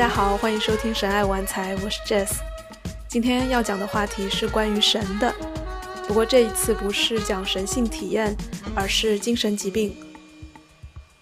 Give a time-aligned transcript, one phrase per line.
[0.00, 2.38] 大家好，欢迎收听《神爱玩财》，我是 Jess。
[3.06, 5.30] 今天要讲的话题是关于神的，
[6.08, 8.34] 不过这一次不是讲神性体验，
[8.74, 9.94] 而是精神疾病。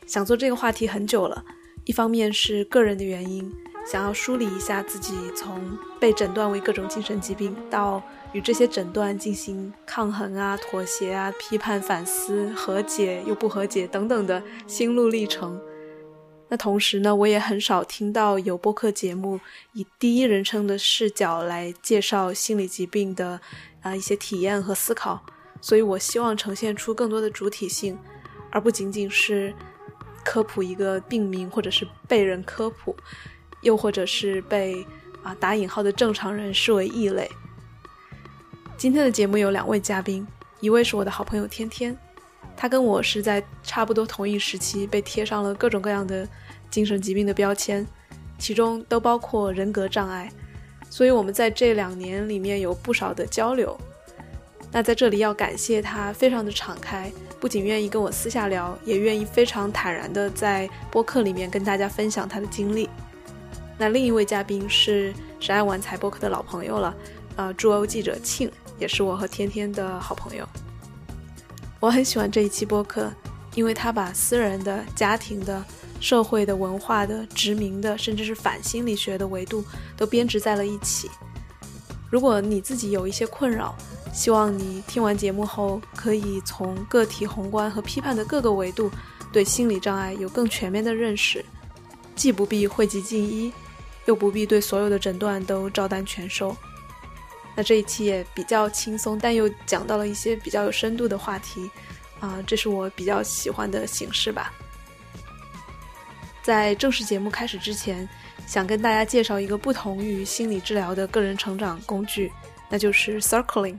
[0.06, 1.44] 想做这个话题很久了，
[1.86, 3.52] 一方面是个人的原因，
[3.84, 5.60] 想要梳理一下自己从
[5.98, 8.00] 被诊断为各种精神疾病到
[8.32, 15.60] 与这些诊断进行抗衡啊、妥协啊、批判、反思、和解又不和解等等的心路历程。
[16.50, 19.38] 那同时呢，我也很少听到有播客节目
[19.74, 23.38] 以第一人称的视角来介绍心理疾病的
[23.82, 25.22] 啊一些体验和思考，
[25.60, 27.98] 所以我希望呈现出更多的主体性，
[28.50, 29.54] 而不仅仅是
[30.24, 32.96] 科普一个病名，或者是被人科普，
[33.60, 34.86] 又或者是被
[35.22, 37.30] 啊打引号的正常人视为异类。
[38.78, 40.26] 今天的节目有两位嘉宾，
[40.60, 41.94] 一位是我的好朋友天天。
[42.60, 46.26] 他跟我是在差不多同一时期被贴上了各种各样的
[46.68, 47.86] 精神疾病的标签，
[48.36, 50.28] 其中都包括人格障碍，
[50.90, 53.78] 所以我们在这两年里面有不少的交流。
[54.72, 62.90] 那在这里要感谢他，非常的敞开，不仅愿意跟我私下聊，也愿意非常坦然的在播客里面跟大家分享他的经历。
[63.78, 66.94] 那另一位嘉宾是神爱玩财播客的老朋友了，
[67.36, 70.44] 呃，驻欧记者庆，也是我和天天的好朋友。
[71.80, 73.12] 我很喜欢这一期播客，
[73.54, 75.64] 因为他把私人的、家庭的、
[76.00, 79.64] 社会的、文化的、殖民的，甚至是反心理学的维度
[79.96, 81.08] 都编织在了一起。
[82.10, 83.76] 如果你自己有一些困扰，
[84.12, 88.90] 希望你听完节目后可以从个体宏观和批判的各个维度
[89.32, 91.44] 对心理障碍有更全面的认识，
[92.16, 93.52] 既不必讳疾忌医，
[94.06, 96.56] 又不必对所有的诊断都照单全收。
[97.58, 101.68] 那这一期也比较轻松，但又讲到了一些比较有深度的话题，
[102.20, 104.54] 啊，这是我比较喜欢的形式吧。
[106.40, 108.08] 在正式节目开始之前，
[108.46, 112.30] 想跟大家介绍一个不同于心理治疗的个人成长工具，
[112.68, 113.76] 那就是 Circling。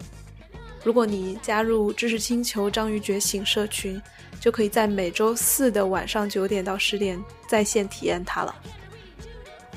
[0.84, 4.02] 如果你加入知识星球章鱼觉醒社群，
[4.42, 8.54] 就可以在每周四的晚上九点到十点在线体验它了。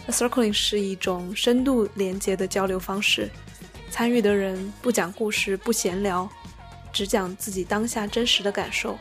[0.05, 3.31] 那 Circling 是一种深度连接的交流方式。
[3.93, 6.27] 参与的人不讲故事，不闲聊，
[6.95, 8.97] 只讲自己当下真实的感受；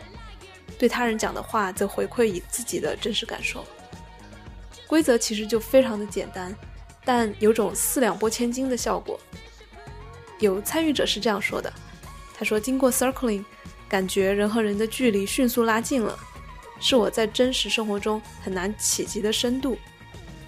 [0.78, 3.66] 对他人讲的话，则回馈以自己的真实感受。
[4.88, 6.53] 规则其实就非常的简单，
[7.06, 9.18] 但有种四两拨千斤的效果。
[10.40, 11.72] 有参与者是这样说的
[12.38, 13.46] ：“他说，经过 circling，
[13.88, 16.19] 感觉人和人的距离迅速拉近了，
[16.81, 19.78] 是我在真实生活中很难企及的深度，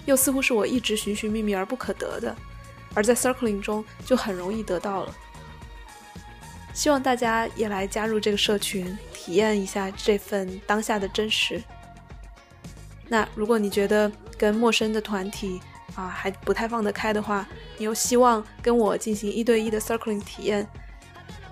[0.04, 2.36] 又似乎是我一直寻寻觅觅而不可得的。”
[2.94, 5.14] 而在 circling 中就很容易得到了。
[6.72, 11.62] 希望大家也来加入这个社群，体验一下这份当下的真实。
[13.06, 15.60] 那如果你觉得跟陌生的团体
[15.94, 17.46] 啊还不太放得开的话，
[17.78, 20.66] 你又希望跟我进行一对一的 circling 体验，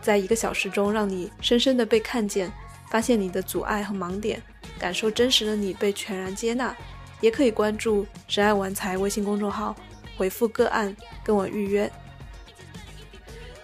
[0.00, 2.50] 在一个小时中让你深深的被看见，
[2.90, 4.42] 发现你的阻碍和盲点，
[4.78, 6.74] 感受真实的你被全然接纳，
[7.20, 9.76] 也可以关注“神爱玩财”微信公众号。
[10.22, 11.90] 回复个案跟我预约。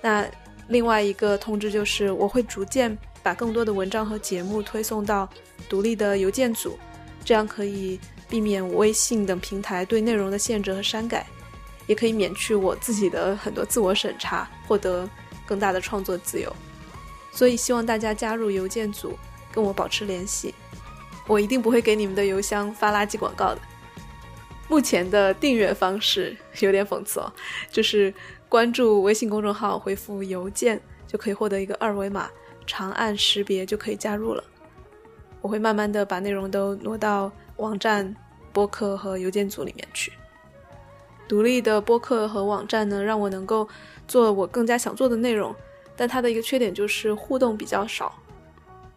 [0.00, 0.26] 那
[0.66, 5.28] 另外一个通知就是，我会逐渐把更多的文章和节目推送到
[5.68, 6.76] 独立的邮件组，
[7.24, 11.24] 这样可以避免微信等平台对内容的限制和删改，
[11.86, 15.08] 也可以免去我自己的很多自我审查，获得
[15.46, 16.52] 更大的创作自由。
[17.30, 19.16] 所以希望大家加入邮件组，
[19.52, 20.52] 跟我保持联系。
[21.28, 23.60] 我一定不会给你们的邮箱发垃圾广告的。
[24.68, 27.32] 目前的订阅方式有点讽刺哦，
[27.70, 28.12] 就是
[28.50, 32.28] 关注微信公众号，回复邮件就可以获得一个二维码，
[32.66, 34.44] 长按识别就可以加入了。
[35.40, 38.14] 我会慢慢的把内容都挪到网站、
[38.52, 40.12] 播客和邮件组里面去。
[41.26, 43.66] 独立的播客和网站呢，让我能够
[44.06, 45.54] 做我更加想做的内容，
[45.96, 48.14] 但它的一个缺点就是互动比较少。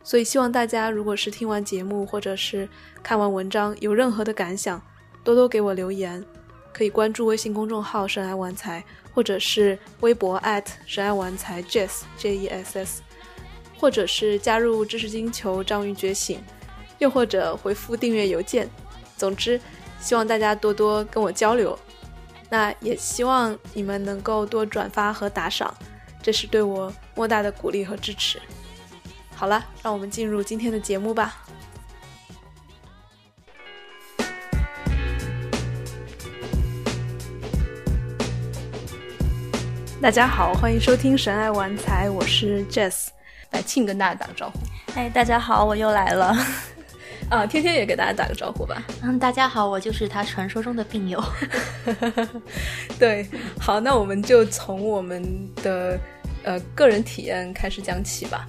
[0.03, 2.67] 所以希望大家如果是听完节目或者是
[3.01, 4.81] 看完文章有任何的感想。
[5.23, 6.23] 多多给我留言，
[6.73, 8.83] 可以关注微信公众号“神爱玩财”，
[9.13, 10.41] 或者是微博
[10.85, 13.01] 神爱玩财 Jess J E S S，
[13.77, 16.39] 或者是加入知识星球章鱼觉醒，
[16.99, 18.69] 又或者回复订阅邮件。
[19.15, 19.59] 总之，
[19.99, 21.77] 希望大家多多跟我交流。
[22.49, 25.73] 那也希望你们能够多转发和打赏，
[26.21, 28.41] 这是对我莫大的鼓励和支持。
[29.35, 31.43] 好了，让我们进入今天的节目吧。
[40.01, 43.09] 大家好，欢迎收听神爱玩财，我是 Jess，
[43.51, 44.57] 来庆跟大家打个招呼。
[44.95, 46.35] 哎，大家好，我又来了。
[47.29, 48.81] 啊，天天也给大家打个招呼吧。
[49.03, 51.23] 嗯，大家好，我就是他传说中的病友。
[52.97, 53.27] 对，
[53.59, 55.23] 好，那我们就从我们
[55.57, 55.99] 的
[56.41, 58.47] 呃个人体验开始讲起吧。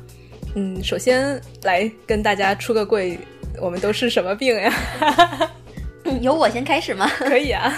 [0.55, 3.19] 嗯，首先来跟大家出个柜，
[3.61, 4.73] 我们都是什么病呀？
[6.23, 7.07] 由我先开始吗？
[7.21, 7.71] 可以啊。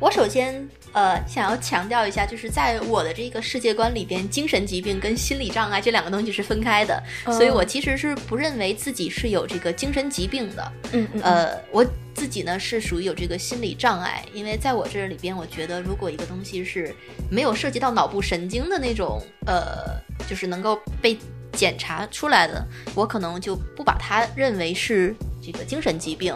[0.00, 0.66] 我首先。
[0.96, 10.72] 呃，想要强调一下，就是在我的这个世界观里边，精神疾病跟心理障碍这两个东西是分开的，所以我其实是不认为自己是有这个精神疾病的。
[10.92, 11.20] 嗯嗯。
[11.20, 11.84] 呃，我
[12.14, 16.94] 自己呢是属于有这个心理障碍，因为在我这里边，我觉得如果一个东西是
[17.30, 21.18] 没有涉及到脑部神经的那种，呃，就是能够被
[21.52, 26.34] 检查出来的，我可能就不把它认为是这个精神疾病。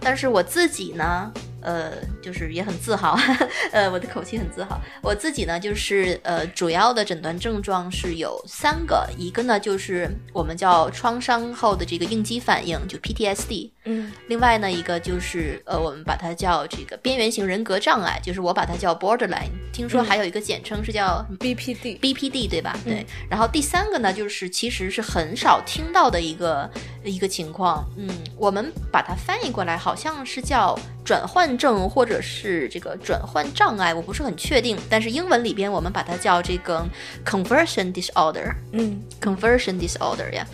[0.00, 1.32] 但是我自己呢。
[1.62, 1.92] 呃，
[2.22, 3.18] 就是也很自豪，
[3.72, 4.80] 呃，我的口气很自豪。
[5.02, 13.70] 我自己呢，就是呃，主要的诊断症状是有三个，一个呢就是我们叫创伤后的这个应激反应，就 PTSD。
[13.84, 14.10] 嗯。
[14.28, 19.50] 另外呢，一个就是呃，我们把它叫这个边缘型人格障碍，就是我把它叫 borderline。
[19.72, 21.98] 听说还有一个简称是叫 BPD。
[21.98, 22.78] BPD 对吧？
[22.84, 23.06] 对。
[23.28, 26.70] 然后第三个呢，就是其实是很少听到的一个
[27.04, 27.84] 一个情况。
[27.96, 30.78] 嗯，我们把它翻译过来，好像是叫。
[31.02, 34.78] 转换症或者是这个转换障碍，我不是很确定。
[34.88, 36.86] 但是英文里边我们把它叫这个
[37.24, 40.46] conversion disorder，嗯，conversion disorder 呀。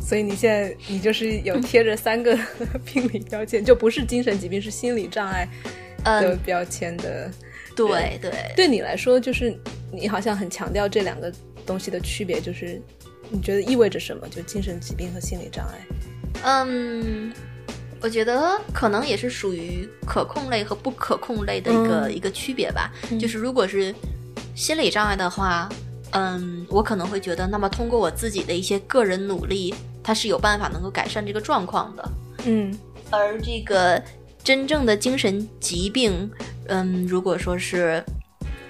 [0.00, 2.38] 所以你现在你就是有贴着三个
[2.84, 5.48] 病理标签，就不是精神疾病，是心理障碍
[6.04, 7.30] 的标签的。
[7.74, 9.56] 对对，对你来说，就是
[9.92, 11.32] 你好像很强调这两个
[11.66, 12.80] 东西的区别，就是
[13.30, 14.28] 你觉得意味着什么？
[14.28, 15.74] 就精神疾病和心理障碍。
[16.44, 17.32] 嗯。
[18.00, 22.92] 我觉得可能也是属于可控类和不可控类的一个一个区别吧。
[23.18, 23.94] 就是如果是
[24.54, 25.70] 心理障碍的话，
[26.14, 32.08] 嗯，我可能会觉得，那么通过我自己的一些个人努力，它是有办法能够改善这个状况的。
[32.46, 32.76] 嗯，
[33.10, 34.02] 而这个
[34.42, 36.30] 真正的精神疾病，
[36.68, 38.02] 嗯，如果说是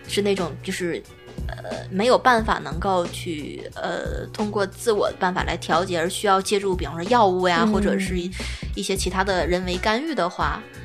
[0.08, 1.02] 是那种就是。
[1.46, 8.16] 呃，没有办法能够去呃通过自我的办法来调节，而需要借助比方说药物呀，或者是
[8.74, 10.80] 一些其他的人为干预的话，嗯，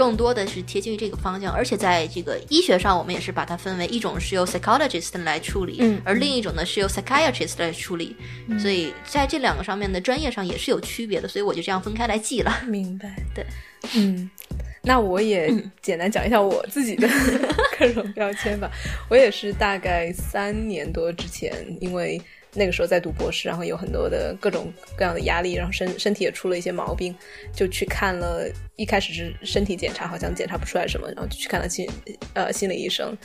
[0.00, 1.52] 更多的是贴近于这个方向。
[1.52, 8.16] 而且在这个医学上，我们也是把它分为一种是由 psychologist 来处理，嗯，而另一种呢是由 psychiatrist 来处理。
[8.58, 12.62] 所以在这两个上面的专业上也是有区别的，所以我就这样分开来记了。
[12.66, 13.44] 明白，对，
[13.94, 14.30] 嗯。
[14.82, 17.06] 那我也简单讲一下我自己的
[17.78, 18.70] 各种标签吧。
[19.10, 21.52] 我也是大概三年多之前，
[21.82, 22.18] 因为
[22.54, 27.14] 那个时候在读博士，然后有很多的各种各样的压力，然后身身体也出了一些毛病，
[27.54, 28.46] 就去看了。
[28.76, 31.88] 一开始是身体检查，好像检查不出来什么，然后就去看了心
[32.34, 33.16] 呃心理医生。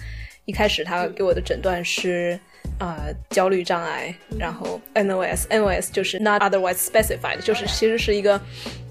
[0.46, 2.40] 一开始他给我的诊断是
[2.78, 8.40] 啊焦虑障碍，然后 NOS，NOS 就是 Not Otherwise Specified，就是其实是一个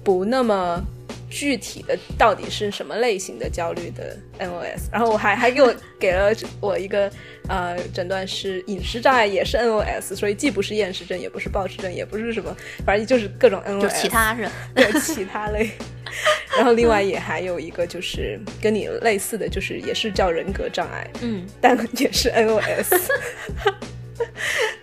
[0.03, 0.83] 不那么。
[1.29, 4.89] 具体的到底是什么类型的焦虑的 NOS？
[4.91, 6.31] 然后我还还给我给了
[6.61, 7.11] 我一个
[7.47, 12.55] 呃诊断是饮食障碍，也是 NOS，所以既不是厌食症，也不是暴食症，也不是什么，
[12.85, 15.69] 反正就是各种 NOS，就其他是， 对其他类。
[16.55, 23.11] 然后另外也还有一个就是跟你类似的就是也是叫人格障碍，嗯，但也是 NOS。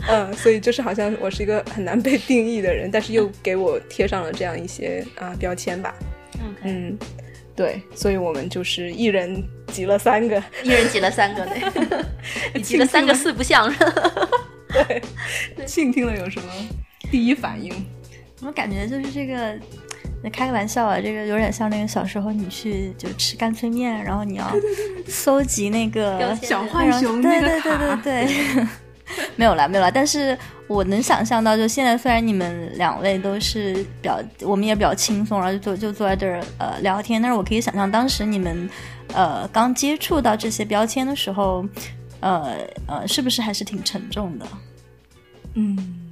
[0.09, 5.95] 嗯，所以就是好像我是一个很难被定义的人，但是又给我贴上了这样一些啊标签吧。
[6.63, 6.99] 嗯，
[7.55, 11.63] 对，所以我们就是一人集了三个，一人集了三个，对，
[12.55, 13.73] 你集了三个四不像，
[14.73, 15.03] 对，
[15.67, 16.49] 静听了有什么
[17.11, 17.73] 第一反应？
[18.43, 19.57] 我感觉就是这个，
[20.23, 24.53] 那开个玩笑啊，这个有点像那个小时候你去就吃干脆面，然后你要
[25.07, 28.67] 搜集那个小浣熊那个卡，对对对对对。
[29.37, 29.91] 没有了，没有了。
[29.91, 37.21] 但是我能想象到，就现在虽然你们两位都是比较，我们也比较轻松，然后就坐就坐在这儿呃聊天。
[37.21, 38.69] 但是我可以想象，当时你们
[39.15, 41.65] 呃刚接触到这些标签的时候，
[42.21, 44.47] 呃呃，是不是还是挺沉重的？
[45.55, 46.11] 嗯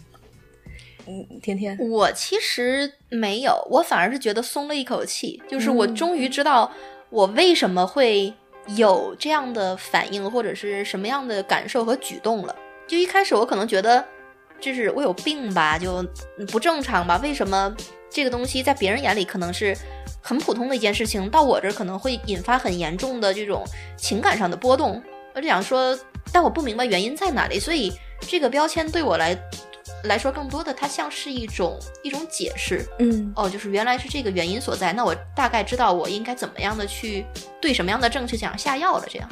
[1.06, 6.70] 嗯，天天，我其实没有，我反而是觉得松了一口气，就是我终于知道
[7.08, 8.32] 我为什么会
[8.76, 12.54] 有这样的反应，或者是什么样的感受和举动了。
[12.90, 14.04] 就一开始我可能觉得，
[14.60, 16.04] 就是我有病吧，就
[16.48, 17.20] 不正常吧？
[17.22, 17.72] 为什么
[18.10, 19.76] 这个东西在别人眼里可能是
[20.20, 23.62] 很普通的一件事情，到我这儿可能会引发很严重的这种
[23.96, 25.00] 情感上的波动？
[25.36, 25.96] 我就想说，
[26.32, 27.92] 但我不明白原因在哪里，所以
[28.22, 29.38] 这个标签对我来
[30.02, 32.84] 来说，更多的它像是一种一种解释。
[32.98, 37.24] 嗯，哦，就是原来是这个原因所在，那我大概知道我应该怎么样的去
[37.60, 39.28] 对什么样的症去想下药了，这样。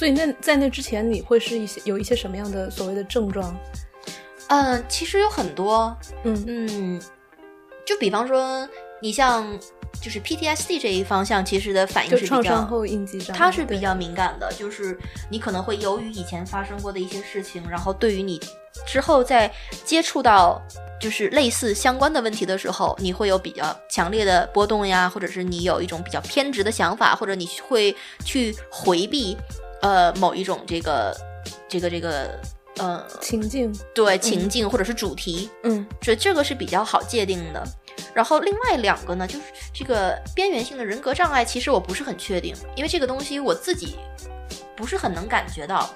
[0.00, 3.54] 所以那在那之前，你会是一些有一些什么样的所谓的症状？
[4.48, 6.44] 嗯，其实有很多，嗯。
[6.46, 7.02] 嗯，
[7.84, 8.66] 就比方说，
[9.02, 9.46] 你像
[10.00, 18.40] 就是 PTSD 这一方向，其实的反应是创比较伤后应激障碍，对它是比较敏感的，就是你可能会由于以前发生过的一些事情，然后对于你
[18.86, 19.52] 之后再
[19.84, 20.62] 接触到
[20.98, 29.36] 就是类似相关的问题的时候，你会有比较强烈的波动呀，或者是你有一种比较偏执的想法，或者你会去回避
[29.82, 31.16] 呃某一种这个
[31.68, 32.38] 这个这个
[32.78, 37.62] 呃情境，对情境或者是主题，嗯所以这个是比较好界定的。
[38.14, 43.96] 然后另外两个呢，就是这个边缘性的人格障碍，其实我不是很确定，因为这个东西我自己
[44.76, 45.88] 不是很能感觉到。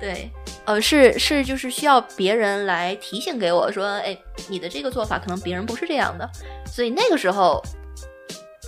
[0.00, 0.30] 对，
[0.64, 4.16] 呃，是是，就是需要别人来提醒给我说，哎，
[4.48, 6.28] 你的这个做法可能别人不是这样的，
[6.66, 7.62] 所以那个时候。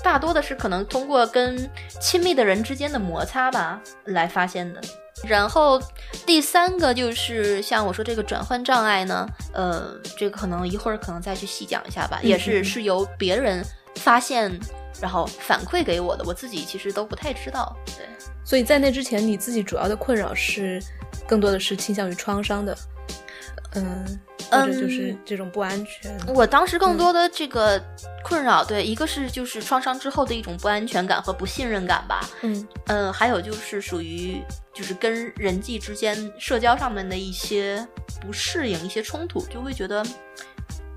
[0.02, 4.80] 大多的是可能通过跟亲密的人之间的摩擦吧来发现的。
[5.24, 5.82] 然后
[6.24, 13.64] 第三个就是像我说这个转换障碍呢，呃，这个可能一会儿可能再去细讲一下吧，嗯也是嗯是由别人
[13.96, 14.56] 发现，
[15.00, 17.76] 然后反馈给我的，我自己其实都不太知道。
[17.84, 18.06] 对，
[18.44, 20.80] 所以在那之前，你自己主要的困扰是
[21.26, 22.78] 更多的是倾向于创伤的，
[23.74, 24.20] 嗯，
[24.50, 27.82] 或者就是嗯这种不安全，我当时更多的这个
[28.24, 37.86] 困扰，对，一个是就是创伤之后的一种不安全感和不信任感吧，嗯嗯，还有就是属于就是跟人际之间社交上面的一些
[38.20, 40.04] 不适应、一些冲突，就会觉得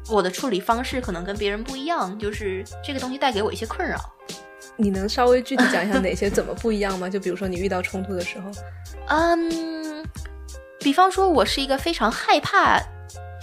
[0.09, 3.97] 我的处理方式可能跟别人不一样，就是这个东西带给我一些困扰。
[4.77, 7.09] 你能稍微具体讲一下哪些怎么不一样吗？
[7.09, 8.49] 就比如说你遇到冲突的时候，
[9.09, 9.80] 嗯，
[10.81, 12.81] 比方说，我是一个非常害怕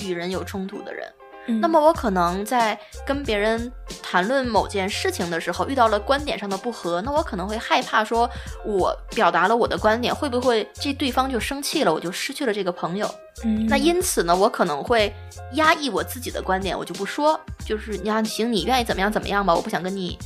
[0.04, 1.06] 与人有冲突的人。
[1.50, 8.28] 嗯那么我可能在跟别人谈论某件事情的时候，遇到了观点上的不合，那我可能会害怕说，
[8.66, 13.10] 我表达了我的观点，会不会这对方就生气了，我就失去了这个朋友？
[13.44, 15.10] 嗯那因此呢，我可能会
[15.52, 20.18] 压抑我自己的观点，我就不说，就是你看，行，你愿意怎么样怎么样吧，我不想跟你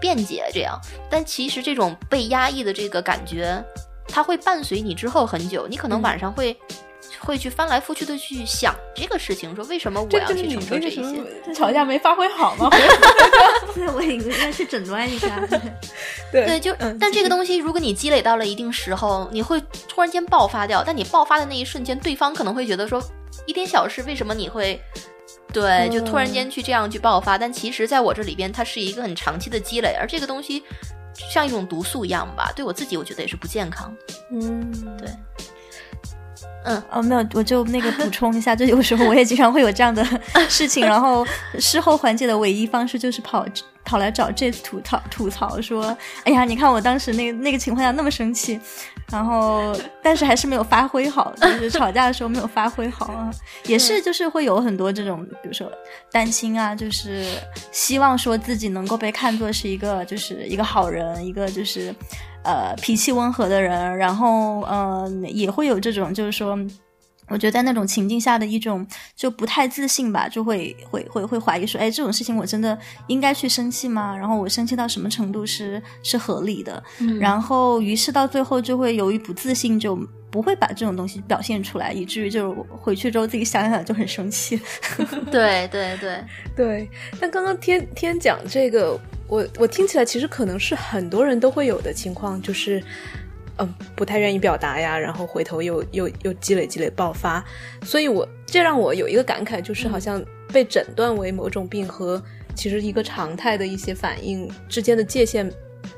[0.00, 0.80] 辩解这样。
[1.10, 3.62] 但其实这种被压抑的这个感觉，
[4.10, 6.56] 它会伴随你之后很久，你可能嗯晚上会。
[7.18, 11.02] 会去翻来覆去的去想这个事情，说为什么我要去承受这一些？
[11.52, 12.68] 吵架没发挥好吗？
[13.94, 15.40] 我应该去诊断一下。
[16.30, 20.84] 对对，就、嗯但这个东西，如果你积累到了一定时候，你会突然间爆发掉。
[20.86, 23.02] 但你爆发的那一瞬间，对方可能会觉得说，
[23.44, 24.80] 一点小事为什么你会，
[25.52, 27.36] 对，就突然间去这样去爆发。
[27.36, 30.62] 但其实在我这里边，它是一个很长期的积累，而这个东西
[31.28, 34.14] 像一种毒素一样吧，对我自己我觉得也是不健康的。
[34.32, 35.08] 嗯，对
[36.64, 40.04] 嗯哦，没有，我就那个补 充一下，就有时候我也经常会有这样的
[40.48, 41.26] 事情，然后
[41.58, 43.46] 事后缓解的唯一方式就是跑
[43.82, 48.60] 跑来找这吐槽吐槽说，哎呀，你看我当时那个那个情况下那么生气，
[49.10, 53.30] 然后 但是还是没有发挥好，就是吵架的时候没有发挥好啊，
[53.66, 55.70] 也是就是会有很多这种，比如说
[56.10, 57.24] 担心啊，就是
[57.72, 61.94] 希望说自己能够被看作是一个就是一个好人，一个就是。
[62.42, 66.58] 呃，脾气温和的人，然后呃，也会有这种，就是说，
[67.30, 74.16] 我觉得在那种情境下的一种就不太自信吧，就会会会会怀疑说，哎，这种事情我真的应该去生气吗？
[74.16, 76.82] 然后我生气到什么程度是是合理的？
[76.98, 79.96] 嗯然后于是到最后就会由于不自信，就
[80.30, 84.60] 不会把这种东西表现出来，以至于就是回去之后自己想想就很生气。
[85.30, 86.24] 对 对对，
[86.56, 86.90] 对。
[87.20, 92.82] 但刚刚天天讲这个，我我听起来其实可能是很多人都会有的情况，就是。
[93.60, 97.44] 嗯，不太愿意表达呀，然后回头又又又积累积累爆发，
[97.82, 102.20] 所以我这让我有一个感慨，就是好像被诊断为某种病和
[102.54, 105.50] 其实一个常态的一些反应之间的界限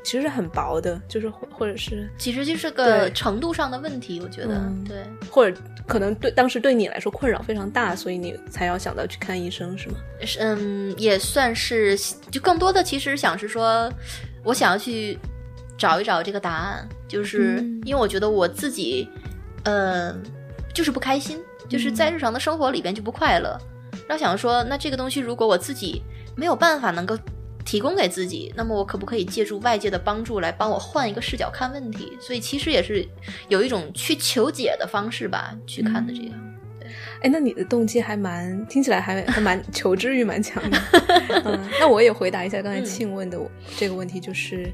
[0.03, 4.97] 其实是很薄的，就是或或者是其实就是个程度上的问题，我觉得、嗯对。
[5.29, 9.95] 或者可能对当时对你来说困扰非常大，所以你才要想到去看医生，是吗？
[10.21, 11.97] 是嗯，也算是，
[12.29, 13.91] 就更多的其实想是说，
[14.43, 15.17] 我想要去
[15.77, 19.07] 找一找这个答案，就是、嗯因为我觉得我自己，
[19.63, 20.15] 呃，
[20.73, 23.57] 就是不开心，就是在日常的生活里边就不快乐。
[24.07, 26.01] 然后想说，那这个东西如果我自己
[26.35, 27.17] 没有办法能够
[27.65, 32.17] 提供给自己，那么我可不可以借助外界的帮助来帮我换一个视角看问题？
[32.19, 33.07] 所以其实也是
[33.49, 36.31] 有一种去求解的方式吧，去看的这样。
[37.21, 40.77] 哎，那你的动机还蛮听起来还还蛮 求知欲蛮强的。
[41.45, 43.39] 嗯，那我也回答一下刚才庆问的
[43.77, 44.69] 这个问题，就是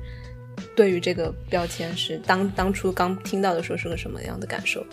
[0.76, 4.86] 对于这个标签是当当初刚听到的时候是个什么样的感受？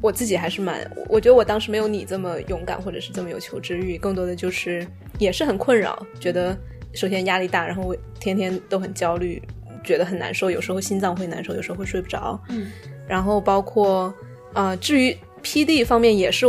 [0.00, 4.86] 我自己还是蛮，我觉得我当时没有你这么勇敢，或者是这么有求知欲，更多的就是
[5.18, 6.56] 也是很困扰，觉得
[6.92, 9.42] 首先压力大，然后我天天都很焦虑，
[9.82, 12.40] 觉得很难受，有时候心脏会难受，有时候会睡不着。
[12.48, 12.70] 嗯，
[13.08, 14.14] 然后包括
[14.52, 16.46] 呃，至于 PD 方面也是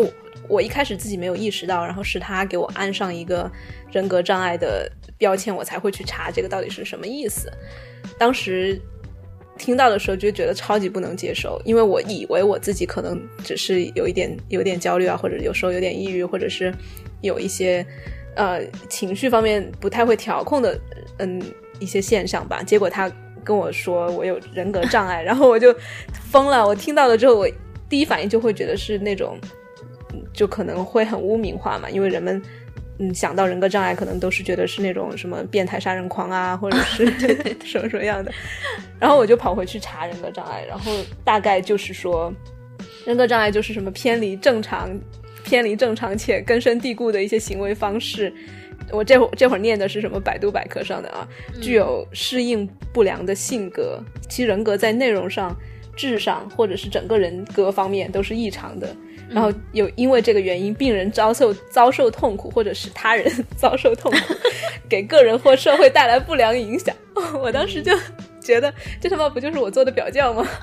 [0.47, 3.51] 我一开始自己没有意识到，然后是他给我安上一个
[3.91, 7.51] 人格障碍的标签，我才会去查这个到底是什么意思。
[8.17, 8.79] 当时
[9.57, 16.73] 听到的时候就觉得超级不能接受，因为我以为我自己可能只是有一点有点焦虑啊，或者有时候有点抑郁，或者是
[17.21, 17.85] 有一些
[18.35, 18.59] 呃
[18.89, 20.79] 情绪方面不太会调控的
[21.19, 21.41] 嗯
[21.79, 22.61] 一些现象吧。
[22.63, 23.11] 结果他
[23.43, 25.73] 跟我说我有人格障碍，然后我就
[26.29, 26.67] 疯了。
[26.67, 27.47] 我听到了之后，我
[27.87, 29.37] 第一反应就会觉得是那种
[30.33, 32.41] 就可能会很污名化嘛，因为人们。
[32.97, 37.05] 嗯，想到人格障碍，可能都是觉得是那种什么变态杀人狂啊，或者是
[37.63, 38.31] 什么什么样的。
[38.99, 40.91] 然后我就跑回去查人格障碍，然后
[41.23, 42.33] 大概就是说，
[43.05, 44.89] 人格障碍就是什么偏离正常、
[45.43, 48.33] 偏离正常且根深蒂固的一些行为方式。
[48.91, 51.27] 我这会这会儿念的是什么百度百科上的啊？
[51.59, 53.99] 具有适应不良的性格，
[54.29, 55.55] 其人格在内容上、
[55.97, 58.95] 智商或者是整个人格方面都是异常的。
[59.29, 64.33] 然后有因为这个原因，病人遭受遭受痛苦，或者是他人 遭受痛苦，
[64.87, 66.95] 给个人或社会带来不良影响。
[67.41, 67.91] 我当时就
[68.41, 70.47] 觉得，这他妈不就是我做的表教吗？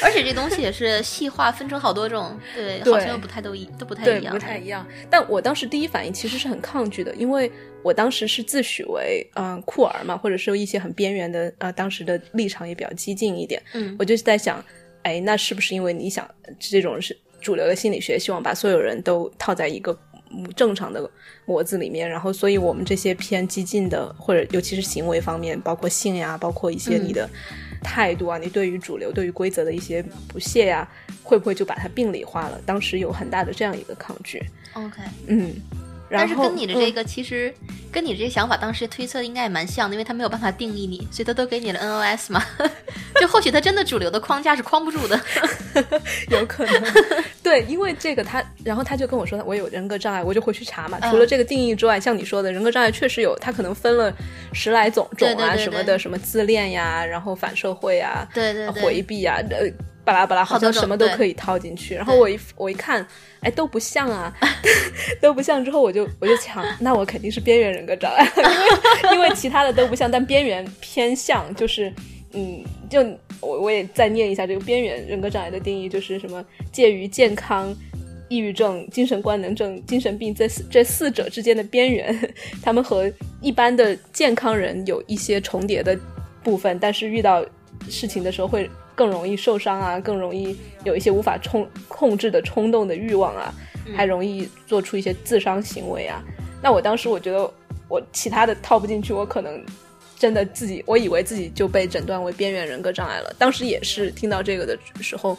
[0.00, 4.86] 而且这东西也是细化分成好多种，对，好像又不太都一都不太一样，不太一样。
[5.10, 7.50] 但我当时第一反应其实是很抗拒的，因为
[7.82, 13.60] 我当时是自诩为嗯酷儿嘛，或者是一些很边缘的呃，当时的立场也比较激进一点。
[13.72, 14.64] 嗯，我就是在想。
[15.02, 16.28] 哎，那是不是因为你想
[16.58, 19.98] 这种是主流的心理学，希望把所有人都套在一个
[20.54, 21.10] 正常的
[21.46, 27.28] 模子里面，然后所以我们这些偏激进的，或者尤其是行为方面，包括性呀，包括一些你的
[27.82, 30.86] 态度啊，你对于主流、对于规则的一些不屑呀，
[31.22, 32.60] 会不会就把它病理化了？
[32.66, 34.42] 当时有很大的这样一个抗拒。
[34.74, 35.54] OK，嗯。
[36.10, 37.52] 但是跟你的这个其实
[37.92, 42.42] 跟你这个想法当时推测应该也蛮像的，因为他没有办法定义你，所以他都给你了 NOS 嘛。
[43.20, 45.20] 就或许他真的主流的框架是框不住的，
[46.30, 46.82] 有可能。
[47.42, 50.98] 对，因为这个他，然后他就跟我说我有人格障碍，我就回去查嘛。
[51.10, 54.12] 除了这个定义之外，像你说的人格障碍确实有，他可能分了
[54.52, 59.68] 十来种种啊什么的，什么自恋呀，然后反社会啊，对对回避啊，呃。
[60.08, 61.94] 巴拉巴拉，好像什么都可以套进去。
[61.94, 63.06] 然后我一我一看，
[63.40, 64.34] 哎，都不像啊，
[65.20, 65.62] 都不像。
[65.62, 68.26] 之后我就我就想，那我肯定是边缘人格障碍，
[69.02, 71.92] 因为因为其他的都不像，但边缘偏向，就是
[72.32, 73.02] 嗯，就
[73.40, 76.42] 我我也再念一下这个边缘人格障碍的定义，就是什么
[76.72, 77.76] 介于健康、
[78.30, 85.94] 抑郁症、精神官能症、精神病这这四者之间的边缘，他们和一般的健康人有一些重叠的
[86.42, 87.44] 部分，但是遇到
[87.90, 88.70] 事情的时候会。
[88.98, 93.54] 更容易受伤啊，更容易有一些无法冲控制的冲动的欲望啊，
[93.94, 96.20] 还容易做出一些自伤行为啊。
[96.60, 97.48] 那我当时我觉得
[97.88, 99.64] 我其他的套不进去，我可能
[100.18, 103.32] 真的自己，我以为自己就被诊断为边缘人格障碍了。
[103.38, 105.38] 当时也是听到这个的时候，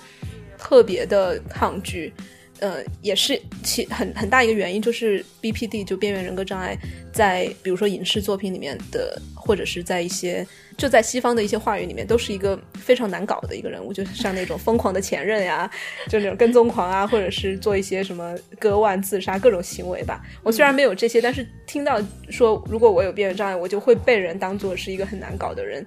[0.58, 2.14] 特别的抗拒。
[2.60, 6.78] 呃，也是其很很大一个原因，就是 BPD 就边缘人格障碍，
[7.14, 10.46] 在比如说影视作品里面的，或者是在一些
[10.78, 15.70] 就在西方的一些话语里面，都是一个非常难搞的一个人物，就像那种疯狂的前任呀，
[16.10, 20.22] 就那种跟踪狂啊，或者是做一些什么割腕自杀各种行为吧。
[20.44, 25.86] 我虽然没有这些，但是听到说如果我有边缘障碍，我就会被人当做是一个很难搞的人，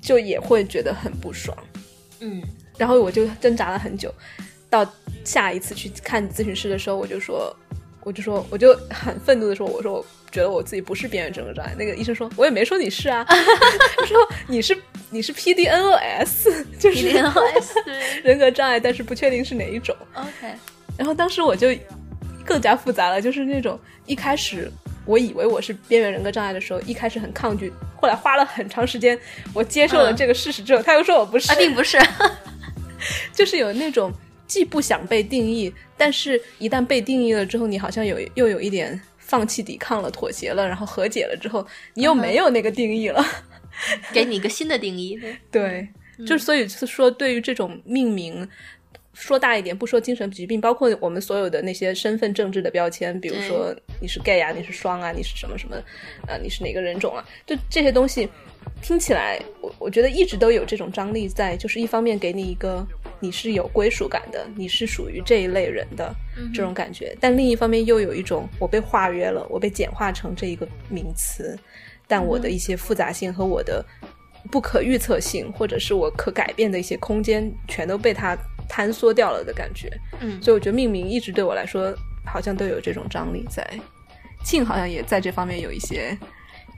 [0.00, 1.56] 就也会觉得很不爽。
[2.20, 2.42] 嗯，
[2.76, 4.12] 然后我就挣扎了很久。
[4.70, 4.86] 到
[5.24, 7.54] 下一次去看咨询师的时候，我就说，
[8.02, 11.74] 我就说，我就很愤怒的说，我说我觉得我自己不是边缘人格障碍。
[11.78, 14.76] 那个医生说，我也没说你是啊， 他说你是
[15.10, 19.96] 你是 PDNOS，就是 PDNOS 人格障碍，但是不确定是哪一种。
[20.14, 20.54] OK，
[20.96, 21.68] 然后当时我就
[22.44, 24.70] 更加复杂了，就是那种一开始
[25.06, 29.18] 我以为我是边缘人格障碍的时候，一开始很抗拒，后来花了很长时间，
[29.54, 31.98] 我接受了这个事实之后，他又说我不是，并不是。
[33.32, 34.12] 就是有那种
[34.48, 43.24] 既不想被定义，但是一旦被定义了之后，你好像有又有一点放弃抵抗了、妥协了，然后和解了之后，你又没有那个定义了，
[44.12, 45.20] 给你一个新的定义。
[45.50, 45.86] 对，
[46.26, 48.48] 就所以是说，对于这种命名，
[49.18, 55.76] 说大一点，不说精神疾病，包括我们所有的那些身份政治的标签，比如说你是 gay 啊，你是双啊，你是什么什么，
[56.26, 58.28] 呃，你是哪个人种啊，就这些东西。
[58.82, 62.86] 听起来，我我觉得一直都有这种张力在，就是一方面给你一个
[63.18, 66.14] 你是有归属感的，你是属于这一类人的
[66.54, 71.58] 这种感觉，但另一方面又有一种我被化约了，我被简化成这一个名词，
[72.06, 73.84] 但我的一些复杂性和我的
[74.50, 78.36] 不可预测性，或者是我可改变的一些空间，全都被它
[78.68, 79.90] 坍缩掉了的感觉。
[80.20, 83.64] 嗯，所以我觉得命名一直对我来说好像都有这种张力在。
[84.44, 86.16] 庆好像也在这方面有一些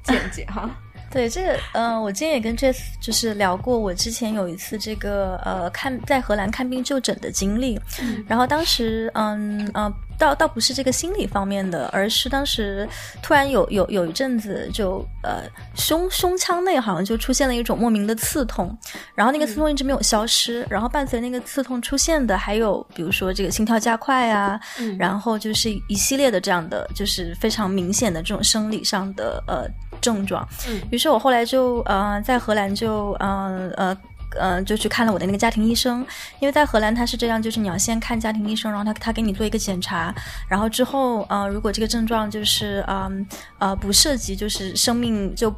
[0.02, 0.68] 见解哈。
[1.10, 7.78] 对这个，嗯，我今天也跟 Jess 就是聊过，我之前有一次这个呃看在荷兰看病就诊的经历，
[8.26, 12.86] 然后当时嗯呃倒倒不是这个心理方面的，而是当时
[13.22, 15.42] 突然有有有一阵子就呃
[15.74, 18.76] 胸胸腔内好像就出现了一种莫名的刺痛，
[19.14, 24.60] 然后那个刺痛一直没有消失，然后伴随那个刺痛出现的还有比如说这个心跳加快啊，
[24.98, 29.66] 然后就是一系列的这样的就是非常明显的这种生理上的呃
[30.02, 30.82] 症状，嗯。
[30.90, 33.96] 于是我后来就呃在荷兰就呃呃
[34.38, 36.04] 呃就去看了我的那个家庭医生，
[36.38, 40.14] 因为在荷兰他是这样，就是你要先看家庭医生，然后他他给你做一个检查，
[40.48, 43.26] 然后之后呃如果这个症状就是嗯
[43.58, 45.54] 呃不涉及就是生命就。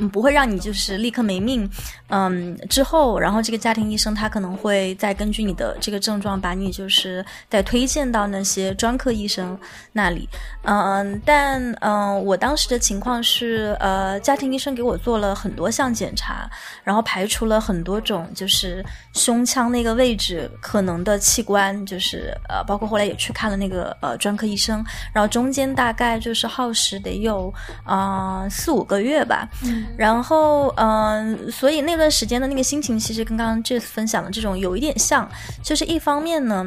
[0.00, 1.68] 嗯，不会让你就是立刻没命，
[2.08, 9.56] 嗯，之后，然后这个家庭医生他可能会再根据你的这个症状，把你就是再推荐到那些专科医生
[9.92, 10.28] 那里，
[10.62, 16.50] 嗯，但嗯，我当时的情况是，呃，家庭医生给我做了很多项检查，
[16.82, 24.82] 然后排除了很多种就是胸腔那个位置可能的器官，就是呃，包括后来也去看了那个呃专科医生，
[25.12, 27.52] 然后中间大概就是耗时得有
[27.84, 29.46] 啊、呃、四五个月吧，
[29.96, 35.28] 然后嗯、所以那段时间的那个心情其实跟刚刚这次分享的这种有一点像，
[35.62, 36.66] 就是一方面呢。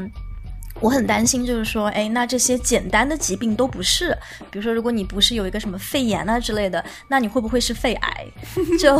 [0.83, 4.13] 我很担心，就是说，哎，那这些简单的疾病都不是，
[4.51, 8.27] 比如说，如果你不是有一个什么肺炎啊之类的，那你会不会是肺癌？
[8.77, 8.97] 就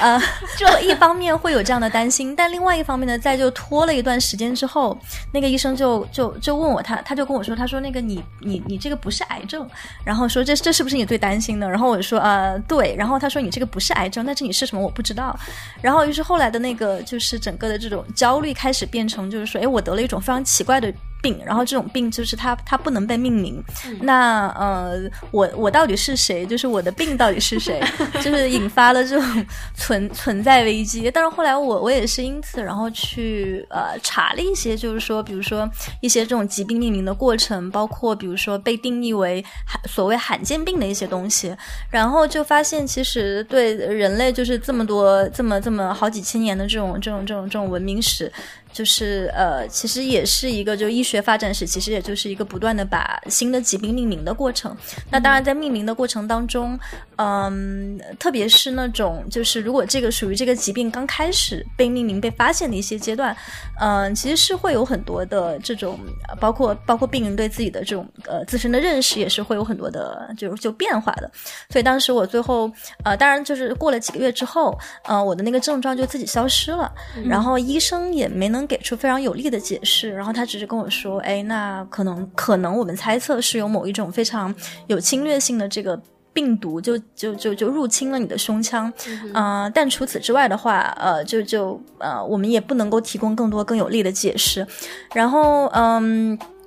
[0.00, 0.22] 呃，
[0.56, 4.96] 就一方面会有这样的担心，但另外一方面呢，在就拖了一段时间之后，
[5.32, 9.68] 那个医生就就就问我，他他就跟我说，他说那个你你你这个不是癌症，
[10.04, 11.68] 然后说这这是不是你最担心的？
[11.68, 15.36] 然后我说呃对，然后他说你这个不是癌症，但是你是什么我不知道。
[15.82, 20.94] 然后于是后来的那个就是整个的这种焦虑开始变成就是说，哎，我得了一种非常奇怪的。
[21.20, 23.62] 病，然后这种病就是它它不能被命名，
[24.00, 24.98] 那呃，
[25.30, 26.46] 我我到底是谁？
[26.46, 27.82] 就是我的病到底是谁？
[28.22, 31.10] 就是引发了这种存存在危机。
[31.10, 35.68] 但是后来我我也是因此，然后去呃查了一些，就是说，比如说
[36.00, 41.54] 一些这种疾病命名的过程，包括比如说被定义为罕所谓罕见病的一些东西，
[41.90, 48.32] 然后就发现其实对人类就是这么多这么这么好几千年的这种这种这种这种文明史。
[48.78, 54.76] 就是呃，其实也是一个就医学发展史，其实也就是一个不断的把新的疾病命名的过程。
[55.10, 56.78] 那当然，在命名的过程当中，
[57.16, 63.36] 嗯，特别是那种就是如果这个属于这个疾病刚开始被命名、被发现的一些阶段，
[63.80, 65.98] 嗯，其实是会有很多的这种，
[66.38, 71.28] 包括包括病人对自己的这种呃自身的认识，也是会有很多的就就变化的。
[71.68, 72.70] 所以当时我最后
[73.02, 76.88] 呃，当然就是过了几个月之后，呃，我的那个症状就自己消失了，
[77.26, 78.67] 然后医生也没能。
[78.68, 84.54] 给出非常有力的解释，然后他只是跟我说：“哎，那可能可能我们猜测是有某一种非常
[84.86, 86.00] 有侵略性的这个
[86.32, 88.92] 病毒就就就就入侵了你的胸腔，
[89.32, 94.66] 嗯、呃，但除此之外的话，呃，就就呃，我们也不能够提供更多更有力的解释。
[95.14, 96.57] 然后，嗯。”呃，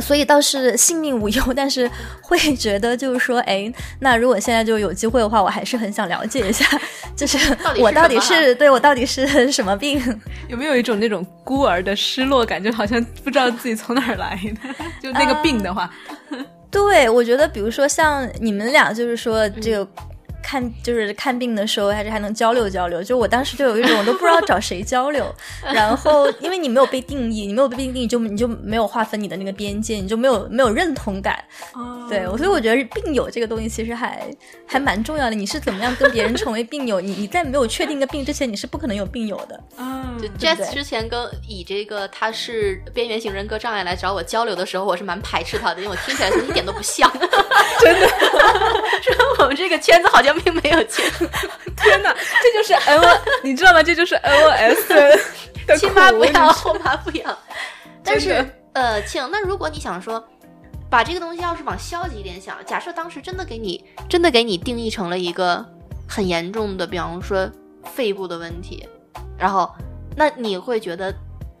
[0.00, 6.64] 所以倒是性命无忧， 但是会觉得就是说，哎，那如果现在就有机会的话，我还是很想了解一下，
[7.16, 7.38] 就是
[7.78, 10.00] 我到底是对我到底是什么病？
[10.48, 14.84] 有没有一种那种孤儿的失落感，就好像不知道自己从哪儿来的？
[15.02, 15.90] 就那个病的话，
[16.30, 16.38] 呃、
[16.70, 19.88] 对我觉得，比如说像你们俩，就是说这个。
[20.44, 23.02] 看就是看病的时候，还是还能交流交流。
[23.02, 25.34] 就我当时就有一种我都不知道找谁交流，
[25.72, 31.42] 然后因为你没有被定义，你没有被定义，就你就没有划分你的那个边界，你就没有没有认同感。
[31.72, 34.28] 哦、对，所以我觉得病友这个东西其实还
[34.66, 35.34] 还蛮重要的。
[35.34, 37.00] 你是怎么样跟别人成为病友？
[37.00, 39.58] 你你在没有确定一个病之前，你是不可能有病友的。
[39.78, 47.10] 嗯，就 Jess 之前跟以这个他是边缘型人格障碍来找我交流的时候，我是蛮排斥他的，因为我听起来是一点都不像。
[47.80, 48.06] 真的
[49.02, 50.33] 说我们这个圈子好像。
[50.40, 51.04] 并没有钱，
[51.76, 52.14] 天哪！
[52.42, 53.82] 这就是 N O，你知道吗？
[53.82, 54.88] 这就是 N O S
[55.66, 57.38] 的亲妈不要，后妈不要。
[58.04, 60.22] 但是呃，庆，那如果你想说，
[60.90, 65.64] 把这个东西要是往消极一点想，假设当时真的给你真的给你定义成了一个
[66.08, 67.50] 很严重的，比方说
[67.84, 68.88] 肺部的问题，
[69.38, 69.70] 然后
[70.16, 71.14] 那你会觉得？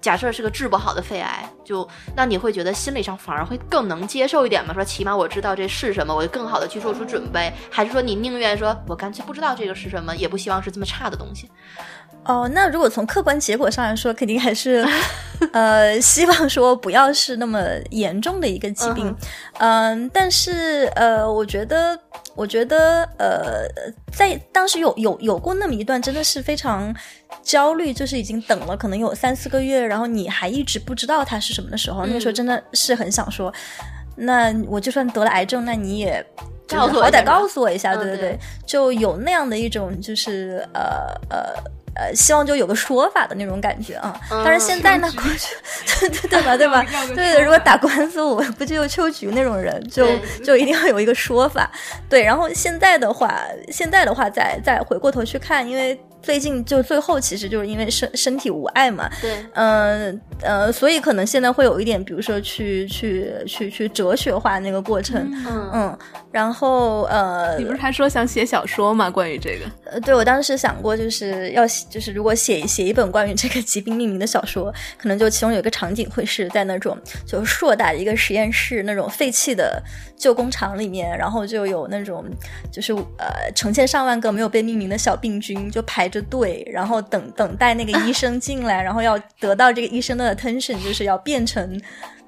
[0.04, 4.74] 假设是个治不好的肺癌，就那你会觉得心理上反而会更能接受一点吗？
[4.74, 11.50] 说起码我知道这是什么，我就更好的去做出准备，还是说你宁愿说我干脆不知道这个是什么，也不希望是这么差的东西？
[12.24, 14.86] 哦，那如果从客观结果上来说， 肯定还是
[15.52, 19.14] 呃希望说不要是那么严重的一个疾病，
[19.58, 21.98] 嗯、呃，但是呃，我觉得
[22.34, 23.66] 我觉得呃，
[24.12, 26.94] 在当时有有有过那么一段真的是非常
[27.44, 33.52] 焦虑，就是已经等了可能有三四个月，然后你还一直不知道它是什么的时候，嗯那个时候真的是很想说，
[34.16, 36.24] 那我就算得了癌症，那你也
[36.66, 40.82] 就是好歹告诉我一下，对对对，就有那样的一种就是呃
[41.28, 41.54] 呃。
[41.96, 44.20] 呃，希望就有个说法的那种感觉啊。
[44.44, 45.08] 但是现在呢，
[46.00, 46.84] 对对对吧，对吧？
[47.14, 50.08] 对对，如果打官司，我不就秋菊那种人，就
[50.44, 51.70] 就一定要有一个说法。
[52.08, 55.96] 对，然后现在的话，现在的话，再再回过头去看，因为。
[56.24, 59.06] 最近就最后，其实就是因为身身体无碍嘛。
[59.20, 65.30] 对，嗯呃，所以可能现在会有一点，比如说去去去去哲学化那个过程。
[65.46, 65.98] 嗯嗯，
[66.32, 69.10] 然后呃，你不是还说想写小说吗？
[69.10, 69.90] 关于这个？
[69.92, 79.82] 呃，对我当时想过，就是要就是如果写写一本关于这个疾病命名的小说，可能就其中有一个场景会是在那种就硕大的一个实验室，那种废弃的
[80.16, 82.24] 旧工厂里面，然后就有那种
[82.72, 86.08] 就是呃成千上万个没有被命名的小病菌就排。
[86.14, 91.80] 着队，然后等等待那个医生进来， 然后要得到这个医生的 attention，就是要变成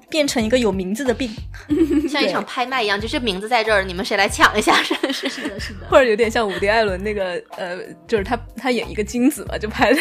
[0.09, 1.29] 变成一个有名字的病，
[2.09, 4.75] 像一场拍卖一样，就是名字在这儿，你们谁来抢一下？
[4.83, 9.93] 是是，是的，是的，或者有点像伍迪·艾伦那个呃，就是他他演一个精子嘛，就排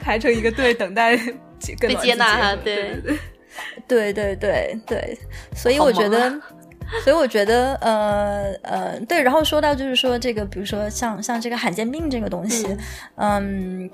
[0.00, 1.16] 排 成一个队，等待
[1.80, 3.16] 被接纳哈，对对。
[3.88, 4.36] 对对
[4.86, 5.18] 对，
[5.54, 6.30] 所以我觉得。
[7.02, 9.22] 所以我觉得，呃呃，对。
[9.22, 12.66] 然后说到就是说这个，比如说像像这个罕见病这个东西，
[13.16, 13.90] 嗯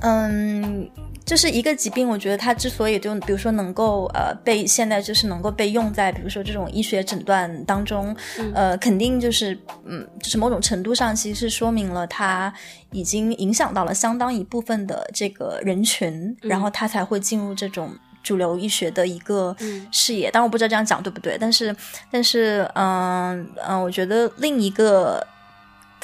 [0.00, 0.90] 嗯，
[1.24, 2.08] 就是一个疾病。
[2.08, 8.14] 我觉得它之所以就比如说能够呃被现在就是能够被用在比如说这种医学诊断当中，
[8.54, 12.52] 呃，肯定就是嗯，就是某种程度上其实是说明了它
[12.90, 17.90] 已经影响到了相当一部分的这个人群，然后它才会进入这种。
[18.26, 19.54] 主流医学的一个
[19.92, 21.38] 视野，但我不知道这样讲对不对。
[21.40, 21.74] 但是，
[22.10, 25.24] 但是，嗯嗯，我觉得另一个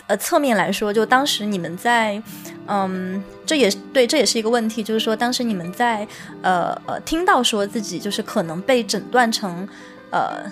[0.07, 2.23] 呃侧面来说，就当时你们在，
[2.69, 6.07] 嗯，这也对，这也是一个问题，就是说当时你们在
[6.43, 9.69] 呃呃听到说自己就是可能被诊断成
[10.13, 10.45] 呃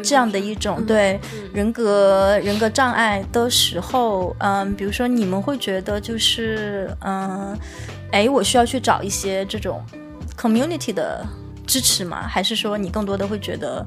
[0.00, 1.18] 这样的一种对
[1.52, 7.58] 人格人格障碍的时候，嗯，比如说你们会觉得就是嗯，
[8.12, 9.84] 哎，我需要去找一些这种。
[10.38, 11.26] Community 的
[11.66, 12.26] 支持吗？
[12.28, 13.84] 还是说你更多的会觉得，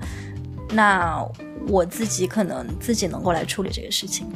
[0.74, 1.26] 那
[1.68, 4.28] 我自己可能自己能够来处理这个事情？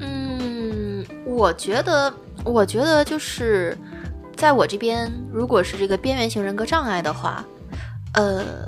[0.00, 2.12] 嗯，我觉得，
[2.44, 3.76] 我觉得就是
[4.34, 7.44] 在我这边，如果是这个边缘型人格障碍的话，
[8.14, 8.66] 呃，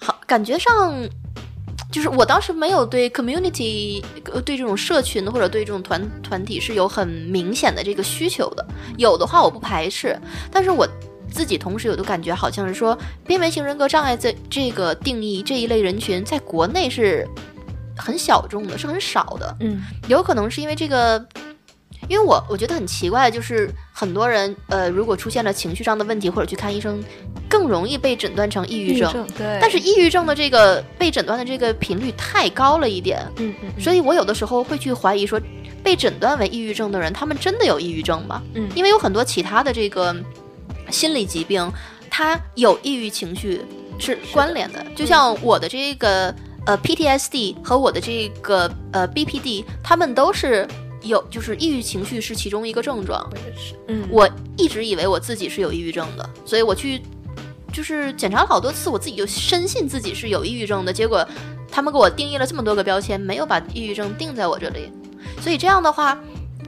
[0.00, 1.08] 好，感觉上
[1.90, 4.02] 就是我当时没有对 community，
[4.44, 8.66] 对这种社群或者对这种团团体是有很明显的这个需求的。
[8.96, 10.18] 有的话我不排斥，
[10.50, 10.88] 但是我。
[11.30, 17.26] 自己同时有的感觉，好像是说边缘型人格障碍这这个定义这一类人群，在国内是
[17.96, 19.56] 很小众的，是很少的。
[19.60, 21.24] 嗯，有可能是因为这个，
[22.08, 27.02] 因为我我觉得很奇怪，就是很多人呃，如果出现了情绪上的问题或者去看医生，
[27.48, 29.26] 更容易被诊断成抑郁症。
[29.36, 33.20] 对，但是抑郁症的这个被诊断的这个频率太高了一点。
[33.36, 35.40] 嗯嗯，所以我有的时候会去怀疑说，
[35.82, 38.42] 被诊断为抑郁症的人，他们真的有抑郁症吗？
[38.54, 40.14] 嗯，因为有很多其他的这个。
[40.90, 41.70] 心理疾病，
[42.10, 43.62] 它有抑郁情绪
[43.98, 46.34] 是关联的，就像我的这个
[46.66, 50.66] 呃 PTSD 和我的这个呃 BPD，他们都是
[51.02, 53.28] 有，就是抑郁情绪是其中一个症状。
[53.88, 57.02] 嗯，我一直以为我自己是有抑郁症的，所以我去
[57.72, 60.92] 就是检查了好多次，我自己就深信自己是有抑郁症的。
[60.92, 61.26] 结果
[61.70, 64.92] 他们给我定义了这么多个标签，没有把抑郁症定在我这里。
[65.40, 66.18] 所以这样的话，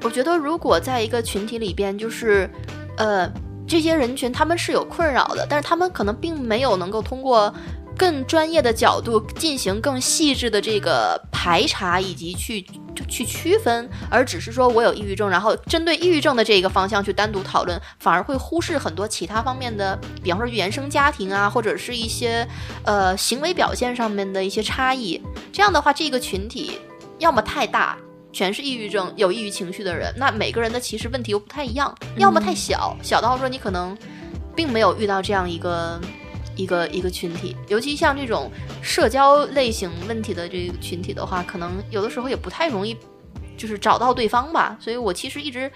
[0.02, 2.50] 我觉得如果在一个群体里边，就是
[2.96, 3.30] 呃。
[3.70, 7.54] 这些人群他们是有困扰的，但是他们可能并没有能够通过
[7.96, 12.66] 更专业的角度进行更细致的这个排查以及去
[13.08, 22.44] 去区分，而只是说我有抑郁症，然后针对抑郁症的这个方向去单独讨论，反而会忽视很多其他方面的，比方说原生家庭啊，或者是一些
[22.84, 25.22] 呃行为表现上面的一些差异。
[25.52, 26.80] 这样的话，这个群体
[27.20, 27.96] 要么太大。
[28.32, 33.96] 全是抑郁症、有抑郁情绪的人，那每个人的其实问题又不太一样，要么太小，小到说你可能
[34.54, 36.00] 并没有遇到这样一个
[36.56, 38.50] 一个一个群体，尤其像这种
[38.82, 42.96] 社交类型问题的这个群体的话，可能有的时候也不太容易，
[43.56, 44.76] 就是找到对方吧。
[44.80, 45.70] 所以我其实一直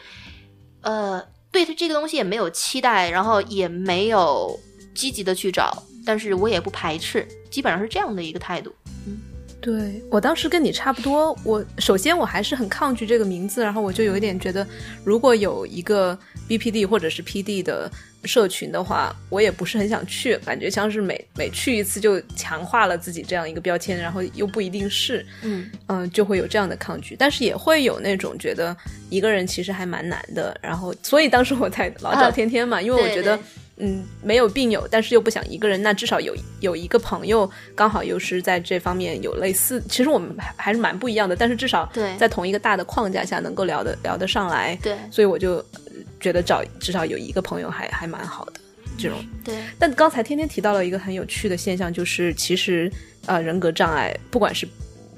[0.82, 4.58] 呃对他这个东西也没有期待，然后也没有
[4.94, 8.72] 积极的去找，但是我也不排斥，基本上是这样的一个态度。
[9.64, 14.66] 对我当时跟你差不多，我首先我还是很抗拒这个名字，然后我就有一点觉得，
[15.02, 17.90] 如果有一个 BPD 或者是 PD 的
[18.24, 28.76] 社群的话，我也不是很想去，感觉像是每每去一次就强化了自己这样一个标签，然后又不一定是，嗯嗯，就会有这样的抗拒，但是也会有那种觉得
[29.08, 33.40] 一个人其实还蛮难的，然后所以当时我才老找天天嘛，因为我觉得。
[33.76, 48.52] 嗯没有病友，但是又不想一个人，那至少有有一个朋友刚好又是在这方面有类似，其实我们还还是蛮不一样的，但是至少对在同一个大的框架下能够聊得聊得上来，对所以我就呃觉得找至少有一个朋友还还蛮好的
[48.96, 49.18] 这种。
[49.44, 52.90] 对，但刚才天天提到了一个很有趣的现象，就是其实
[53.26, 54.68] 呃人格障碍，不管是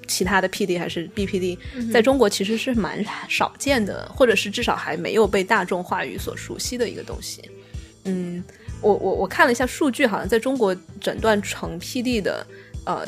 [0.07, 1.59] 其他的 PD 还是 BPD，、
[1.93, 7.43] 在中国其实是蛮少见的，或者是至少还没有被大众话语所熟悉的一个东西。
[8.07, 8.43] 嗯，
[8.81, 12.47] 我我我看了一下数据，好像在中国诊断成 PD 的
[12.85, 13.07] 呃。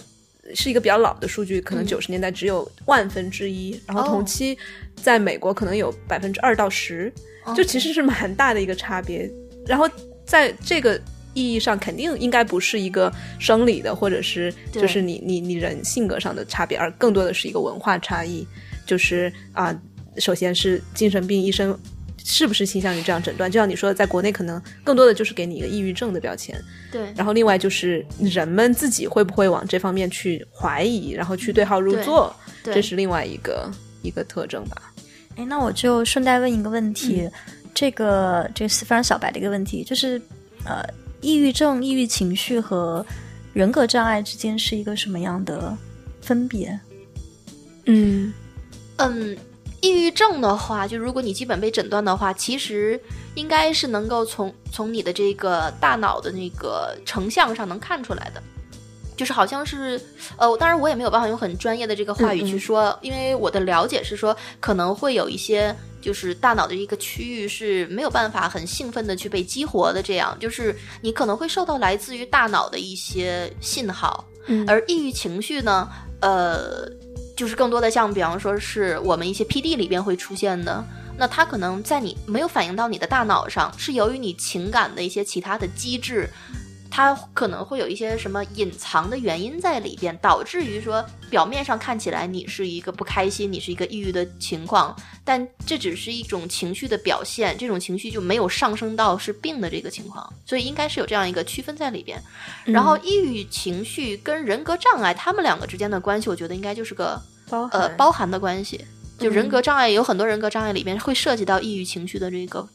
[0.54, 4.56] 是一个比较老的数据，可能嗯九十年代只有万分之一，然后哦同期
[4.96, 7.12] 在美国可能有百分之二到十、
[7.54, 9.30] 就其实是蛮大的一个差别。
[9.66, 9.86] 然后
[10.24, 10.98] 在这个
[11.34, 18.46] 意义上，肯定应该不是一个生理的，或者是就是你你你人性格上的差别，而更多的是一个文化差异。
[18.86, 19.78] 就是啊、
[20.16, 21.78] 首先是精神病医生
[22.30, 23.50] 是不是倾向于这样诊断？
[23.50, 26.62] 就像你说的，在国内可能更多的就是给你一个抑郁症的标签。
[26.92, 33.70] 对，然后另外就是人们自己会不会往这方面去怀疑，然后去对号入座，对这是另外一个
[34.02, 34.92] 一个特征吧。
[35.36, 37.32] 哎，那我就顺带问一个问题，嗯
[37.74, 40.20] 这个这个是非常小白的一个问题，就是
[40.64, 40.84] 呃，
[41.22, 43.04] 抑郁症、抑郁情绪和
[43.54, 45.74] 人格障碍之间是一个什么样的
[46.20, 46.78] 分别？
[47.86, 48.30] 嗯
[48.96, 49.36] 嗯，
[49.80, 53.00] 抑郁症的话，就如果你基本被诊断的话，其实
[53.34, 58.42] 应该是能够从从你的这个大脑的那个成像上能看出来的。
[59.16, 60.00] 就是好像是，
[60.36, 70.36] 呃，当然我也没有办法用很专业的这个话语去说，因为我的了解是说，可能会有一些就是大脑的一个区域是没有办法很兴奋的去被激活的，这样。
[70.38, 74.64] 就是你可能会受到来自于大脑的一些信号，嗯。
[74.68, 75.88] 而抑郁情绪呢，
[76.20, 76.88] 呃，
[77.38, 80.84] 就是更多的像，比方说是我们一些 PD 里边会出现的。
[81.16, 86.28] 那它可能在你没有反映到你的大脑上，是由于你情感的一些其他的机制，
[86.90, 102.20] 它可能会有一些什么隐藏的原因在里边，导致于说表面上看起来你是一个不开心，你是一个抑郁的情况，但这只是一种情绪的表现，这种情绪就没有上升到是病的这个情况，所以应该是有这样一个区分在里边。
[102.64, 108.84] 然后抑郁情绪跟人格障碍，他们两个之间的关系，我觉得应该就是个包呃包含的关系。
[109.18, 112.68] 就人格障碍有很多人格障碍里边会涉及到抑郁情绪的这个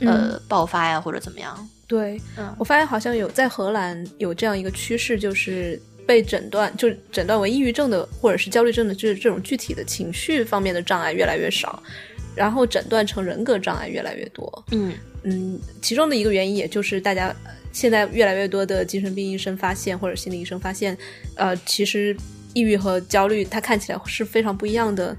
[0.00, 1.68] 呃爆发呀，或者怎么样。
[1.86, 2.54] 对，嗯。
[2.58, 11.82] 我发现好像有在荷兰有这样一个趋势，就是被诊断就诊断为抑郁症的或者是焦虑症的，就是这种具体的情绪方面的障碍越来越少，
[12.34, 14.64] 然后诊断成人格障碍越来越多。
[14.72, 14.92] 嗯。
[15.28, 20.96] 嗯，其中的一个原因，也就是大家呃现在越来越多的精神病医生发现，或者心理医生发现，
[21.34, 22.16] 呃，其实
[22.54, 25.16] 抑郁和焦虑它看起来是非常不一样的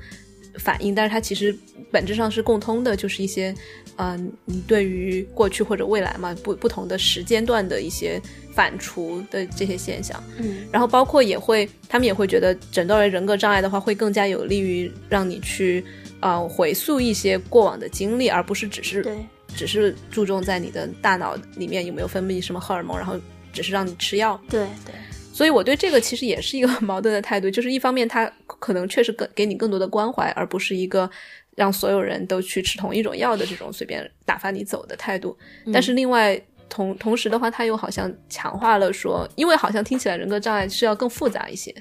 [0.60, 1.54] 反应，但是它其实
[1.92, 3.54] 本质上是共通的，就是一些，
[3.98, 8.22] 嗯、你对于过去或者未来嘛不不同的时间段的一些
[8.54, 10.22] 反刍的这些现象。
[10.40, 15.84] 嗯然后包括也会，他们也会觉得诊断为人格障碍的话，会更加有利于让你去
[16.20, 19.18] 呃回溯一些过往的经历，而不是只是对
[19.56, 23.20] 只是注重在你的大脑里面有没有分泌什么荷尔蒙，然后
[23.52, 24.40] 只是让你吃药。
[24.50, 24.94] 对对，
[25.34, 31.10] 所以我对这个其实也是一个 矛盾的态度，就是一方面他可能确实更给你更多的关怀，而不是一个
[31.58, 35.36] 让所有人都去吃同一种药的这种随便打发你走的态度。
[35.74, 36.40] 但是另外
[36.70, 41.74] 同同时的话，他又好像强化了说，因为好像听起来人格障碍是要更复杂一些，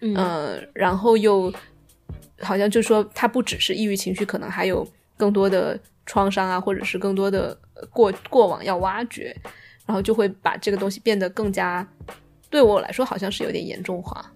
[0.00, 0.12] 嗯。
[0.16, 1.52] 呃，然后又
[2.40, 4.84] 好像就说他不只是抑郁情绪，可能还有
[5.16, 9.32] 更多的创伤啊，或者是更多的呃过过往要挖掘，
[9.86, 11.86] 然后就会把这个东西变得更加，
[12.50, 14.32] 对我来说好像是有点严重化，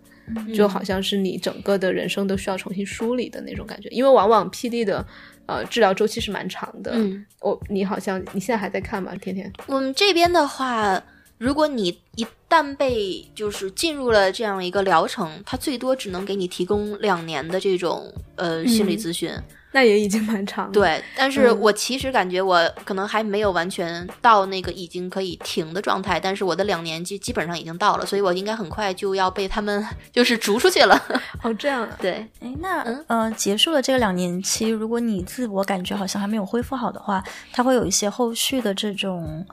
[0.55, 5.07] 就好像是你整个的人生都需要重新梳理的那种感觉，因为往往 PD 的
[5.47, 9.15] 呃治疗周期是蛮长的，嗯，我你好像你现在还在看吗？
[9.17, 11.03] 天天，我们这边的话，
[11.39, 19.31] 如果你一旦被就是进入了这样一个疗程，它最多只能给你提供两年的这种呃心理咨询。
[19.77, 21.61] 那也已经蛮长了，对，但是嗯。
[21.61, 30.99] 我其实感觉我可能还没有完全到那个已经可以停的状态，但是我的两年基基本上已经到了，所以我应该很快就要被他们 就是逐出去了。
[31.45, 33.05] 哦这样啊，对，哎，那、嗯。
[33.09, 37.23] 呃，结束了这个两年期，如果你自我感觉好像还没有恢复好的话，
[37.53, 39.45] 它会有一些后续的这种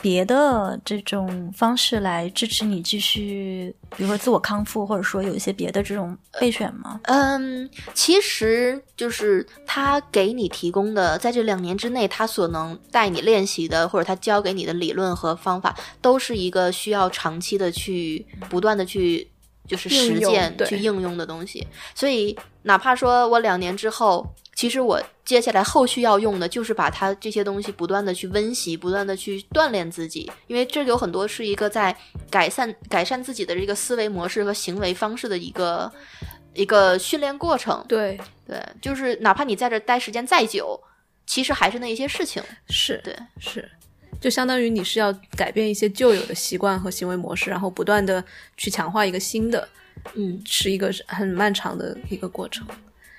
[0.00, 7.00] 别的这种方式来支持你继续，比如说自我康复，或者说有一些别的这种备选吗？
[7.04, 19.30] 嗯，其实就是他给你提供的，在这两年之内，他所能带你练习的，或者他教给你的理论和方法，都是一个需要长期的去不断的去
[19.66, 21.66] 就是实践去应用的东西。
[21.94, 24.26] 所以哪怕说我两年之后。
[24.54, 31.94] 其其实我接下来后续要用的就是把它这些东西不断的去温习，不断的去锻炼自己，因为这有很多是一个在
[32.30, 35.92] 改善改善自己的这个思维模式和行为方式的一个
[36.54, 37.84] 一个训练过程。
[37.86, 40.80] 对，对，就是哪怕你在这待时间再久，
[41.26, 42.42] 其实还是那一些事情。
[42.70, 43.70] 是对，是，
[44.20, 48.24] 就相当于你是要改变一些旧有的习惯和行为模式，然后不断的
[48.56, 49.68] 去强化一个新的，
[50.14, 52.66] 嗯，是一个很漫长的一个过程。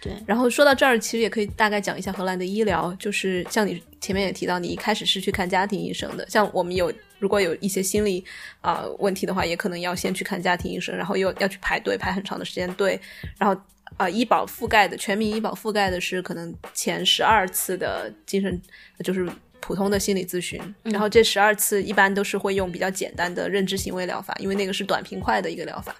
[0.04, 8.24] 对，然后说到这儿，其实也可以大概讲一下荷兰的医疗，就是像你前面也提到，你一开始是去看家庭医生的，像我们有如果有一些心理
[8.62, 13.00] 啊、问题的话，也可能要先去看家庭医生，然后又要去排队排很长的时间队，
[13.38, 13.60] 然后
[13.96, 18.62] 啊、医保覆盖的全民医保覆盖的是可能前十二次的精神
[19.04, 19.28] 就是。
[19.66, 25.96] 普通的心理咨询，然后这十二次一般都是会用比较简单的认知行为疗法，因为那个是短平快的一个疗法。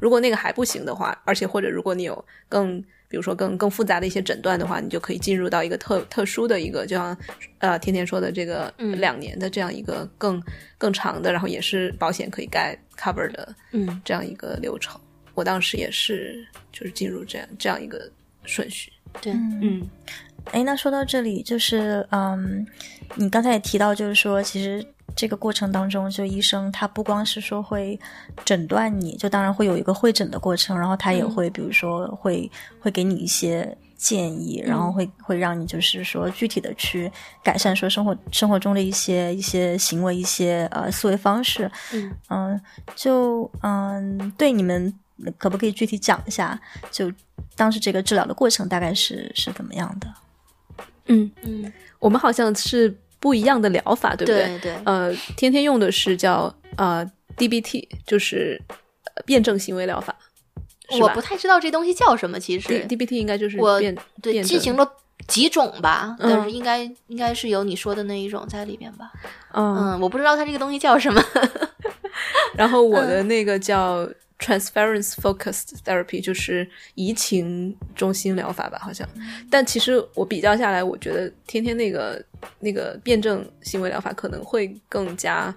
[0.00, 7.16] 如果那个还不行的话，而且或者如果你有更，比如说更更复杂的一些诊断的话，你就可以进入到一个特特殊的一个，就像
[7.58, 8.98] 呃天天说的这个嗯。
[9.00, 10.42] 两年的这样一个更
[10.78, 14.98] 更长的，然后也是保险可以盖 cover 的嗯这样一个流程。
[15.34, 18.10] 我当时也是就是进入这样这样一个
[18.44, 18.90] 顺序。
[19.20, 19.86] 对，嗯。
[20.52, 22.66] 哎，那说到这里，就是嗯，
[23.14, 24.84] 你刚才也提到，就是说，其实
[25.16, 27.98] 这个过程当中，就医生他不光是说会
[28.44, 32.50] 诊断你，就当然会有一个会诊的过程，然后他也会，比如说会
[32.80, 37.10] 会给你一些建议，然后会会让你就是说具体的去
[37.42, 41.70] 改善说生活生活中的一些一些行为、一些呃思维方式。
[41.92, 42.12] 嗯。
[42.28, 42.60] 嗯，
[42.96, 44.92] 就嗯，对你们
[45.38, 47.10] 可不可以具体讲一下，就
[47.54, 50.12] 当时这个治疗的过程大概是是怎么样的？
[51.06, 54.58] 嗯，嗯，我们好像是不一样的疗法，对不对？
[54.58, 57.02] 对，呃，天天用的是叫呃
[57.38, 58.60] DBT，就是
[59.16, 60.14] 呃辩证行为疗法。
[61.00, 63.80] 我不太知道这东西叫什么，其 D 实 DBT 应该就是我
[64.20, 64.86] 对进行了
[65.26, 66.30] 几种吧，嗯。
[66.30, 69.10] 但是应该应该是有你说的那一种在里边吧。
[69.54, 71.18] 嗯，嗯，我不知道它这个东西叫什么。
[72.54, 74.06] 然后我的那个叫
[74.38, 79.08] Transference Focused Therapy，就是移情中心疗法吧，好像。
[79.50, 82.22] 但其实我比较下来，我觉得天天那个
[82.60, 85.54] 那个辩证行为疗法可能会更加。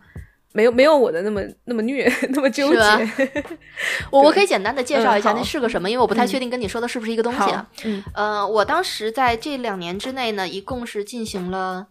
[0.54, 2.80] 没有没有我的那么那么虐， 那么纠结。
[4.10, 11.86] 我我 可以简单的介绍一下嗯那是个什么，因为我不太确定跟你说的是不是一个东西啊。，嗯呃，我当时在这两年之内呢，一共是进行了，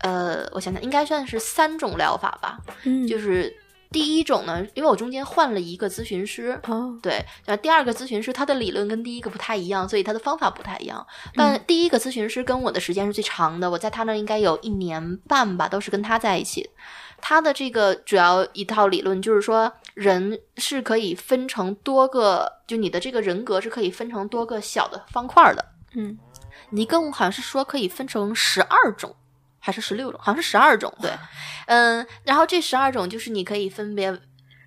[0.00, 2.58] 呃，我想想，应该算是三种疗法吧。
[2.82, 3.54] 嗯，就是
[3.94, 11.06] 第一种呢，因为我中间换了一个咨询师，哦，对，然后第二个咨询师他的理论跟第一个不太一样，所以他的方法不太一样。
[11.36, 16.68] 但第一个咨询师跟我的时间是最长的，我在他那儿应该有一年半吧，都是跟他在一起。
[17.20, 25.64] 他的这个主要一套理论就是说，人是可以分成多个，就你的这个人格是可以分成多个小的方块儿的。
[25.94, 26.18] 嗯
[26.70, 29.14] 你跟我好像是说可以分成十二种，
[29.64, 30.20] 还是十六种？
[30.22, 30.92] 好像是十二种。
[31.00, 31.10] 对，
[31.68, 34.14] 嗯，然后这十二种就是你可以分别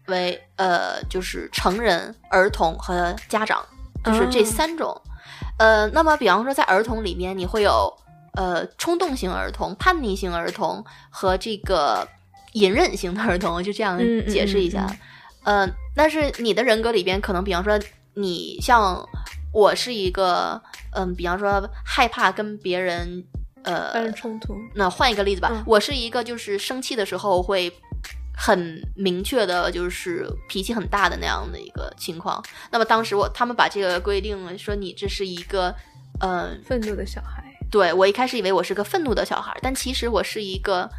[0.07, 3.63] 为呃，就是成人、儿童和家长，
[4.03, 4.99] 就是这哦三种。
[5.59, 7.95] 呃，那么比方说在儿童里面，你会有
[8.33, 12.07] 呃冲动型儿童、叛逆型儿童和这个
[12.53, 14.87] 隐忍型的儿童，我就这样解释一下。
[15.43, 17.79] 呃，但是你的人格里边，可能比方说
[18.15, 19.07] 你像
[19.53, 20.59] 我是一个，
[20.95, 23.23] 嗯，比方说害怕跟别人，
[23.67, 24.57] 呃，发生冲突。
[24.73, 27.71] 那换一个例子吧，嗯我是一个就是生气的时候会
[28.35, 32.41] 很明确的，就是脾气很大的那样的一个情况。
[32.71, 35.75] 那么当时我他们把这个规定了，说你这是一个，
[36.21, 40.89] 嗯、愤怒的小孩，对我一开始以为我是个愤怒的小孩，但其实我是一个，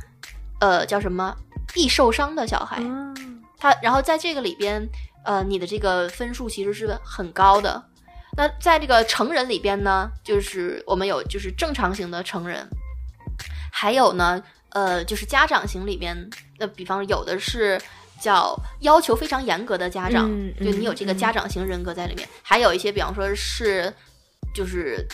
[0.61, 1.35] 呃，叫什么
[1.75, 2.83] 易受伤的小孩。
[2.83, 3.15] 啊，
[3.57, 4.87] 他然后在这个里边，
[5.25, 7.83] 呃，你的这个分数其实是很高的。
[8.39, 12.65] 那在这个成人里边呢，就是我们有就是正常型的成人，
[13.73, 16.17] 还有呢，呃，就是家长型里边，
[16.57, 17.81] 那比方有的是
[18.21, 23.93] 叫要求非常严格的家长，嗯就你有这个家长型人格在里面，还有一些比方说是
[24.55, 25.05] 就是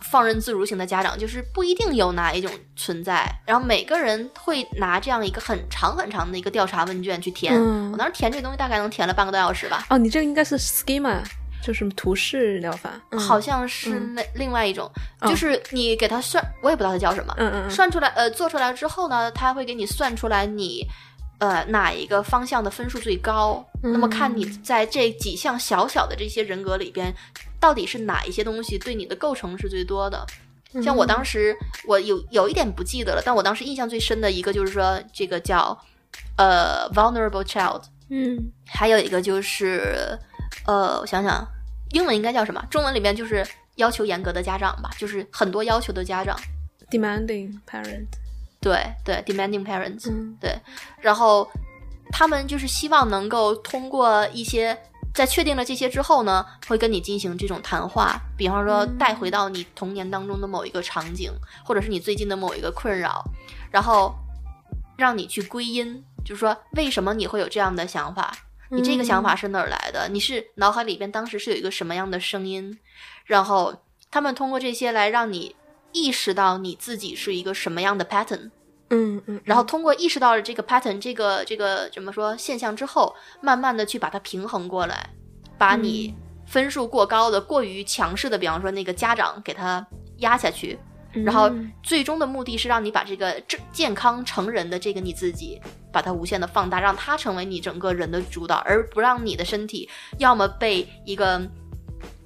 [0.00, 3.24] 放任自如型的家长，就是不一定有哪一种存在。
[3.46, 9.86] 然后每个人会拿这样一个很长很长的一个调查问卷去填，嗯我当时填这东西大概能填了半个多小时吧。
[9.88, 11.22] 哦，你这个应该是 schema，
[11.62, 13.18] 就是图示疗法，嗯。
[13.18, 14.90] 好像是那另外一种，
[15.22, 17.70] 就是你给他算，我也不知道它叫什么，嗯嗯嗯。
[17.70, 20.86] 算出来，呃，做出来之后呢，他会给你算出来你，
[21.38, 27.14] 呃，哪一个方向的分数最高，那么看你在这几项小小的这些人格里边，
[27.60, 30.26] 到底是哪一些东西对你的构成是最多的。
[30.82, 31.54] 像我当时，
[31.86, 35.78] 我有有一点不记得了，但我当时印象最深的一个就是说，这个叫
[36.36, 38.50] 呃 vulnerable child，嗯。
[38.66, 40.18] 还有一个就是，
[40.66, 41.46] 呃，我想想，
[41.90, 42.64] 英文应该叫什么？
[42.70, 43.46] 中文里面就是
[43.76, 46.38] 要求严格的家长吧，就是很多要求的家长。
[46.90, 48.06] demanding parent，
[48.60, 50.54] 对对，demanding parents，、嗯对，
[51.00, 51.50] 然后
[52.10, 54.78] 他们就是希望能够通过一些
[55.14, 61.32] 在确定了这些之后呢，会跟你进行这种谈话，比方说带回到你童年当中的某一个场景，
[61.64, 63.24] 或者是你最近的某一个困扰，
[63.70, 64.14] 然后
[64.98, 68.36] 让你去归因，就是说为什么你会有这样的想法。
[68.74, 70.08] 你这个想法是哪儿来的？
[70.08, 72.78] 你是脑海里边当时是有一个什么样的声音？
[73.26, 73.74] 然后
[74.10, 75.54] 他们通过这些来让你
[75.92, 78.50] 意识到你自己是一个什么样的 pattern，
[78.88, 85.10] 嗯嗯，然后通过意识到了这个 pattern 这个这个怎么说现象之后，慢慢的去把它平衡过来，
[85.58, 86.14] 把你
[86.46, 89.86] 分数过高的、过于强势的，比方说那个家长给他
[90.18, 90.78] 压下去，
[91.12, 95.60] 然后嗯最终的目的是让你把这个正健康成人的这个你自己，
[95.92, 99.88] 把它无限的放大，让它成为你整个人的主导，而不让你的身体
[100.18, 101.40] 要么被一个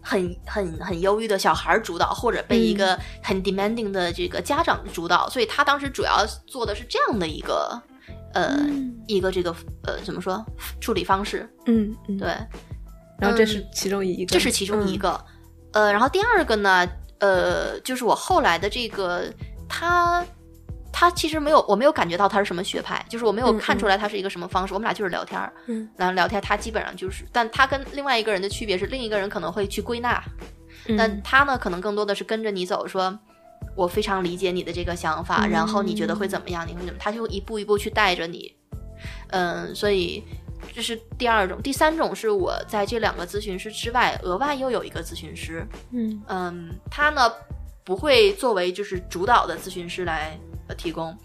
[0.00, 5.28] 很很很忧郁的小孩主导，或者被一个很 demanding 的这个家长主导。
[5.28, 7.82] 所以他当时主要做的是这样的一个
[8.34, 8.54] 呃、
[9.06, 9.50] 一个这个
[9.84, 10.44] 呃怎么说
[10.78, 11.48] 处理方式？
[11.64, 12.28] 嗯嗯，对，
[13.18, 15.24] 然后这是其中一个，这是其中一嗯，个。
[15.72, 16.86] 呃，然后第二个呢，
[17.20, 19.32] 呃，就是我后来的这个
[19.68, 20.24] 他。
[20.98, 24.72] 他其实没有，我没有感觉到他是什么学派，就是我没有嗯看出来他是一个什么方式。
[24.72, 30.18] 我们俩就是聊天儿，嗯然后聊天，他基本上就是，但他跟另外一个人的区别是，另一个人可能会去归纳，
[30.86, 33.14] 嗯但他呢，可能更多的是跟着你走，说
[33.76, 36.66] 我非常理解你的这个想法，嗯然后你觉得会怎么样？
[36.66, 36.98] 你会怎么？
[36.98, 38.56] 他就一步一步去带着你，
[39.32, 40.24] 嗯，所以
[40.76, 46.22] 这是第二种，第三种是我在这两个咨询师之外，额外又有一个咨询师，嗯。
[46.28, 47.32] 嗯，他呢
[47.82, 51.16] 不会作为就是主导的咨询师来呃提供，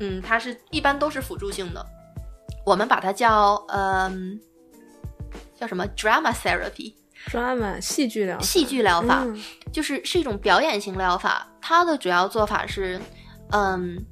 [0.00, 1.86] 嗯，他是一般都是辅助性的，
[2.64, 4.40] 我们把它叫嗯
[5.54, 6.94] 叫什么？drama therapy。
[7.26, 9.38] drama 戏剧疗法，戏剧疗法，嗯。
[9.70, 11.46] 就是是一种表演型疗法。
[11.60, 12.98] 它的主要做法是，
[13.50, 14.02] 嗯，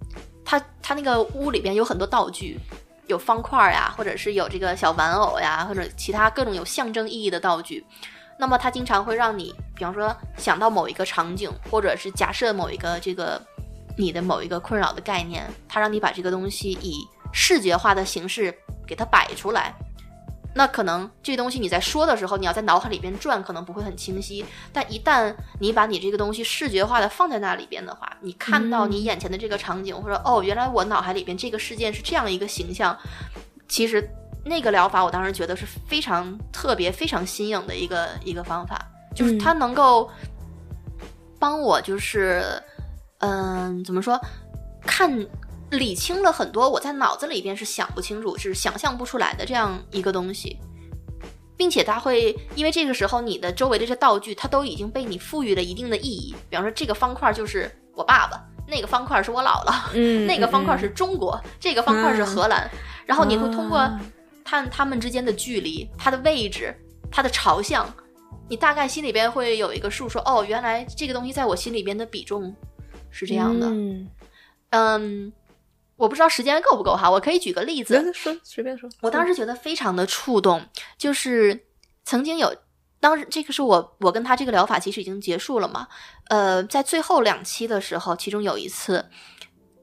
[0.44, 2.58] 它它那个屋里边有很多道具，
[3.06, 7.84] 有方块呀，或者是有这个小玩偶呀，或者其他各种有象征意义的道具。
[8.38, 13.40] 那么它经常会让你，比方说想到某一个场景，或者是假设某一个这个
[13.96, 16.98] 你的某一个困扰的概念，它让你把这个东西以
[17.32, 18.54] 视觉化的形式
[18.86, 19.74] 给它摆出来。
[20.56, 24.42] 那可能这东西你在说的时候，你要在脑海里边转，可能不会很清晰。
[24.72, 32.96] 但一旦你把你这个东西视觉化的放在那里边的话，你看到你眼前的这个场景，或者哦，原来我脑海里边这个事件是这样一个形象，
[33.68, 34.08] 其实
[34.46, 38.80] 那个疗法我当时觉得是非常特别、非常新颖的一个一个方法，
[39.14, 40.10] 就是它能够
[41.38, 42.42] 帮我，就是
[43.18, 44.18] 嗯，怎么说，
[44.86, 45.10] 看
[45.78, 50.58] 理清了很多我在脑子里边是想不清楚、是想象不出来的这样一个东西。
[51.58, 56.34] 并且它会，因为这个时候你的周围的这些道具，它都已经被你赋予了一定的意义。
[56.50, 62.70] 比方说，这个方块就是我爸爸，那个方块是我姥姥，嗯， 那个方块是中国，这个方块是荷兰。
[63.06, 63.98] 然后你会通过啊
[64.44, 66.76] 看他们之间的距离、它的位置、
[67.10, 67.90] 它的朝向，
[68.50, 72.54] 你大概心里边会有一个数，说哦，原来这个东西在我心里边的比重
[73.08, 73.66] 是这样的。
[73.68, 74.10] 嗯，
[74.70, 75.32] 嗯，
[75.96, 78.12] 我不知道时间够不够哈，我可以举个例子。
[78.12, 80.62] 说随便说，我当时觉得非常的触动，
[80.98, 81.66] 就是
[82.04, 82.54] 曾经有，
[83.00, 85.88] 当时这个是我我跟他这个疗法其实已经结束了嘛，
[86.28, 89.06] 呃，在最后两期的时候，其中有一次，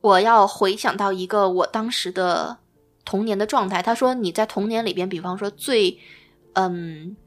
[0.02, 2.58] 我要回想到一个我当时的
[3.04, 3.82] 童年的状态。
[3.82, 6.00] 他说你在童年里边，比方说最
[6.54, 7.18] 嗯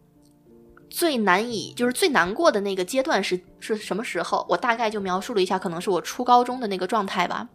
[0.89, 4.47] 最难以就是最难过的那个阶段是是什么时候？
[4.49, 7.49] 我大概就描述了一下，可能是我初高中的那个状态吧。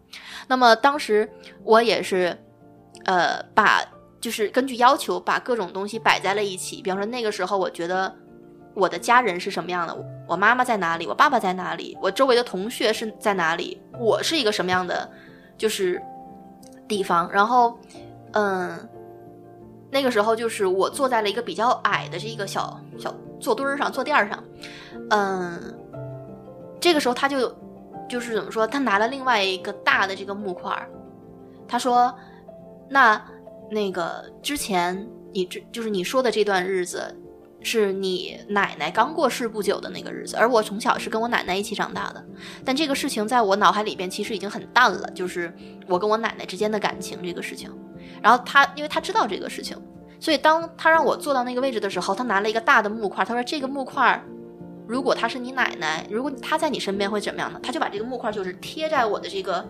[0.46, 1.28] 那么当时
[1.64, 2.36] 我也是，
[3.04, 3.82] 呃，把
[4.20, 6.82] 就是根据要求把各种东西摆在了一起。
[6.82, 8.14] 比方说那个时候，我觉得
[8.74, 9.96] 我的家人是什么样的，
[10.28, 15.10] 我妈妈在哪里，我爸爸在哪里，我周围的同学是在哪里，我是一个什么样的
[15.58, 16.00] 就是
[16.86, 17.30] 地方。
[17.32, 17.78] 然后，
[18.32, 18.88] 嗯，
[19.92, 24.42] 那个时候就是我坐在了一个比较矮的这个小小坐墩儿上，坐垫儿上，
[25.10, 25.60] 嗯，
[26.80, 27.54] 这个时候他就
[28.08, 30.88] 就是怎么说，他拿了另外一个大的这个木块儿，
[31.68, 32.12] 他说
[32.88, 33.22] ：“那
[33.70, 37.14] 那个之前你这就是你说的这段日子，
[37.62, 42.24] 是你奶奶刚过世不久的那个日子，而我从小是跟我奶奶一起长大的。
[42.64, 45.52] 但这个事情在我脑海里边其实已经很淡了，就是
[45.86, 47.70] 我跟我奶奶之间的感情这个事情。
[48.22, 49.76] 然后他因为他知道这个事情，
[50.20, 54.22] 所以当他让我坐到那个位置的时候，他拿了一个大的木块，他说这个木块。”
[54.88, 57.58] 如果他是你奶奶，如果他在你身边会怎么样呢？
[57.62, 59.64] 他就把这个木块就是贴在我的这个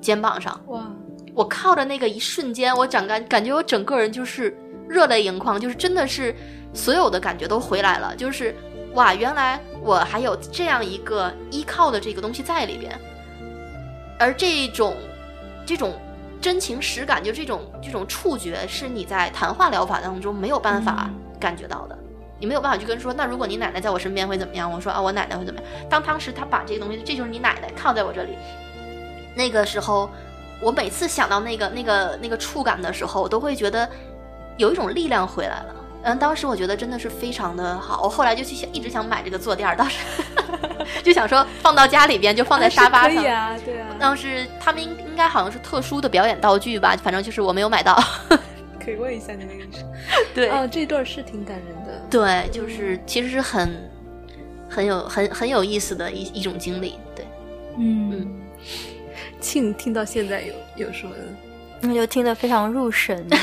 [0.00, 0.88] 肩膀上，哇，
[1.34, 4.56] 我靠着那个一瞬间，我整个感觉我整个人就是
[4.88, 6.34] 热泪盈眶，就是真的是
[6.74, 8.54] 所有的感觉都回来了，就是
[8.94, 12.98] 哇，原来我还有这样一个依靠的这个东西在里边，
[14.18, 14.96] 而这种
[15.66, 15.94] 这种
[16.40, 21.08] 真情实感，就这种这种触觉，是你在谈话疗法当中没有办法
[21.38, 21.98] 感觉到的。
[22.38, 24.68] 你没有办法去跟说，那如果你奶奶在我身边会怎么样？
[24.68, 25.70] 我说啊，我奶奶会怎么样？
[25.88, 28.36] 当当时他把这个东西，这就是你奶奶靠在我这里，
[29.36, 30.10] 那个时候，
[30.60, 33.88] 我每次想到那个那个那个触感的时候，我都会觉得
[34.56, 35.76] 有一种力量回来了。
[36.04, 38.02] 嗯，当时我觉得真的是非常的好。
[38.02, 39.98] 我后来就去想，一直想买这个坐垫儿，当时
[41.02, 43.16] 就想说放到家里边，就放在沙发上。
[43.16, 43.88] 可以啊，对啊。
[43.98, 48.02] 当时他们应应该好像是特殊的表演道具吧，反正就是我没有买到。
[48.84, 49.84] 可以问一下那个医生。
[50.34, 52.02] 对，哦，这段是挺感人的。
[52.10, 53.90] 对，就是其实是很
[54.68, 56.98] 很有很很有意思的一一种经历。
[57.14, 57.24] 对，
[57.78, 58.28] 嗯，
[59.40, 61.08] 庆听到现在有有说，
[61.80, 63.36] 那就听得非常入神，就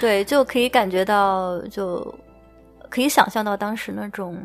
[0.00, 2.14] 对，就可以感觉到，就
[2.88, 4.38] 可以想象到当时那种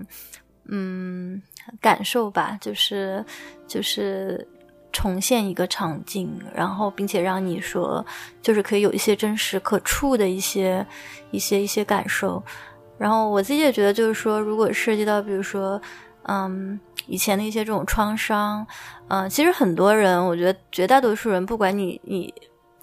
[0.66, 1.42] 嗯
[1.80, 3.24] 感受吧，就是
[3.68, 4.48] 就是。
[4.94, 8.06] 重现一个场景，然后并且让你说，
[8.42, 10.86] 就是可以有一些真实可触的一些、
[11.32, 12.44] 一些、一些感受。
[12.98, 15.82] 然后我自己也觉得，就是说，如果涉及到，比如说，
[16.24, 16.78] 嗯，
[17.08, 18.68] 以前的一些这种创伤，
[19.08, 22.34] 嗯，其实很多人，我觉得绝大多数人，不管你你。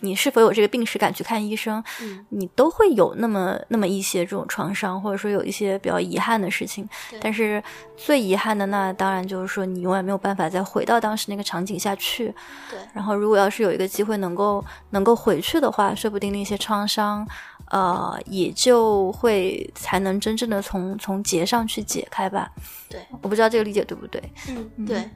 [0.01, 1.83] 你是否有这个病史感去看医生？
[2.01, 6.89] 嗯，你都会有那么那么一些这种创伤，或者说有一些比较遗憾的事情。
[7.21, 7.63] 但是
[7.97, 12.33] 最遗憾的那当然就是说你永远没有办法再回到当时那个场景下去。
[12.71, 12.79] 对。
[12.95, 17.27] 然后如果要是有一个机会能够能够回去的话，说不定那些创伤，
[17.71, 22.49] 呃，也就会才能真正的从从结上去解开吧。
[22.89, 23.01] 对。
[23.21, 24.23] 我不知道这个理解对不对？
[24.49, 25.11] 嗯，对。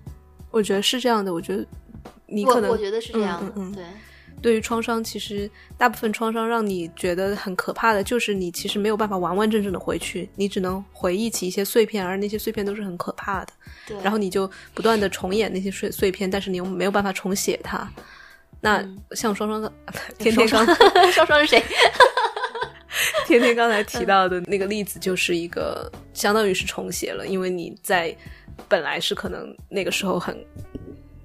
[0.50, 1.32] 我觉得是这样的。
[1.32, 1.64] 我觉得
[2.26, 3.52] 你可能我觉得是这样的。
[3.54, 3.84] 嗯，对。
[4.42, 13.52] 对于创伤，其实大部分创伤让你觉得很可怕的，就是你其实没有办法完完整整的回去，你只能回忆起一些碎片，而那些碎片都是很可怕的。
[13.86, 13.96] 对。
[14.02, 17.88] 然后你就不断的重演那些碎碎片，但是你又没有办法重写它。
[18.60, 19.72] 那像双双的
[20.18, 20.66] 天天刚
[21.12, 21.62] 双双是谁？
[23.26, 28.14] 天天刚才提到的那个例子，就是一个相当于是重写了，因为你在
[28.68, 30.36] 本来是可能那个时候很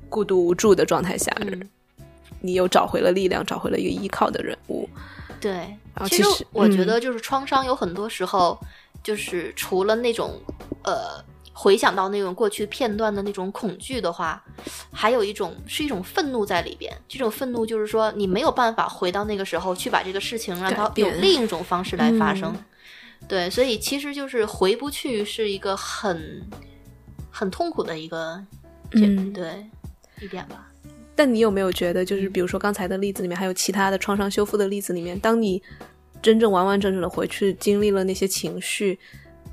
[0.08, 1.36] 孤独无助的状态下。
[2.42, 4.90] 你又找回了力量，找回了一个依靠的人物。
[5.40, 5.78] 对，
[6.08, 8.60] 其实我觉得就是创伤有很多时候，
[9.04, 10.42] 就是除了那种
[10.84, 11.24] 呃
[11.54, 14.44] 回想到那种过去片段的那种恐惧的话，
[14.92, 16.92] 还有一种是一种愤怒在里边。
[17.08, 22.56] 这种愤怒就是说你没有办法回到那个时候去把这个事情让它有另一种方式来发生。
[23.28, 26.42] 对，所以其实就是回不去是一个很
[27.30, 28.44] 很痛苦的一个
[28.92, 29.66] 嗯对
[30.22, 30.68] 一点吧。
[31.18, 35.62] 但你有没有觉得，就是比如说刚才的例子里面，还有其他的创伤修复的例子里面，当你
[36.22, 39.00] 真正完完整整的回去经历了那些情绪，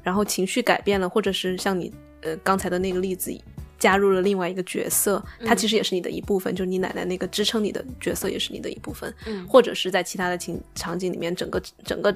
[0.03, 1.91] 然后情绪改变了，或者是像你
[2.21, 3.35] 呃刚才的那个例子，
[3.79, 12.15] 加入了另外一个角色，它其实也是你的一部分，就是你奶奶那个支撑你的角色也是你的一部分，嗯，或者是在其他的情场景里面，整个整个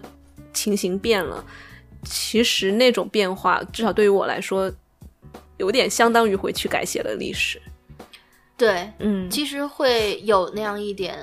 [0.52, 1.42] 情形变了，
[2.04, 4.70] 其实那种变化，至少对于我来说，
[5.56, 7.60] 有点相当于回去改写了历史。
[8.58, 11.16] 对，嗯，其实会有那样一点，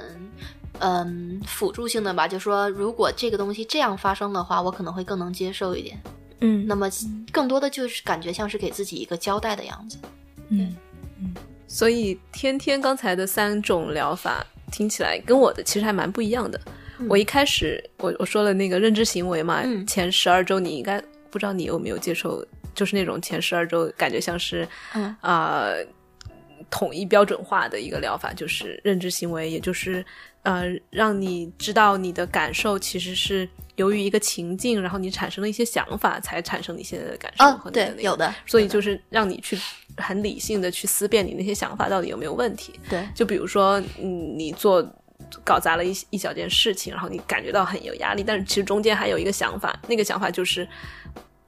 [0.80, 6.02] 嗯，辅助性的吧，就说如果这个东西这样发生的话，我可能会更能接受一点，
[6.40, 6.90] 嗯，那么
[7.34, 9.98] 更多的就是感觉像是给自己一个交代的样子，
[10.48, 10.76] 嗯。
[11.20, 11.34] 嗯，
[11.68, 16.60] 所以天天刚才的三种疗法听起来跟我的其实还蛮不一样的。
[17.10, 25.16] 我一开始我我说了那个认知行为嘛，前十二周你应该不知道你有没有接受，就是那种前十二周感觉像是，嗯。
[25.20, 25.70] 啊。
[26.70, 30.06] 统一标准化的一个疗法就是认知行为，也就是
[30.44, 39.58] 呃，让你知道你的感受其实是由于一个情境，然后你产生了一些想法，才产生你现在的感受和对有的，所以就是让你去
[39.98, 42.74] 很理性的去思辨你那些想法到底有没有问题。
[42.90, 44.86] 对，就比如说，嗯，你做
[45.44, 50.68] 搞砸了一一小件事情，然后你感觉到很有压力，但是其实中间还有一个想法，那个想法就是。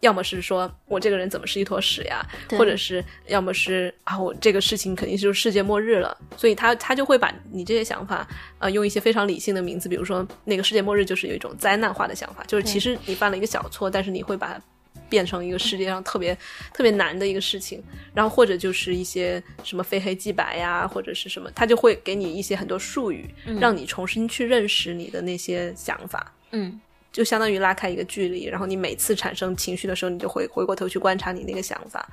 [0.02, 8.28] 要么是说我这个人怎么是一坨屎呀，或者是要么是啊，我这个事情肯定就是世界末日了，所以他他就会把你这些想法，
[8.60, 14.62] 呃，用一些非常理性的名字，比如说那个世界末日就是有一种灾难化的想法，就是其实你犯了一个小错，但是你会把它
[15.10, 16.38] 变成一个世界上特别
[16.74, 17.84] 特别难的一个事情，
[18.14, 23.28] 然后或者就是一些什么非黑即白呀，或者是什么，他就会给你一些很多术语，
[23.60, 26.80] 让你重新去认识你的那些想法，嗯。
[27.12, 32.08] 就相当于拉开一个距离，然后你每次产生情绪的时候，你就回回过头去观察你那个想法，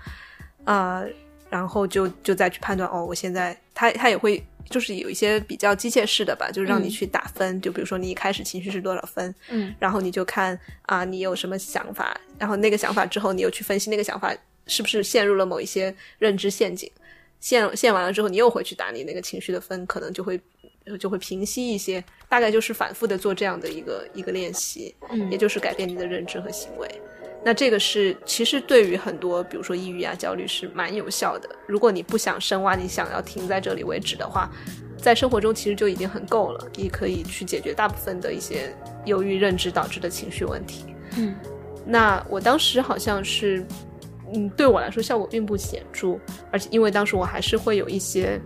[0.65, 1.05] 啊，
[1.51, 6.91] 然后就就再去判断哦，我现在他他也会就是有一些比较机械式的吧，就是让你嗯。
[6.91, 9.75] 去打分，就比如说你一开始情绪是多少分，嗯。
[9.79, 14.35] 然后你就看啊你有什么想法，然后那个想法之后你又去分析那个想法
[14.67, 16.91] 是不是陷入了某一些认知陷阱，
[17.45, 20.41] 陷陷完了之后你又回去打你那个情绪的分，可能就会
[20.99, 26.89] 就会平息一些，大概就是反复的做这样的一个一个练习，嗯也就是改变你的认知和行为。
[27.45, 31.47] 那这个是其实对于很多，比如说抑郁啊、焦虑是蛮有效的。
[31.67, 34.51] 如果你不想深挖，你想要停在这里为止的话，
[34.97, 38.75] 在生活中其实就已经很够了，你可以去解决大部分的一些
[39.05, 40.87] 由于认知导致的情绪问题。
[41.19, 41.35] 嗯
[41.87, 43.63] 那我当时好像是，
[44.35, 46.19] 嗯，对我来说效果并不显著，
[46.51, 48.41] 而且因为当时我还是会有一些，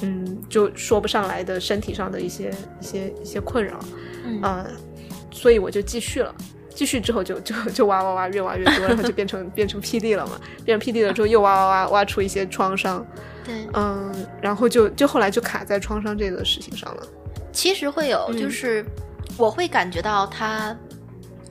[0.00, 3.78] 嗯，就说不上来的身体上的一些一些一些困扰，
[4.24, 4.66] 嗯呃，
[5.30, 6.34] 所以我就继续了。
[6.74, 10.40] 继续之后就就就挖挖挖，越挖越多，然后就变成变成 PD 了嘛。
[10.64, 13.06] 变成 PD 了之后，又挖挖挖挖出一些创伤，
[13.44, 17.02] 对，嗯，然后就就后来就卡在创伤这个事情上了。
[17.52, 18.84] 其实会有，嗯就是
[19.36, 20.74] 我会感觉到他，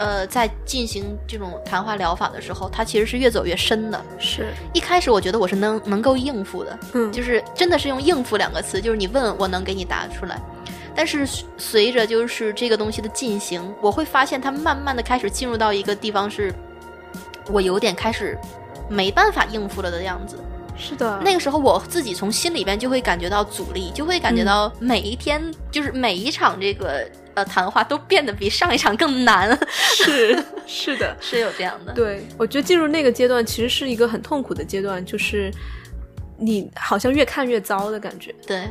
[0.01, 4.03] 呃，在进行这种谈话疗法的时候，他其实是越走越深的。
[4.17, 10.41] 是，一开始我觉得我是能能够应付的，嗯，就是真的是用“应付”两个词，就是你问我能给你答出来。
[10.95, 16.51] 但是随着就是这个东西的进行，我会发现它慢慢的开始进入到一个地方，是
[17.49, 18.35] 我有点开始
[18.89, 20.35] 没办法应付了的样子。
[20.75, 25.39] 是的，那个时候我自己从心里边就会感觉到阻力，就会感觉到每一天、
[25.69, 31.93] 就是每一场这个呃谈话都变得比上一场更难，是是的， 是有这样的。
[31.93, 35.51] 对，我觉得进入那个阶段其实是一个很痛苦的阶段，就是
[36.41, 38.63] 你好像越看越糟的感觉，对。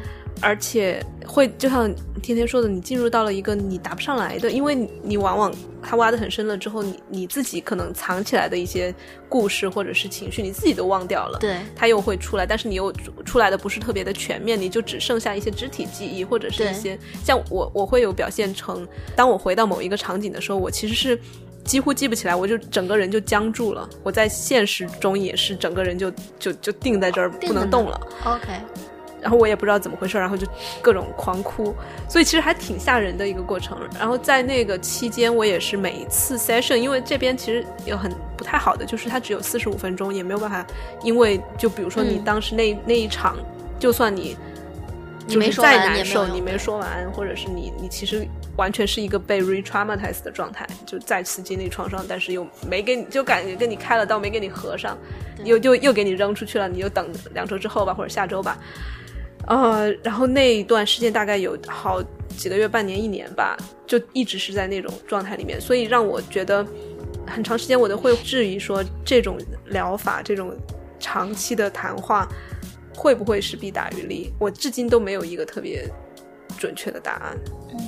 [0.42, 1.92] 而且会就像
[2.22, 5.52] 天天说的，你进入到了一个你答不上来的，因为你你往往
[5.82, 8.94] 他挖的很深了之后，你你自己可能藏起来的一些
[9.28, 11.38] 故事或者是情绪，你自己都忘掉了。
[11.38, 11.56] 对。
[11.76, 12.90] 他又会出来，但是你又
[13.24, 21.20] 出来的不是特别的全面，你就只剩下一些肢体记忆，或者是一些像我我会有表现成，当我回到某一个场景的时候，我其实是
[21.70, 23.88] 几乎记不起来，我就整个人就僵住了。
[24.02, 28.48] 我在现实中也是整个人就就就定在这儿不能动了，，OK，
[29.22, 30.44] 然后我也不知道怎么回事，然后就
[30.82, 31.72] 各种狂哭，
[32.08, 33.78] 所以其实还挺吓人的一个过程。
[33.96, 40.66] 然后在那个期间，我也是每一次 session，因为这边其实有很不太好的，就是它只有四十五分钟，也没有办法，
[41.04, 43.36] 因为就比如说你嗯当时那、那一场，
[43.78, 44.36] 就算你
[45.24, 54.98] 你就是再没说完，你难受，你没说完，或者是你你其实完全是一个被 re-traumatized 的状态，就再次经历创伤，但是又没给你，就感觉跟你开了刀没给你合上，
[55.44, 58.58] 又又又给你扔出去了，你就等两周之后吧，或者下周吧。
[59.46, 66.64] 呃，然后那一段时间大概有好几个月、半年、一年吧，就一直是在那种状态里面，所以让我觉得
[67.26, 70.54] 很长时间我都会质疑说，这种疗法、这种
[70.98, 72.28] 长期的谈话
[72.94, 74.30] 会不会是弊大于利？
[74.38, 75.88] 我至今都没有一个特别
[76.60, 77.36] 准确的答案。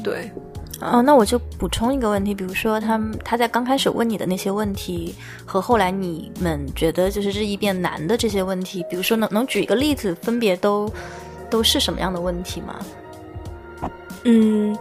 [0.02, 0.32] 对，
[0.80, 5.14] 哦，那我就补充一个问题，比如说他们他在刚开始问你的那些问题，
[5.44, 10.90] 和后来你们觉得就是日益变难的这些问题，比如说能能举一个例子，分别都
[11.50, 12.80] 都是什么样的问题吗？
[14.24, 14.74] 嗯，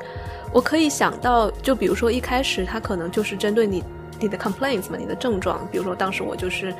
[0.53, 3.83] 我可以想到，就比如说一开始他可能就是针对你
[4.22, 6.74] 你的 complaints 嘛，你的症状，比如说当时我就是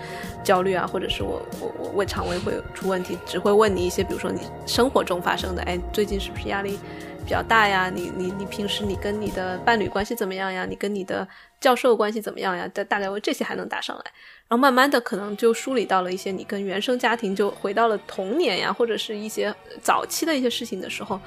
[0.44, 6.80] 焦虑啊，或者是我我我胃肠胃会出问题，只会问你一些，比如说你生活中发生的，哎，最近是不是压力
[7.26, 7.90] 比较大呀？
[7.90, 10.66] 你你你平时你跟你的伴侣关系怎么样呀？
[10.70, 11.28] 你跟你的
[11.60, 12.70] 教授关系怎么样呀？
[12.72, 14.04] 大大概我这些还能答上来，
[14.48, 21.20] 然后慢慢的可能就梳理到了一些你跟原生家庭就回到了童年呀，或者是一些早期的一些事情的时候。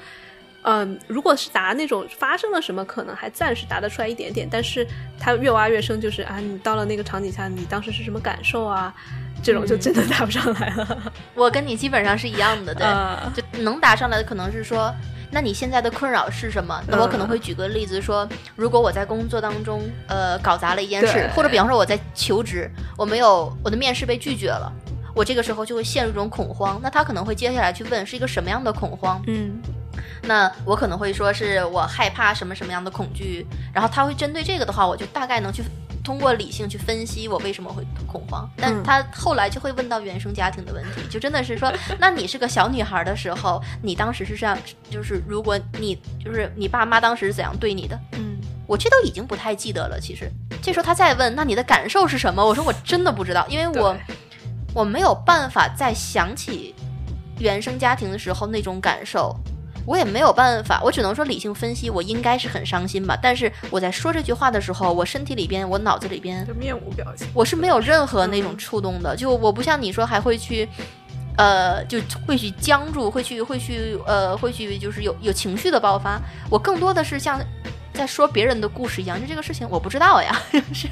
[0.65, 4.85] 嗯，如果是答那种发生了什么，可能还暂时答得出来一点点，但是
[5.19, 8.93] 他越挖越深，就是啊，你到了那个场景下，你当时是什么感受啊？
[9.43, 11.13] 这种就真的答不上来了。
[11.35, 14.93] 我跟你基本上是一样的，对，啊就能答上来的可能是说。
[15.31, 16.81] 那你现在的困扰是什么？
[16.87, 24.71] 那我可能会举个例子说，如果我在工作当中，呃，搞砸了一件事，或者比方说我在求职，我没有我的面试被拒绝了，
[25.15, 26.79] 我这个时候就会陷入一种恐慌。
[26.83, 29.21] 那他可能会接下来去问是一个什么样的恐慌？
[29.27, 29.59] 嗯
[30.21, 35.63] 那我可能会说是我害怕什么什么样的恐惧，然后他会针对这个的话，我就大概能去
[36.03, 38.49] 通过理性去分析我为什么会恐慌。
[38.57, 44.57] 但嗯他后来就会问到原生家庭的问题，就真的是说，那你是个小女孩的时候，你当时是这样，
[44.89, 47.99] 就是如果你就是你爸妈当时是怎样对你的？
[48.13, 48.35] 嗯
[48.67, 49.99] 我这都已经不太记得了。
[49.99, 50.27] 其实
[50.59, 52.43] 这时候他再问，那你的感受是什么？
[52.43, 54.15] 我说我真的不知道，因为我对
[54.75, 56.75] 我没有办法再想起
[57.39, 59.33] 原生家庭的时候那种感受，
[59.85, 63.17] 我也没有办法，我只能说理性分析，我应该是很伤心吧。
[63.21, 67.25] 但是我在说这句话的时候，我身体里边，我脑子里边，就面无表情。
[67.33, 69.15] 我是没有任何那种嗯触动的。
[69.15, 70.67] 就我不像你说还会去
[71.37, 76.19] 呃，就会去僵住，会去会去呃，会去就是有有情绪的爆发。
[76.49, 77.41] 我更多的是像
[77.95, 80.39] 在说别人的故事一样，就这个事情我不知道呀，
[80.73, 80.87] 是，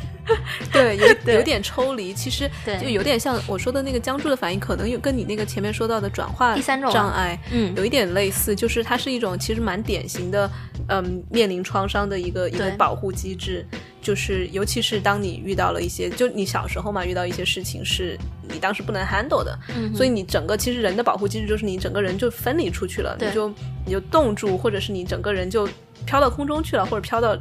[0.72, 10.50] 对，有 对有点抽离，其实对就有点像我说的那个僵住的反应，可能有跟你那个前面说到的转化第三种啊障碍嗯有一点类似，就是它是一种其实蛮典型的，
[10.88, 13.66] 嗯，面临创伤的一个一个保护机制，
[14.04, 18.20] 就是尤其是当你遇到了一些，就你小时候嘛，遇到一些事情是
[18.52, 23.30] 你当时不能 handle 的，嗯所以你整个其实人的保护机制就是你整个人就分离出去了，对。
[23.30, 23.50] 你就
[23.86, 25.68] 你就冻住，或者是你整个人就
[26.06, 27.36] 飘到空中去了，或者飘到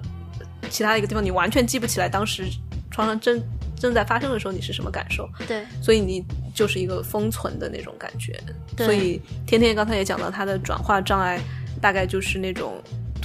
[0.71, 2.45] 其他的一个地方，你完全记不起来当时
[2.91, 3.43] 创伤正
[3.77, 5.65] 正在发生的时候你是什么感受，对。
[5.83, 8.41] 所以你就是一个封存的那种感觉。
[8.77, 8.87] 对。
[8.87, 11.41] 所以天天刚才也讲到他的转化障碍，
[11.81, 12.81] 大概就是那种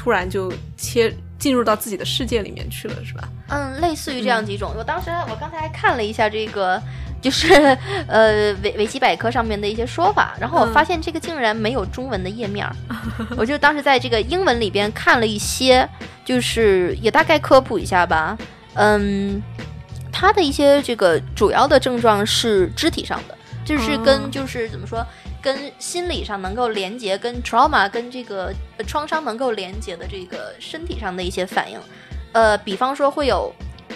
[0.08, 3.28] 突然就切进入到自己的世界里面去了，是吧？
[3.50, 4.72] 嗯，类似于这样几种。
[4.78, 6.82] 我当时我刚才还看了一下这个，
[7.22, 7.54] 就是
[8.08, 12.74] 呃维维基百科上面的一些说法，然后我嗯发现这个竟然没有中文的页面儿，
[13.36, 15.86] 我就当时在这个英文里边看了一些，
[16.24, 18.38] 就是也大概科普一下吧。
[18.76, 19.44] 嗯，
[20.10, 25.06] 它的一些这个主要的症状是肢体上的，就是哦跟就是怎么说。
[25.42, 31.80] 跟心理上能够连接，跟 trauma 跟这个呃创伤能够连接的这个身体上的一些反应，
[32.34, 33.54] 呃，比方说会有，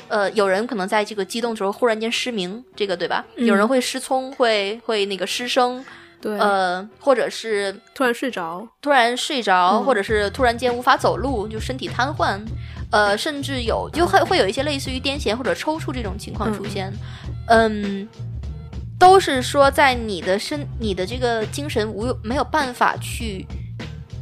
[0.08, 3.26] 呃，有人可能在这个激动的时候忽然间失明，这个对吧？
[3.36, 3.46] 嗯。
[3.46, 5.84] 有人会失聪，会会那个失声，
[6.22, 9.84] 对，呃，或者是突然睡着，突然睡着，嗯。
[9.84, 12.40] 或者是突然间无法走路，就身体瘫痪，
[12.92, 16.94] 呃，甚至有就会会有一些类似于癫痫或者抽搐这种情况出现，
[17.48, 18.08] 嗯。
[19.02, 23.44] 都是说，在你的身、你的这个精神无没有办法去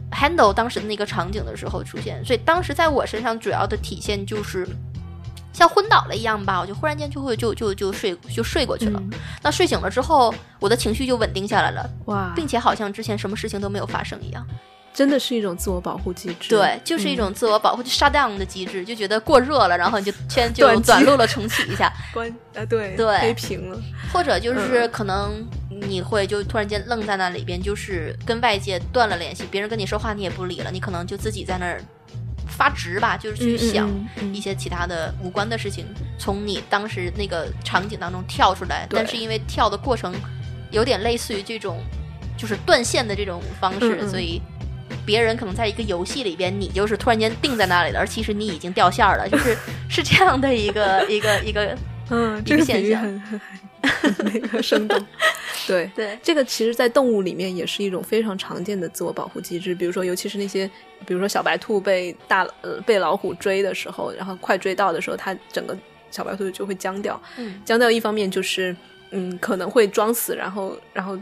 [0.10, 4.66] handle 当时的那个场景的时候出现，所以当时在我身上主要的体现就是
[5.52, 8.98] 像昏倒了一样吧，我就忽然间就会就就就睡就睡过去了。
[9.04, 9.12] 嗯
[9.44, 14.48] 那睡醒了之后，我的情绪就稳定下来了，哇，并且好像之前什么事情都没有发生一样。
[15.00, 16.50] 真的是一种自我保护机制。
[16.50, 23.18] 对，就是一种自我保护，就 shut down 的机制，就觉得过热了，然后你就先就短路了重启一下， 关啊，对对。
[23.20, 23.82] 黑屏了，
[24.12, 31.82] 或者就是可能你会就突然间愣在那里边，就是跟外界断了联系，别人跟你说话你也不理了，你可能就自己在那儿
[32.46, 33.90] 发直吧，就是去想
[34.34, 35.86] 一些其他的无关的事情，
[36.18, 40.14] 从你当时那个场景当中跳出来，但是因为跳的过程
[40.72, 41.82] 有点类似于这种
[42.38, 44.42] 就是断线的这种方式，所以。
[45.10, 49.58] 别人可能在一个游戏里边，你就是突然间定在那里了，而其实你已经掉线儿了， 就是
[49.90, 51.76] 是这样的一个一个一个，
[52.12, 53.22] 嗯，一这个现象
[54.20, 55.04] 那个生动。
[55.66, 59.74] 对， 对这个其实，在动物里面也是一种非常常见的自我保护机制。
[59.74, 60.70] 比如说，尤其是那些，
[61.08, 65.76] 比如说小白兔被大呃被老虎追的时候，然后快追到的时候，它整个
[66.12, 67.20] 小白兔就会僵掉。
[67.38, 68.76] 嗯僵掉一方面就是，
[69.10, 71.18] 嗯，可能会装死，然后然后。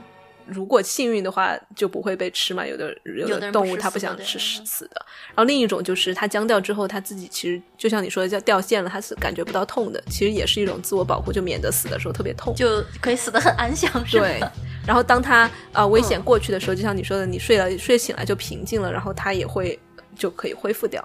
[0.48, 2.66] 如果幸运的话，就不会被吃嘛。
[2.66, 5.06] 有的有有的动物它不想吃嗯死的。
[5.28, 12.56] 然后另一种就是它僵掉之后，它自己其实就像你说的叫掉线了，它是感觉不到痛的，其实也是一种自我保护，就免得死的时候特别痛。
[12.56, 14.40] 就可以死得很安详，是对？，
[14.86, 19.78] 然后当它啊、呃危险嗯过去的时候，就像你说的，你睡了睡醒来就平静了，然后它也会
[20.16, 21.04] 就可以恢复掉。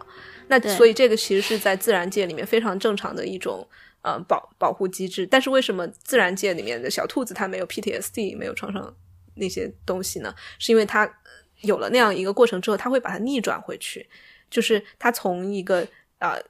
[0.48, 3.66] 那所以这个其实是在自然界里面非常正常的一种
[4.02, 5.26] 嗯保保护机制。
[5.26, 8.94] 但是为什么自然界里面的小兔子它没有 PTSD 没有创伤
[9.34, 10.34] 那些东西呢？
[10.58, 11.12] 是因为它呃
[11.62, 14.08] 有了那样一个过程之后，他会把它逆转回去，
[14.50, 15.80] 就是他从一个
[16.18, 16.42] 啊、呃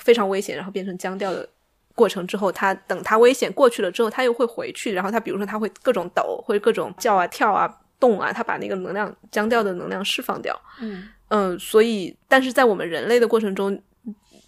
[0.00, 1.46] 非常危险，然后变成僵掉的
[1.94, 7.68] 过程之后，他等他危险过去了之后，他又会回去，然后他比如说他会各种抖，会各种叫啊、跳啊、
[8.00, 10.58] 动啊，他把那个能量僵掉的能量释放掉。
[10.80, 13.78] 嗯嗯，所以但是在我们人类的过程中，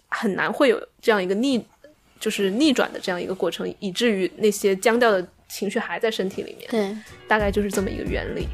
[0.07, 1.63] 很难会有这样一个逆，
[2.19, 6.69] 就是逆转的这样一个过程，以至于那些僵掉的情绪还在身体里面。
[6.69, 6.97] 对，
[7.29, 8.49] 大概就是这么一个原理。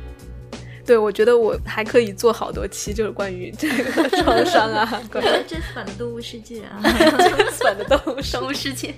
[0.86, 8.94] 对，我觉得我还可以做好多期，就是关于这个 创伤啊，关于这次版的动物世界啊， 这反的动物生物世界。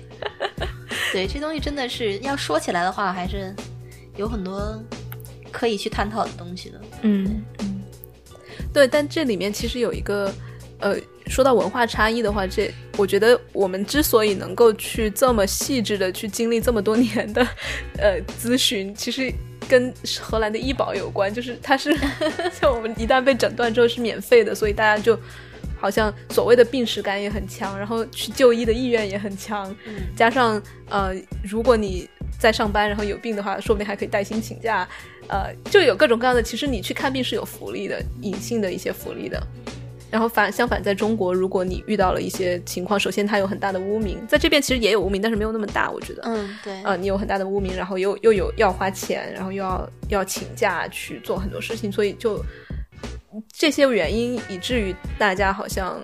[1.12, 3.54] 对，这东西真的是要说起来的话，还是
[4.16, 4.82] 有很多
[5.50, 6.80] 可以去探讨的东西的。
[7.02, 7.82] 嗯嗯，
[8.72, 10.32] 对，但这里面其实有一个，
[10.80, 10.96] 呃，
[11.26, 17.46] 说到文化差异的话，这我觉得我们之所以能够去这么细致的去经历这么多年的，
[17.98, 19.32] 呃，咨询，其实
[19.68, 21.96] 跟荷兰的医保有关，就是它是
[22.52, 25.18] 像我们一旦被诊断之后是免费的，所以大家就。
[25.76, 31.12] 好像所谓的病耻感也很强，然后去就医的意愿也很强，嗯加上呃，
[31.42, 32.08] 如果你
[32.38, 34.88] 在上班，然后有病的话，说不定还可以带薪请假，
[35.28, 36.42] 呃，就有各种各样的。
[36.42, 39.38] 其实你去看病是有福利的，隐性的一些福利的。
[40.10, 46.22] 然后反相反，在中国，如果你遇到了一些情况，首先它有很大的污名，在这边其实也有污名，但是没有那么大，我觉得。
[46.24, 46.82] 嗯，对。
[46.84, 52.40] 呃，你有很大的污名，然后又又有要花钱，然后又要要请假去做很多事情，所以就
[53.52, 56.00] 这些原因，以至于大家好像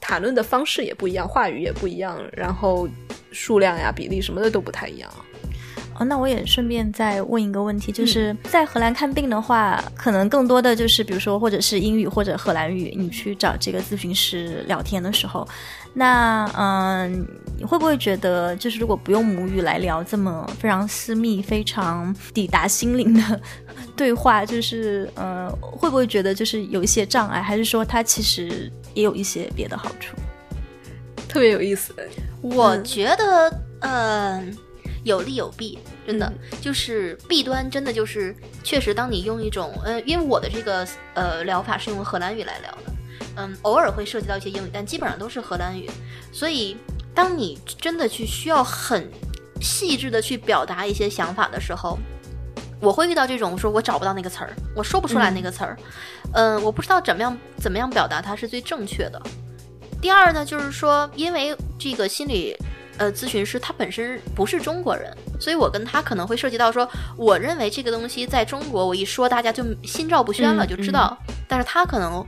[0.00, 2.88] 谈论的方式也不一样，话语也不一样，然后
[3.32, 5.12] 数量呀、比例什么的都不太一样。
[5.98, 15.46] 哦，那我也顺便再问一个问题，就是在荷兰看病的话，可能更多的就是比如说或者是英语或者荷兰语，你去找这个咨询师聊天的时候，
[15.92, 17.26] 那嗯，
[17.58, 23.40] 你会不会觉得就是如果不用母语来聊这么非常私密、非常抵达心灵的
[23.94, 30.16] 对话，就是呃，会不会觉得就是有一些障碍，还是说它其实也有一些别的好处？
[31.28, 31.94] 特别有意思，
[32.40, 34.56] 我觉得，嗯。
[35.04, 42.92] 有利有弊，真的就是弊端，真的就是确实，当你用一种，呃，因为我的这个呃疗法是用荷兰语来聊的，
[43.36, 45.90] 嗯，偶尔会涉及到一些英语，但基本上都是荷兰语，
[46.30, 46.76] 所以
[47.12, 49.10] 当你真的去需要很
[49.60, 51.98] 细致的去表达一些想法的时候，
[52.80, 55.76] 我会遇到这种说我找不到那个词儿，我说不出来那个词儿，
[56.32, 59.20] 嗯，我不知道怎么样怎么样表达它是最正确的。
[60.00, 62.56] 第二呢，就是说，因为这个心理。
[62.98, 71.16] 呃，咨询师他本身不是中国人，所以我跟他可能会涉及到说，我认为这个东西在中国，我一说大家就心照不宣了，就知道。
[71.48, 72.24] 但是他可能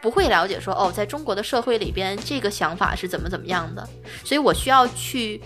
[0.00, 3.88] 不会了解说，哦，在中国的社会里边，这个想法是怎么怎么样的，
[4.24, 5.40] 所以我需要去。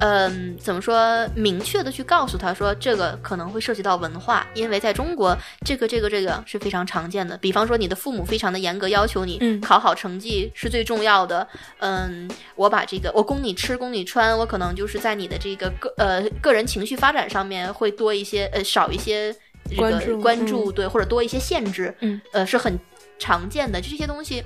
[0.00, 1.26] 嗯，怎么说？
[1.34, 7.36] 明确的去告诉他说，这个可能会涉及到文化，因为在中国，这个、这个、这个是非常常见的。
[7.38, 11.46] 比方说，你的父母非常的严格，要求你考好成绩是最重要的。
[11.78, 19.34] 嗯，我把这个，我供你吃，供你穿，我可能就是在你的这个个呃个人情绪发展上面会多一些，呃少一些
[19.68, 21.94] 这个关注，对，或者多一些限制。
[22.00, 22.78] 嗯，呃是很
[23.18, 24.44] 常见的，就这些东西。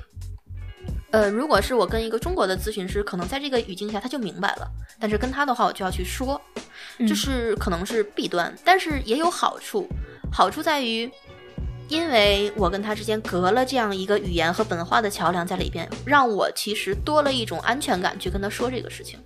[1.13, 4.67] 呃，如果是我跟一个中国的咨询师，可能在这个语境下他就明白了，
[4.99, 6.41] 但是跟他的话，我就要去说，
[7.07, 9.87] 就是可能是弊端，但是也有好处。
[10.31, 11.07] 好处在于，
[11.87, 19.19] 因为我跟他之间隔了这样一个语言和文化的桥梁在里边，让我其实多了一种安全感去跟他说这个事情。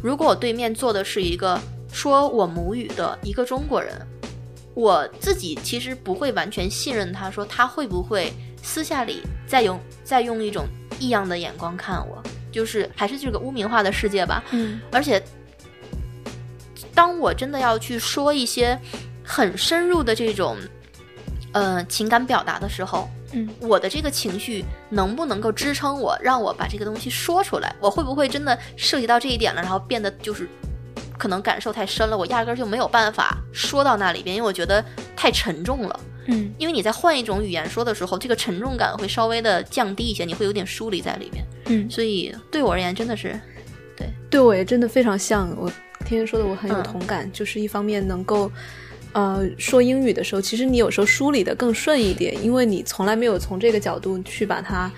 [0.00, 1.60] 如果我对面坐的是一个
[1.92, 4.00] 说我母语的一个中国人，
[4.74, 8.32] 我自己其实不会完全信任他，说他会不会
[8.62, 10.64] 私下里再用再用一种。
[11.00, 14.40] 异样的眼光看我，就是还是这个污名化的世界吧。
[14.52, 15.20] 嗯，而且，
[16.94, 18.78] 当我真的要去说一些
[19.24, 20.56] 很深入的这种
[21.50, 27.74] 呃情感表达的时候，嗯，我的这个情绪能不能够支撑我，让我把这个东西说出来？
[27.80, 30.48] 我会不会真的涉及到这一点了，然后变得就是
[31.22, 36.00] 可能感受太深了，我压根儿就没有办法说到那里边，因为我觉得太沉重了。
[36.26, 41.44] 嗯，因为你在换一种语言说的时候，这个沉重感会稍微的降低一些，你会有点疏离在里面。
[41.66, 43.38] 嗯，所以对我而言真的是，
[43.96, 45.70] 对，对我也真的非常像我
[46.00, 47.30] 天天说的，我很有同感。
[47.32, 48.50] 就是一方面能够，
[49.12, 54.90] 呃，说英语的时候，其实你有时候梳理的更顺一点，因为你从来没有从这个角度去把它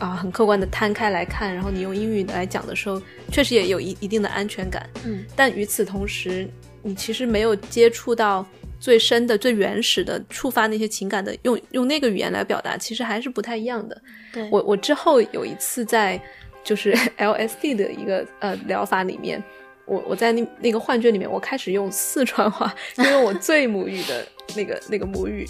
[0.00, 4.84] 啊很客观的摊开来看，然后你用英语来讲的时候，确实也有一一定的安全感。
[5.04, 6.48] 嗯，但与此同时，
[6.82, 8.44] 你其实没有接触到。
[8.82, 14.02] 最深的、最原始的触发那些情感的，用用那个语言来表达，其实还是不太一样的。
[14.32, 16.18] 对我，我之后有一次在
[16.64, 19.44] 就是 LSD 的一个呃疗法里面，
[19.84, 24.26] 我我在那那个幻觉里面，我开始用四川话， 用我最母语的
[24.56, 25.46] 那个那个母语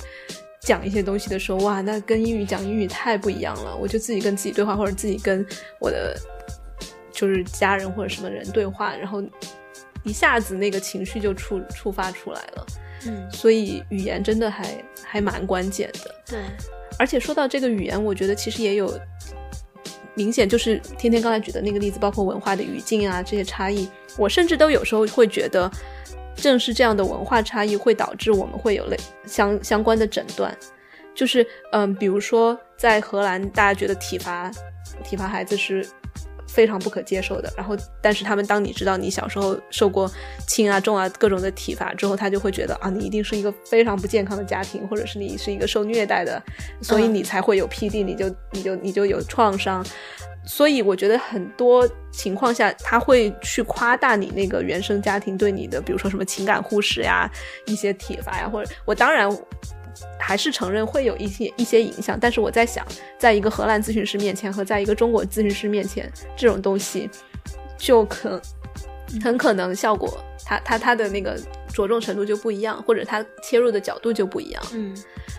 [0.61, 3.77] 讲一些东西的时候，哇，那跟英语讲英语太不一样了。
[3.77, 5.45] 我就自己跟自己对话，或者自己跟
[5.81, 6.15] 我的
[7.13, 9.23] 就是家人或者什么人对话，然后
[10.05, 12.67] 一下子那个情绪就触触发出来了。
[13.07, 16.15] 嗯，所以语言真的还还蛮关键的。
[16.27, 16.39] 对，
[16.99, 19.01] 而且说到这个语言，我觉得其实也有
[20.15, 23.89] 明显，就是天天刚才举的那个例子，包括文化的语境啊这些差异，
[24.19, 25.71] 我甚至都有时候会觉得，
[26.41, 30.57] 正是这样的文化差异会导致我们会有类相相关的诊断，
[31.15, 34.51] 就是嗯，比如说在荷兰，大家觉得体罚
[35.05, 35.87] 体罚孩子是。
[36.53, 37.49] 非常不可接受的。
[37.57, 40.11] 然后，但是他们当你知道你小时候受过
[40.49, 46.43] 轻啊、重啊各种的体罚之后，他就会觉得啊，你一定是一个非常不健康的家庭，或者是你是一个受虐待的，
[46.83, 49.87] 所以你才会有 PD，你就你就你就有创伤。
[50.51, 57.31] 所以我觉得很多情况下，他会去夸大你那个原生家庭对你的，比如说什么情感忽视呀、
[57.67, 59.31] 一些体罚呀，或者我当然。
[60.19, 62.87] 还是承认会有一些一些影响，但是我在想，
[63.19, 67.11] 在一个荷兰咨询师面前和在一个中国咨询师面前，这种东西
[67.77, 68.41] 就可
[69.23, 71.39] 很可能效果，他他他的那个
[71.73, 74.63] 着重程度就不一样，或者他切入的角度就不一样。
[74.73, 74.97] 嗯，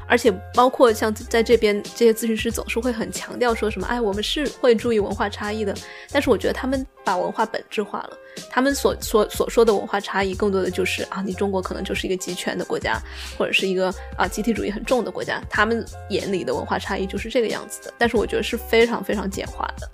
[0.08, 5.76] 而且包括像在这边这些咨询师总是会很强调说什么，哎，我们是会注意文化差异的。
[6.12, 8.18] 但是我觉得他们把文化本质化了，
[8.50, 13.02] 他们所所所说的文化差异，更多的就是啊，你中国可能就是一个集权的国家，
[13.38, 17.94] 或者是一个啊集体主义很重的国家，他们眼里的文化差异就是这个样子的。
[17.98, 19.90] 但是我觉得是非常非常简化的，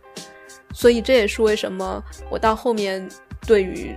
[0.74, 3.08] 所以这也是为什么我到后面
[3.46, 3.96] 对于，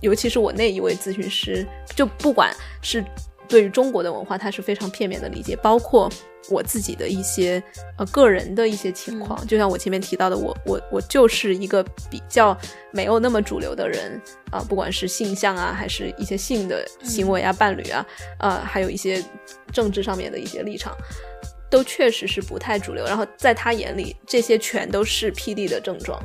[0.00, 3.04] 尤其是我那一位咨询师，就不管是。
[3.50, 6.06] 对于中国的文化，他是非常片面的理解，包括
[6.50, 7.62] 我自己的一些
[7.96, 12.54] 呃个人的一些情况，就像我前面提到的，我我我就是一个比较
[12.92, 14.20] 没有那么主流的人
[14.50, 18.06] 啊，不管是性向啊，还是一些性的行为啊、伴侣啊，
[18.38, 19.24] 呃，还有一些
[19.72, 20.94] 政治上面的一些立场，
[21.70, 23.02] 都确实是不太主流。
[23.06, 26.22] 然后在他眼里，这些全都是 PD 的症状。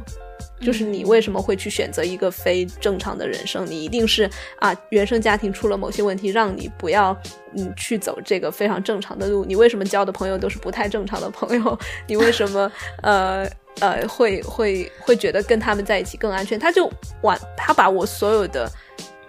[0.64, 3.66] 就是你为什么会去选择一个非正常的人生？
[3.66, 7.16] 你一定是啊，原生家庭出了某些问题，让你不要
[7.55, 9.43] 嗯去走这个非常正常的路。
[9.45, 11.80] 你为什么交的朋友都是不太正常的朋友？
[12.07, 13.47] 你为什么呃
[13.80, 16.57] 呃会会会觉得跟他们在一起更安全？
[16.57, 16.91] 他就
[17.22, 18.72] 完，他把我所有的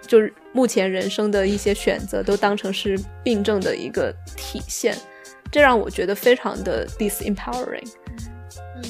[0.05, 4.95] 就是目前人生的一些选择都当成是病症的一个体现，
[5.51, 7.87] 这让我觉得非常的 disempowering。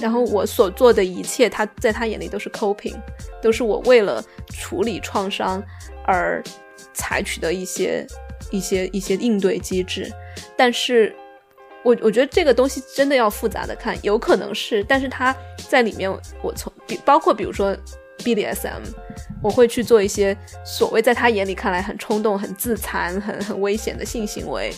[0.01, 2.95] 然后我所做的一切，他在他眼里都是 coping，
[3.41, 4.23] 都是我为了
[4.53, 5.63] 处理创伤
[6.05, 6.43] 而
[6.93, 8.05] 采取的一些
[8.51, 10.11] 一些一些应对机制。
[10.57, 11.15] 但是，
[11.83, 15.35] 我我觉得这个东西真的要复杂的看，有可能是，但是他
[15.69, 17.75] 在里面，我从比包括比如说
[18.19, 18.81] BDSM，
[19.41, 20.35] 我会去做一些
[20.65, 24.73] 所谓在他眼里看来很冲动、很自残、很很危险的性行为。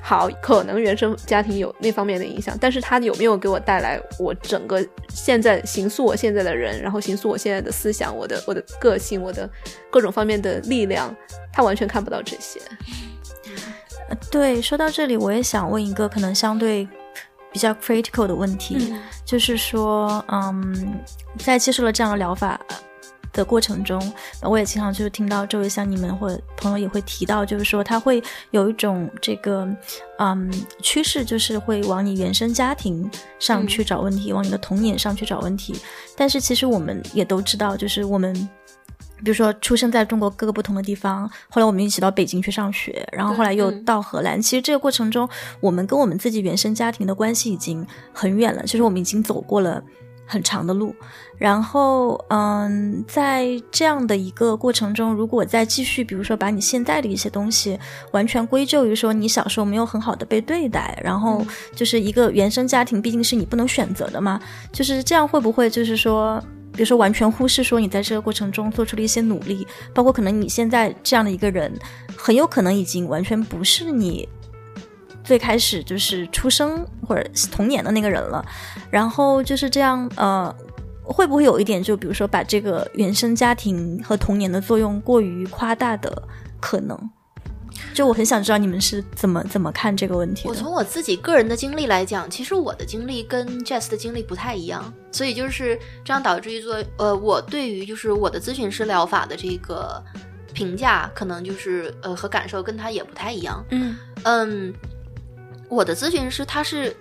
[0.00, 9.48] 好，可能原生家庭有那方面的影响，但是他有没有给我带来我整个现在形塑我现在的人，然后形塑我现在的思想，我的我的个性，我的
[9.90, 11.14] 各种方面的力量，
[11.52, 12.60] 他完全看不到这些。
[14.30, 16.86] 对，说到这里，我也想问一个可能相对
[17.50, 21.00] 比较 critical 的问题，就是说，嗯，
[21.38, 22.60] 在接受了这样的疗法。
[23.36, 24.00] 的过程中，
[24.40, 28.20] 我也经常就是听到周围像你们或者朋友也会提到，就是说他会
[28.50, 29.68] 有一种这个，
[30.18, 30.50] 嗯，
[30.82, 33.08] 趋势，就是会往你原生家庭
[33.38, 35.78] 上去找问题，往你的童年上去找问题。
[36.16, 38.32] 但是其实我们也都知道，就是我们，
[39.18, 44.40] 比如说出生在中国各个不同的地方，后来我们一起到北京去上学，然后后来又到荷兰。
[44.40, 45.28] 其实这个过程中，
[45.60, 49.82] 我们跟我们自己原生家庭的关系已经很远了，其实我们已经走过了。
[50.26, 50.94] 很长的路，
[51.38, 57.78] 然后，嗯，在这样的一个过程中，如果再继续，比如说把你现在的一些东西
[58.10, 64.40] 完全归咎于说你小时候没有很好的被对待，然后就是一个原生家庭毕竟是你不能选择的嘛，
[64.72, 69.64] 就是这样会不会就是说，比如说完全忽视说你在这个过程中做出了一些努力，
[69.94, 71.72] 包括可能你现在这样的一个人，
[72.16, 74.28] 很有可能已经完全不是你。
[75.26, 78.42] 最开始就是出生或者童年的那个人了，
[78.88, 80.54] 然后就是这样，呃，
[81.02, 86.22] 会不会有一点就比如说把这个原生家庭和童年的作用过于夸大的
[86.60, 86.96] 可能？
[87.92, 90.48] 就我很想知道你们是怎么怎么看这个问题。
[90.48, 100.02] 我从我自己个人的经历来讲，其实我的经历跟 Jess 的经历不太一样，所以就是这样导致于做，呃，我对于就是我的咨询师疗法的这个
[100.54, 103.64] 评价，可能就是呃和感受跟他也不太一样。
[103.70, 104.72] 嗯嗯。
[105.68, 106.94] 我的咨询师他是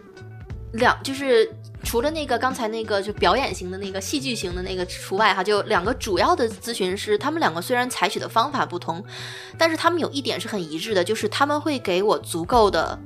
[0.73, 1.49] 两，就是
[1.83, 9.03] 除了那个刚才那个就表演型的那个戏剧型的那个除外哈，就两个主要的咨询师，他们两个虽然采取的方法不同，
[9.57, 12.99] 但是他们有一点是很一致的，就是他们会给我足够的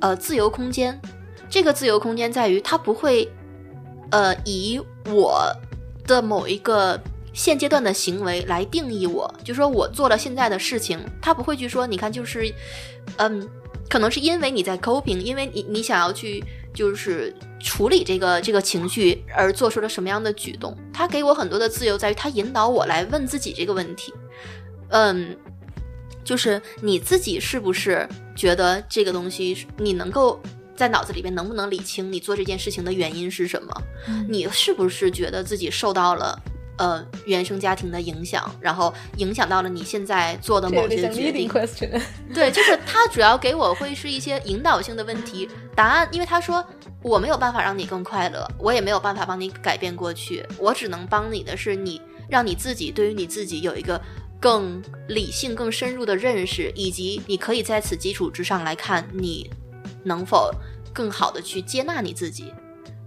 [0.00, 1.00] 呃自由空间。
[1.48, 3.28] 这个自由空间在于他不会
[4.10, 5.50] 呃以我
[6.06, 7.00] 的某一个
[7.32, 12.54] 现阶段的行为来定义我，就说我做了现在的事情，他不会去说你看就是
[13.16, 13.48] 嗯。
[13.88, 20.76] 可能是因为你在 coping，因为你你想要去就是处理这个这个情绪而做出了什么样的举动。
[20.92, 24.12] 他给我很多的自由，在于他引导我来问自己这个问题。
[24.88, 25.36] 嗯，
[26.24, 30.40] 就是你自己是不是觉得这个东西你能够
[30.76, 33.82] 在脑子里边能不能理清你做这件事情的原因是什么？
[34.28, 36.38] 你是不是觉得自己受到了？
[36.78, 41.48] 呃，原生家庭的影响，然后影响到了你现在做的某些决定。
[42.34, 46.64] 对，就是他主要给我会是一些引导性的问题答案，因为他说
[47.02, 53.98] 我没有办法让你更快乐，我也没有办法帮你改变过去，我只能帮你的是你让你自己对于你自己有一个
[54.38, 59.50] 更理性、更深入的认识，以及你可以在此基础之上来看你
[60.04, 60.50] 能否
[60.92, 62.52] 更好的去接纳你自己。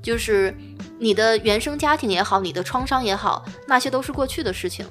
[0.02, 0.56] 就是
[1.00, 4.86] 你的原生家庭也好，你的创伤也好，那些都是过去的事情。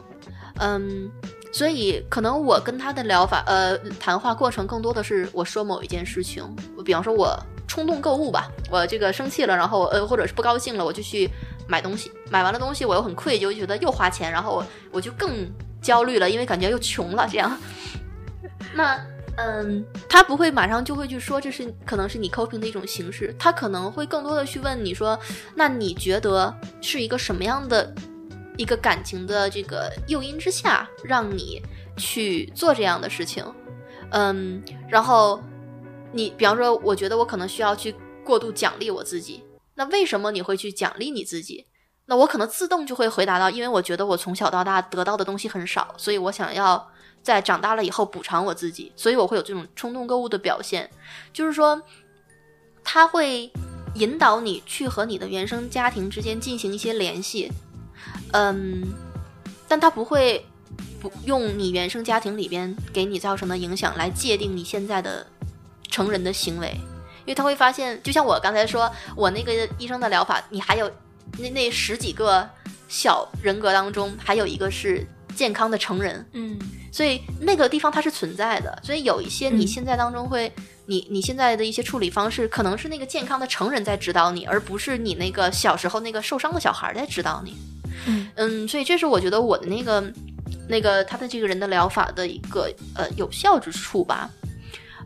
[0.60, 1.08] 嗯，
[1.52, 6.44] 所以可能我跟他的疗法，呃，谈话过程更多的是我说某一件事情，
[6.84, 11.30] 比方说我冲动购物吧，我这个生气了，然后呃，或者是不高兴了，我就去
[11.68, 15.48] 买东西，买完了东西我又很愧疚，就觉得又花钱，然后我就更
[15.80, 17.56] 焦虑了，因为感觉又穷了，这样。
[18.74, 18.98] 那
[19.40, 25.16] 嗯，他不会马上就会去说这是可能是你 coping 的一种形式，他可能会更多的去问你说，
[25.54, 27.94] 那你觉得是一个什么样的
[28.56, 31.62] 一个感情的这个诱因之下，让你
[31.96, 33.44] 去做这样的事情？
[34.10, 35.40] 嗯，然后
[36.10, 37.94] 你比方说，我觉得我可能需要去
[38.24, 39.44] 过度奖励我自己，
[39.76, 41.64] 那为什么你会去奖励你自己？
[42.06, 46.90] 那我可能自动就会回答到，因为我觉得我从小到大得到的东西很少，所以我想要。
[47.22, 50.88] 在长大了以后补偿我自己，所以我会有这种冲动购物的表现，
[51.32, 51.82] 就是说，
[52.82, 53.52] 他会
[53.94, 57.52] 引导你去和你的原生家庭之间进行一些联系，
[58.32, 58.82] 嗯，
[59.66, 60.46] 但他不会
[61.00, 65.26] 不用你原生家庭里边给你造成的影响来界定你现在的
[65.88, 66.68] 成人的行为，
[67.20, 70.90] 因为他会发现，就像我刚才说，我那个医生的疗法，你还有
[71.38, 72.48] 那那十几个
[72.88, 75.06] 小人格当中，还有一个是。
[75.36, 76.58] 健康的成人，嗯，
[76.90, 80.52] 所以那个地方它是存在的，所以有一些你现在当中会，
[80.86, 87.56] 你你现在的一些处理方式，可能是那个健康的成人在指导你，而不是你那个小时候那个受伤的小孩在指导你，
[88.06, 88.28] 嗯。
[88.36, 90.12] 嗯，所以这是我觉得我的那个
[90.68, 94.30] 那个他的这个人的疗法的一个呃有效之处吧，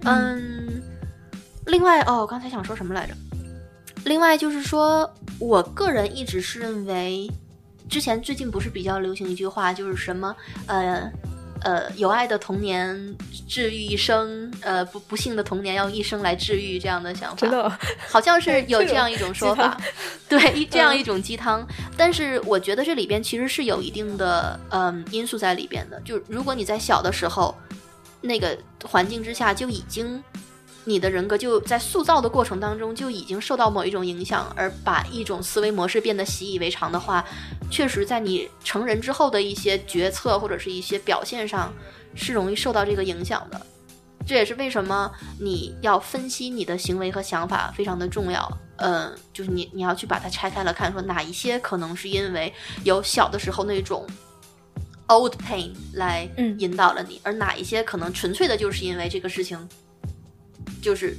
[0.04, 0.82] 嗯，
[1.66, 3.14] 另外哦，我刚才想说什么来着？
[4.04, 7.30] 另外就是说我个人一直是认为。
[7.90, 10.34] 之前最近不是比较流行一句话，就是什么
[10.66, 11.12] 呃
[11.64, 13.16] 呃有爱的童年
[13.48, 17.78] 治愈一生，呃不不幸的童年要一生来治愈这样的想法，
[18.09, 19.80] 好像是 有这样一种说法，
[20.28, 21.66] 对这样一种鸡汤。
[21.97, 27.55] 但是我觉得这里边其实是有一定的嗯因素在里边的，就如果你在小的时候
[28.20, 30.22] 那个环境之下就已经。
[30.84, 37.24] 你的人格就在塑造的过程当中就已经受到某一种影响，而把一种思维模式变得习以为常的话，
[37.70, 41.72] 确实在你成人之后的一些决策或者是一些表现上
[42.14, 43.60] 是容易受到这个影响的。
[44.24, 45.10] 这也是为什么
[45.40, 48.59] 你要分析你的行为和想法非常的重要。
[48.76, 52.52] 嗯，就是你你要去把它拆开了看，说哪一些可能是因为
[52.84, 54.06] 有小的时候那种
[55.09, 56.28] old pain 来
[56.59, 59.68] 引导了你，而哪一些可能纯粹的就是因为这个事情。
[60.82, 61.16] 就是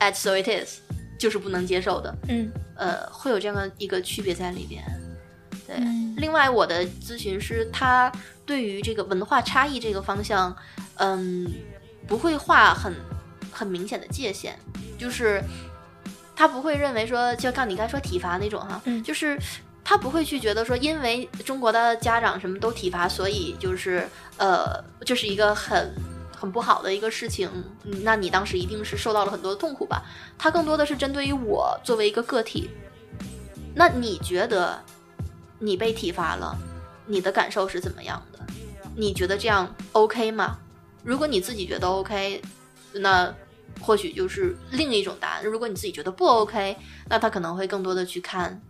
[0.00, 0.80] a t so it is，
[1.18, 2.14] 就是不能接受的。
[2.28, 4.84] 嗯，呃，会有这样的一个区别在里边。
[5.66, 5.76] 对，
[6.16, 8.12] 另外我的咨询师他
[8.44, 10.54] 对于这个文化差异这个方向，
[10.96, 11.50] 嗯，
[12.06, 12.92] 不会画很
[13.50, 14.54] 很明显的界限，
[14.98, 15.42] 就是
[16.34, 19.38] 他不会认为说，就像你刚才说体罚那种哈，就是
[19.82, 24.06] 他不会去觉得说，因为中国的家长什么都体罚，所以就是
[24.36, 25.94] 呃，就是一个很。
[26.38, 27.50] 很不好的一个事情，
[28.02, 30.04] 那你当时一定是受到了很多的痛苦吧？
[30.36, 32.70] 它更多的是针对于我作为一个个体。
[33.74, 34.82] 那你觉得
[35.58, 36.56] 你被体罚了，
[37.06, 38.38] 你的感受是怎么样的？
[38.94, 40.58] 你觉得这样 OK 吗？
[41.02, 42.42] 如果你自己觉得 OK，
[42.92, 43.34] 那
[43.80, 45.44] 或许就是另一种答案。
[45.44, 46.76] 如果你自己觉得不 OK，
[47.08, 48.62] 那他可能会更多的去看，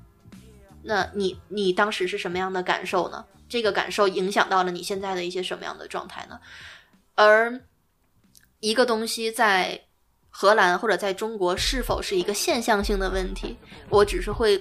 [0.83, 3.25] 那你你当时是什么样的感受呢？
[3.49, 6.41] 这个感受影响到了你现在的一些什么样的状态呢？
[7.17, 7.61] 而
[8.61, 9.81] 一个东西在
[10.31, 13.57] 荷兰或者在中国是否是一个现象性的问题，
[13.89, 14.61] 我只是会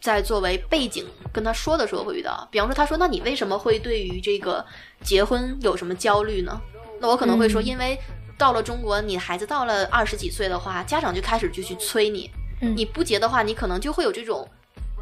[0.00, 2.46] 在作为背景跟他说的时候会遇到。
[2.50, 4.64] 比方说，他说：“那你为什么会对于这个
[5.02, 6.60] 结婚有什么焦虑呢？”
[7.00, 7.98] 那我可能会说：“因为
[8.38, 12.30] 到了中国，你孩子到了二十几岁的话，家长就开始就去催你，
[12.60, 14.48] 你不结的话，你可能就会有这种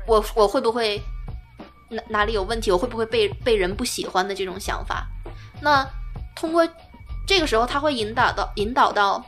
[0.06, 1.02] 我我会不会
[1.90, 5.06] 哪哪里有问题，我会不会被被人不喜欢的这种想法。
[5.60, 5.86] 那
[6.34, 6.66] 通过。
[7.26, 9.24] 这个时候他会引导到引导到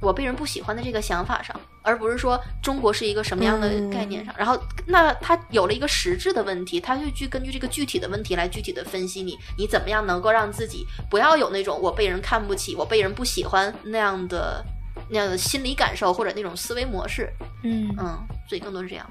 [0.00, 4.34] 我被人不喜欢的这个想法上，而不是说中国是一个什么样的概念上。
[4.36, 14.62] 然后，那他有了一个实质的问题，他就去根据这个具体的问题来具体的分析你，你怎么样能够让自己不要有那种我被人看不起、我被人不喜欢那样的
[15.08, 17.32] 那样的心理感受或者那种思维模式。
[17.62, 19.06] 嗯嗯，所以更多是这样。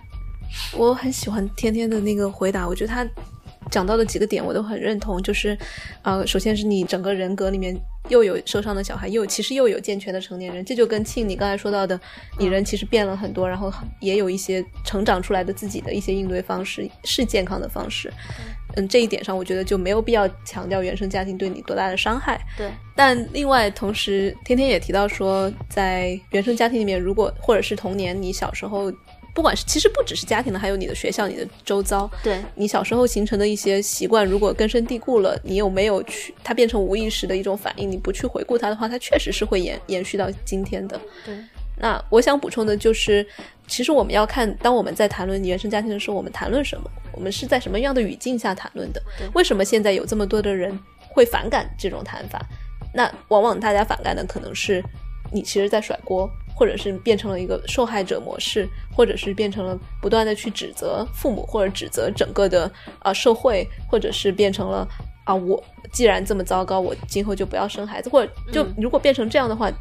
[0.74, 3.08] 我很喜欢天天的那个回答，我觉得他。
[3.74, 5.58] 讲到的几个点我都很认同，就是，
[6.04, 7.76] 呃，首先是你整个人格里面
[8.08, 12.00] 又有受伤的小孩，又其实又有健全的成年人，这就跟庆你刚才说到的，
[12.38, 18.14] 你人其实变了很多，然后也有一些成长出来的自己的一些应对方式是健康的方式，
[18.76, 22.40] 嗯，这一点上我觉得就没有必要强调原生家庭对你多大的伤害。
[22.56, 28.94] 对，但另外同时，天天也提到说，在原生家庭里面，如果或者是童年你小时候
[29.34, 37.90] 不管是其实不只是家庭的，还有你的学校、你的周遭，对你小时候形成的一些习惯，如果根深蒂固了，你有没有去它变成无意识的一种反应？
[37.90, 41.00] 你不去回顾它的话，它确实是会延延续到今天的。
[41.26, 41.36] 对，
[41.80, 43.26] 那我想补充的就是，
[43.68, 46.90] 其实我们要看，当我们在谈论原生家庭的时候，我们谈论什么？
[47.12, 49.28] 我们是在什么样的语境下谈论的对？
[49.34, 50.78] 为什么现在有这么多的人
[51.10, 52.40] 会反感这种谈法？
[52.94, 54.84] 那往往大家反感的可能是
[55.32, 62.66] 你其实在甩锅，或者是变成了一个受害者模式，或者是变成了不断的去指责父母，或者指责整个的
[63.00, 64.88] 啊、呃社会，或者是变成了
[65.26, 65.62] 啊我
[65.92, 69.72] 既然这么糟糕，我今后就不要生孩子，或者就嗯如果变成这样的话，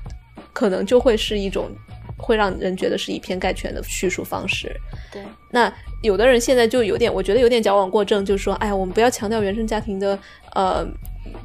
[0.52, 1.70] 可能就会是一种
[2.18, 4.74] 会让人觉得是以偏概全的叙述方式。
[5.10, 5.72] 对，那
[6.02, 10.18] 有的人现在就有点，我觉得有点矫枉过正，就是说，哎呀，我们不要强调原生家庭的
[10.54, 10.86] 呃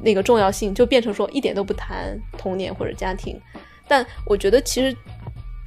[0.00, 3.40] 那个重要性，就变成说一点都不谈童年或者家庭。
[3.90, 4.94] 但我觉得其实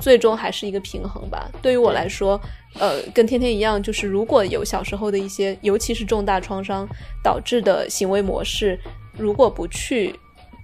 [0.01, 1.49] 最终还是一个平衡吧。
[1.61, 2.41] 对于我来说，
[2.79, 6.87] 呃，跟天天一样，就是如果有小时候的一些，尤其是重大创伤
[7.23, 8.77] 导致的行为模式，
[9.17, 10.13] 如果不去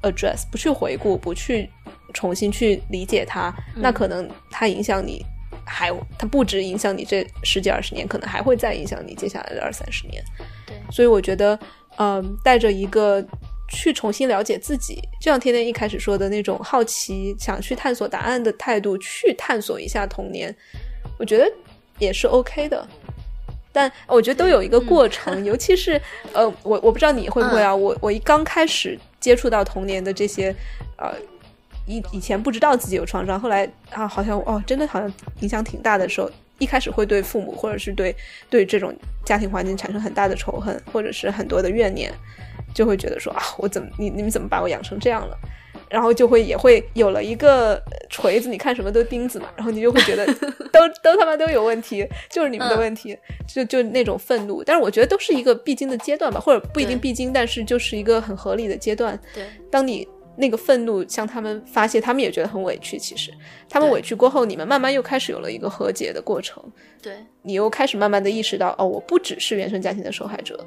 [0.01, 1.69] address，不去回顾，不去
[2.13, 5.23] 重新去理解它，那可能它影响你。
[5.69, 10.23] 还它不止影响你这十几二十年，可能还会再影响你接下来的二三十年。
[10.65, 11.59] 对所以我觉得，
[11.97, 13.21] 嗯，带着一个
[13.67, 20.55] 去重新了解自己，就像天天一开始说的那种好奇、想去探索答案的态度，去探索一下童年，
[21.19, 21.51] 我觉得
[21.99, 22.87] 也是 OK 的。
[23.71, 26.01] 但我觉得都有一个过程，尤其是
[26.33, 30.53] 呃，我我不知道你会不会啊，我我一刚开始接触到童年的这些
[30.97, 31.13] 呃。
[31.89, 36.29] 以以前不知道自己有创伤，后来啊，好像哦，真的好像影响挺大的时候，
[36.59, 38.13] 一开始会对父母或者是对
[38.49, 42.13] 对这种家庭环境产生很大的仇恨，或者是很多的怨念，
[42.73, 45.37] 就会觉得说啊，我怎么你你们怎么把我养成这样了？
[45.89, 50.25] 然后就会也会有了一个锤子，你看什么都钉子嘛，然后你就会觉得
[50.73, 53.17] 都都他妈都有问题，就是你们的问题，
[53.47, 54.61] 就就那种愤怒。
[54.63, 59.17] 但是我觉得都是一个必经的阶段吧，或者不一定必经，但是就是一个很合理的阶段。
[59.33, 62.97] 对，当你那个愤怒向他们发泄，他们也觉得很委屈。
[62.97, 63.31] 其实
[63.69, 66.61] 他们委屈过后，你们慢慢又开始有了一个和解的过程。
[67.01, 67.13] 对，
[67.43, 70.59] 你又开始慢慢的意识到，哦，我不只是原生家庭的受害者，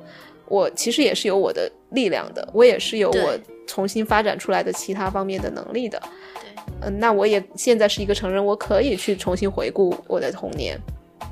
[0.50, 5.98] 我其实也是有我的力量的，我也是有我重新发展出来的其他方面的能力的。
[6.34, 6.50] 对，
[6.82, 10.78] 嗯、那我也现在是一个成人，我可以去重新回顾我的童年。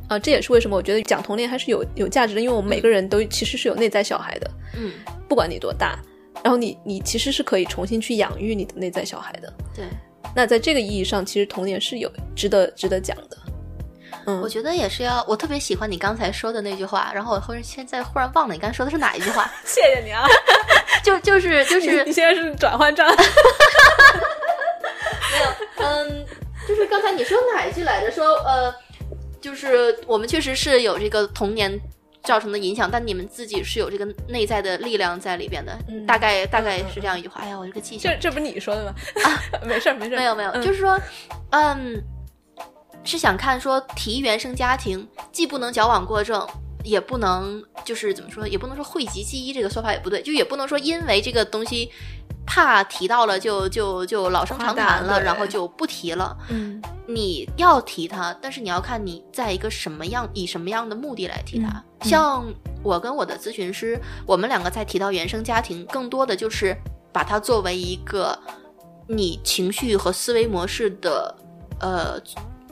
[0.09, 4.93] 啊、这也是为什么我觉得讲童年还是有有价值的，因为我们每个人都其实是有内在小孩的，嗯，
[5.29, 5.99] 不管你多大，
[6.43, 9.53] 然后你你其实是可以重新去养育你的内在小孩的。
[9.75, 9.85] 对。
[10.35, 13.37] 那在这个意义上，其实童年是有值得值得讲的。
[14.29, 20.23] 嗯我觉得也是要，我特别喜欢你刚才说的那句话，然后我忽然现在忽然忘了你刚才说的是哪一句话， 谢谢你啊，
[21.03, 23.09] 就就是就是你现在是转换站。
[25.33, 25.47] 没有，
[25.87, 26.27] 嗯，
[26.69, 28.11] 就是刚才你说哪一句来着？
[28.11, 28.75] 说呃，
[29.41, 31.81] 就是我们确实是有这个童年
[32.25, 35.73] 造成的影响，但你们自己是有这个内在的力量在里边的。
[35.89, 37.41] 嗯大概大概是这样一句话。
[37.41, 38.95] 哎呀，我这个记性这这不是你说的吗？
[39.25, 40.99] 啊没事儿没事儿，没有没有，嗯就是说，
[41.51, 42.03] 嗯，
[43.05, 46.47] 是想看说提原生家庭，既不能矫枉过正。
[46.85, 51.91] 也不能就是怎么说，也不能说讳疾忌医这个说法也不对，就也不能说因为这个东西
[52.47, 56.35] 怕提到了就就就老生常谈了，然后就不提了。
[56.49, 61.69] 嗯你要提它，但是你要看你在一个什么样以什么样的目的来提它。
[61.69, 62.47] 嗯嗯像
[62.83, 66.75] 我跟我的咨询师，我们两个在提到原生家庭，更多的就是
[67.13, 68.39] 把它作为一个
[69.09, 71.37] 你情绪和思维模式的
[71.81, 72.19] 呃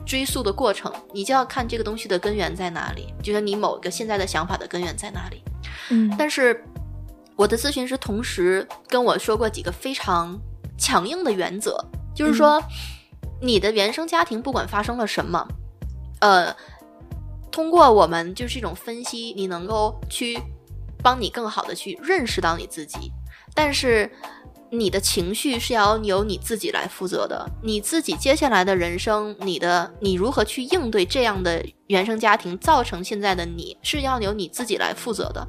[0.06, 5.42] 追溯的过程，你就要看这个东西的根源在哪里，就是你某个现在的想法的根源在哪里。
[5.90, 6.64] 嗯但是
[7.34, 10.38] 我的咨询师同时跟我说过几个非常
[10.78, 11.76] 强硬的原则，
[12.14, 12.62] 就是说，
[13.42, 15.46] 你的原生家庭不管发生了什么，
[16.20, 16.54] 呃，
[17.50, 20.40] 通过我们就是这种分析，你能够去
[21.02, 23.12] 帮你更好的去认识到你自己，
[23.54, 24.10] 但是。
[24.78, 35.46] 你的情绪是要由你自己来负责的，你自己接下来的人生，你的你如何去应对这样的原生家庭造成现在的你，是要由你自己来负责的。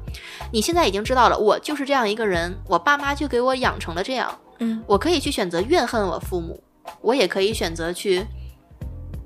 [0.52, 4.36] 你现在已经知道了，我就是这样一个人，我爸妈就给我养成了这样。
[4.60, 6.62] 嗯我可以去选择怨恨我父母，
[7.00, 8.26] 我也可以选择去。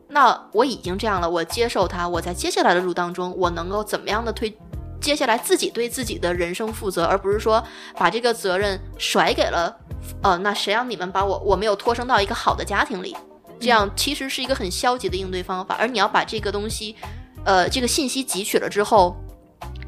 [0.08, 2.06] 那我已经这样了，我接受他。
[2.06, 4.54] 我在接下来的路当中，我能够怎么样的推？
[5.02, 7.62] 接下来自己对自己的人生负责，而不是说
[7.96, 9.76] 把这个责任甩给了，
[10.22, 13.14] 呃，那谁让你们把我我没有托生到一个好的家庭里？
[13.60, 15.76] 这样其实是一个很消极的应对方法。
[15.78, 16.96] 而你要把这个东西，
[17.44, 19.16] 呃，这个信息汲取了之后，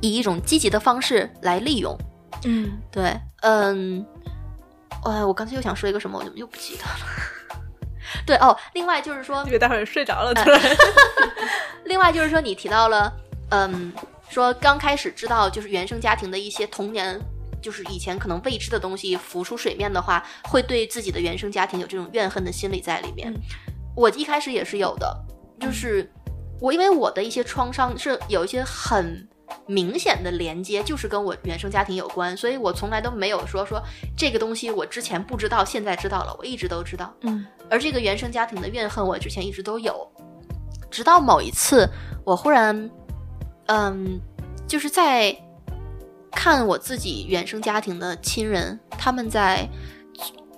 [0.01, 1.97] 以一种积极的方式来利用。
[2.45, 4.05] 嗯对，嗯，
[5.05, 7.63] 哎，我刚才又想说一个什么，我怎么又不记得了？
[8.27, 10.61] 对哦，另外就是说这个待会儿睡着了，突然。
[11.87, 13.13] 另外就是说，你提到了，
[13.51, 13.93] 嗯，
[14.35, 17.19] 说刚开始知道就是原生家庭的一些童年，
[17.63, 23.33] 就是以前可能未知的东西浮出水面的话，会对自己的原生家庭有这种怨恨的心理在里面。
[23.33, 23.41] 嗯
[23.97, 25.17] 我一开始也是有的，
[25.61, 26.11] 就是
[26.61, 29.27] 我因为我的一些创伤是有一些很。
[29.67, 33.81] 明显的连接就是跟我原生家庭有关，所以我从来都没有说说
[34.17, 37.15] 这个东西我之前不知道，现在知道了，我一直都知道。
[37.21, 40.11] 嗯而这个原生家庭的怨恨，我之前一直都有，
[40.91, 41.89] 直到某一次，
[42.25, 42.91] 我忽然，
[43.67, 44.21] 嗯，
[44.67, 45.37] 就是在
[46.31, 49.69] 看我自己原生家庭的亲人，他们在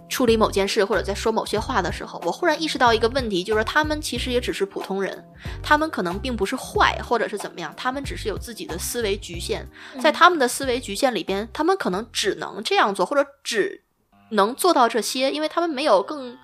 [0.09, 5.25] 处理某件事或者在说某些话的时候，我忽然意识到一个问题，就是他们其实也只是普通人，
[5.63, 9.67] 他们可能并不是坏，或者是怎么样，他们只是有自己的思维局限，
[10.01, 13.83] 在他们的思维局限里边，他们可能只能这样做，或者只
[14.31, 16.39] 能做到这些，因为他们没有更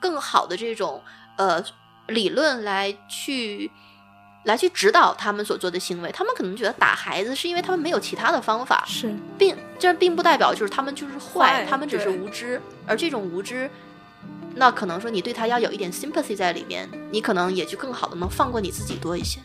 [0.00, 1.02] 更好的这种
[1.36, 1.62] 呃
[2.06, 3.70] 理论来去
[4.44, 6.10] 来去指导他们所做的行为。
[6.12, 13.68] 他们可能觉得打孩子是因为他们没有其他的方法，是并这并不代表就是他们就是坏，坏他们只是无知，而这种无知。
[14.54, 19.40] 那可能说你对他要有一点 sympathy 在里面，你可能也就更好的能放过你自己多一些。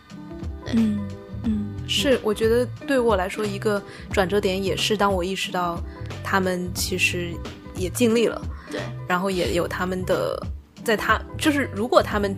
[0.74, 1.00] 嗯
[1.44, 3.82] 嗯，是，我觉得对我来说一个
[4.12, 5.82] 转折点也是当我意识到
[6.24, 7.34] 他们其实
[7.76, 8.40] 也尽力了，
[8.70, 10.40] 对，然后也有他们的，
[10.84, 12.38] 在他就是如果他们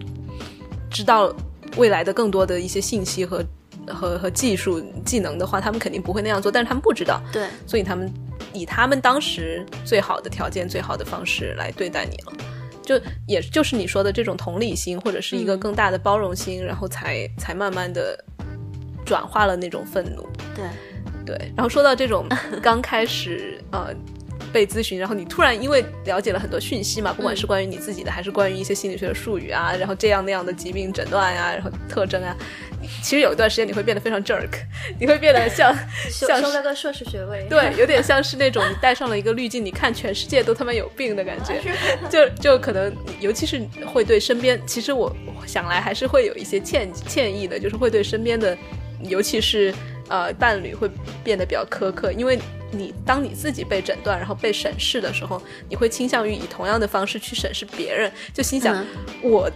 [0.90, 1.34] 知道
[1.78, 3.44] 未来的更多的一些信息和
[3.88, 8.12] 和和技术技能的话，他们肯定不会那样做，但是他们不知道，对，所以他们
[8.54, 12.34] 以他们当时最好的条件、最好的方式来对待你了。
[12.84, 18.22] 就也就是你说的这种同理心，或者是一个嗯更大的包容心，然后才才慢慢的
[19.06, 20.28] 转化了那种愤怒。
[20.56, 20.66] 对，
[21.26, 22.28] 对，然后说到这种
[22.62, 23.94] 刚开始呃
[24.52, 32.36] 被咨询，然后你突然因为了解了很多讯息嘛，不管是关于你自己的，还是关于一些心理学的术语啊，然后这样那样的疾病诊断呀、然后特征啊，
[33.02, 34.50] 其实有一段时间你会变得非常 jerk，
[35.00, 35.74] 你会变得像
[36.10, 41.62] 修 像是修了个硕士学位，对，有点像是那种你戴上了一个滤镜，你看全世界都他妈有病的感觉，
[42.10, 48.58] 就就可能，尤其是会对身边，其实我我想来还是会有一些歉歉意的，就是会对身边的，
[49.04, 49.74] 尤其是
[50.12, 50.88] 呃伴侣会
[51.24, 52.38] 变得比较苛刻，因为
[52.72, 58.86] 你当你自己被诊断然后被审视的时候，你会倾向于以同样的方式去审视别人，就心想、嗯
[59.24, 59.50] 我。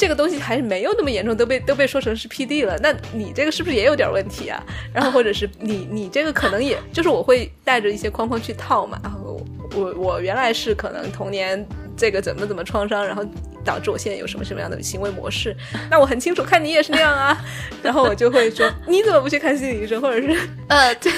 [0.00, 4.62] 这个东西还是没有那么严重，都被都被说成是 PD 了，那你这个是不是也有点问题啊？
[4.94, 9.44] 然后或者是你你这个可能也就是我会带着一些框框去套嘛，然后
[9.74, 11.66] 我我原来是可能童年
[11.96, 13.24] 这个怎么怎么创伤，然后
[13.68, 15.54] 导致我现在有什么什么样的行为模式，
[15.90, 17.38] 那我很清楚，看你也是那样啊，
[17.84, 21.12] 然后我就会说你怎么不去看心理医生，或者是呃， 对，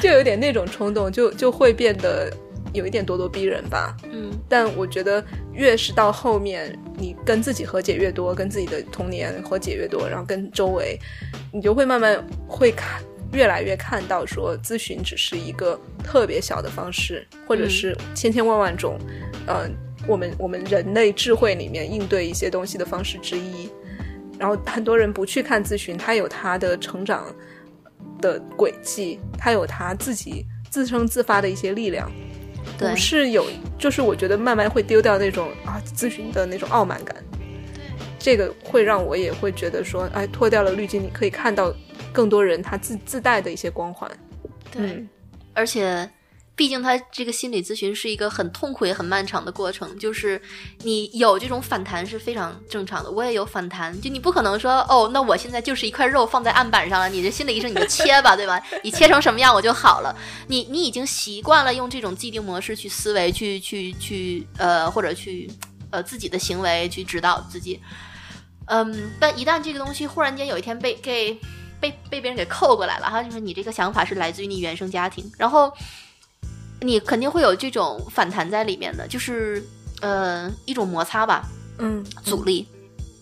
[0.00, 2.28] 就有点那种冲动，就就会变得
[2.72, 3.96] 有一点咄咄逼人吧。
[4.10, 4.32] 嗯。
[4.48, 10.98] 但我觉得越是到后面，你跟自己和解越多，跟自己的童年和解越多，然后跟周围，
[11.52, 13.00] 你就会慢慢会看，
[13.32, 18.98] 越来越看到说咨询只是一个特别小的方式，或者是千千万万种，
[19.46, 19.68] 呃，
[20.06, 23.68] 我们我们人类智慧里面应对一些东西的方式之一。
[24.38, 27.26] 然后很多人不去看咨询，他有他的成长
[28.20, 32.10] 的轨迹，他有他自己自生自发的一些力量。
[32.78, 33.46] 对不是有，
[33.78, 37.16] 就是我觉得慢慢会丢掉那种啊咨询的那种傲慢感。
[38.18, 41.74] 这个会让我也会觉得说，哎，脱掉了滤镜，你可以看到
[42.12, 44.10] 更多人他自自带的一些光环。
[44.70, 45.08] 对，嗯
[45.52, 46.08] 而且。
[46.60, 50.38] 毕竟，他这个心理咨询是一个很痛苦也很漫长的过程，就是
[50.82, 53.10] 你有这种反弹是非常正常的。
[53.10, 58.62] 我也有反弹，就你不可能说哦，那我现在就是一块肉放在案板上了，你这心理医生你就切吧，对吧？
[58.84, 60.14] 你切成什么样我就好了。
[60.48, 65.50] 你你已经习惯了用这种既定模式去思维，去去去呃，或者去
[65.88, 67.80] 呃自己的行为去指导自己。
[68.66, 71.32] 嗯，但一旦这个东西忽然间有一天被给
[71.80, 75.72] 被被别人给扣过来了哈，就是你这个想法是来自于你原生家庭，然后
[76.80, 79.62] 你肯定会有这种反弹在里面的，就是
[80.00, 81.44] 呃一种摩擦吧，
[81.78, 82.66] 嗯，阻力。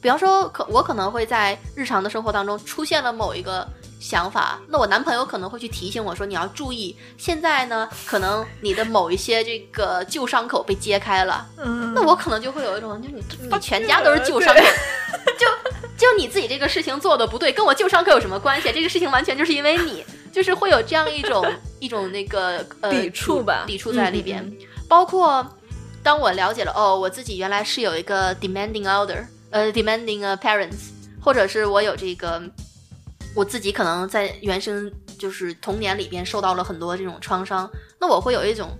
[0.00, 3.66] 比方说，可我可能会在日常的生活当中出现了某一个
[3.98, 14.60] 想法，那我男朋友可能会去提醒我说你要注意，现在呢可能你的某一些这个旧伤口被揭开了，嗯那我可能就会有一种，就你你全家都是旧伤口，
[15.36, 15.46] 就
[15.98, 18.70] 就你自己这个事情做的不对，跟我旧伤口有什么关系？
[18.72, 21.44] 这个事情完全就是因为你， 就是会有这样一种
[21.80, 24.42] 一种那个呃抵触吧抵触在里边。
[24.42, 24.56] 嗯
[24.88, 25.46] 包括
[26.02, 32.40] 当我了解了哦，我自己原来是有一个 demanding elder，呃，demanding uh, parents，或者是我有这个
[33.34, 37.70] 我自己可能在原生就是童年里边受到了很多这种创伤，
[38.00, 38.70] 那我会有一种，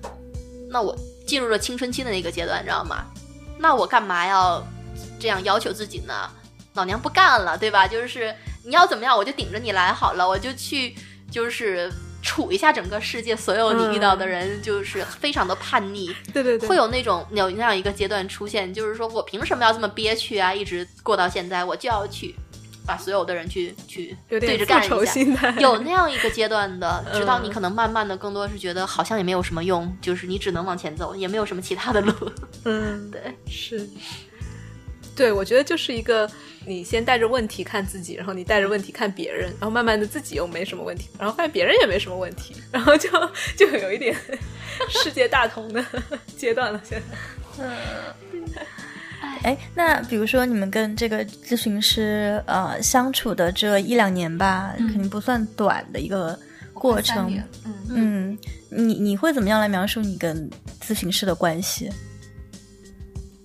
[0.71, 0.97] 那我
[1.27, 3.05] 进入了青春期的那个阶段，你知道吗？
[3.59, 4.67] 那我干嘛要
[5.21, 6.15] 这样要求自己呢？
[6.79, 7.87] 老娘不干了，对吧？
[7.87, 8.35] 就是
[8.65, 10.95] 你要怎么样，我就顶着你来好了，我就去
[11.31, 11.93] 就是
[12.23, 20.55] 处一下整个世界所有你遇到的人，就是非常的叛逆， 对对对，会有那种有那样一个阶段出现，就是说我凭什么要这么憋屈啊？
[20.55, 22.35] 一直过到现在，我就要去
[22.87, 25.51] 把所有的人去去对着干一下。
[25.59, 32.13] 有那样一个阶段的， 直到你嗯可能慢慢的更多是觉得好像也没有什么用，就是你只能往前走，也没有什么其他的路。
[32.65, 33.89] 嗯， 对，是，
[35.15, 36.29] 对，我觉得就是一个
[36.69, 43.09] 你先带着问题看自己，然后你带着问题看别人，然后慢慢的自己又没什么问题，然后发现别人也没什么问题，然后就
[43.57, 44.15] 就有一点
[44.89, 45.85] 世界大同的
[46.37, 46.81] 阶段了。
[46.85, 47.01] 现
[47.57, 48.45] 在，嗯
[49.43, 56.39] 哎，那比如说你们跟这个咨询师呃相处的这一两年吧，肯定不算短的一个
[56.73, 57.33] 过程。
[57.65, 58.39] 嗯，嗯，
[58.71, 60.49] 你你会怎么样来描述你跟
[60.81, 61.91] 咨询师的关系？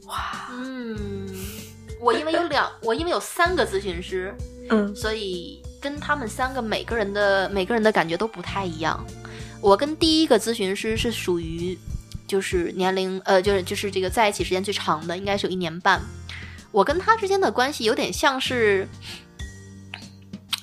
[0.05, 1.22] 哇嗯，
[2.03, 4.35] 我因为有两， 我因为有三个咨询师，
[4.69, 9.03] 嗯所以跟他们三个每个人的每个人的感觉都不太一样。
[9.61, 11.77] 我跟第一个咨询师是属于
[12.27, 16.01] 就是年龄呃就是就是这个在一起时间最长的，应该是有一年半。
[16.71, 18.85] 我跟他之间的关系有点像是，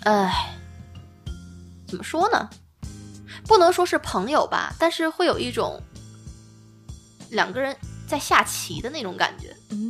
[0.04, 0.54] 哎，
[1.88, 2.50] 怎么说呢？
[3.46, 5.82] 不能说是朋友吧，但是会有一种
[7.30, 7.74] 两个人
[8.06, 9.56] 在下棋的那种感觉。
[9.70, 9.89] 嗯，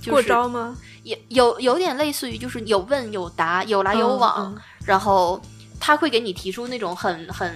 [0.00, 0.76] 就是、过招吗？
[1.02, 5.40] 也有有点类似于就是有问有答，有来有往，嗯然后
[5.80, 7.54] 他会给你提出那种很很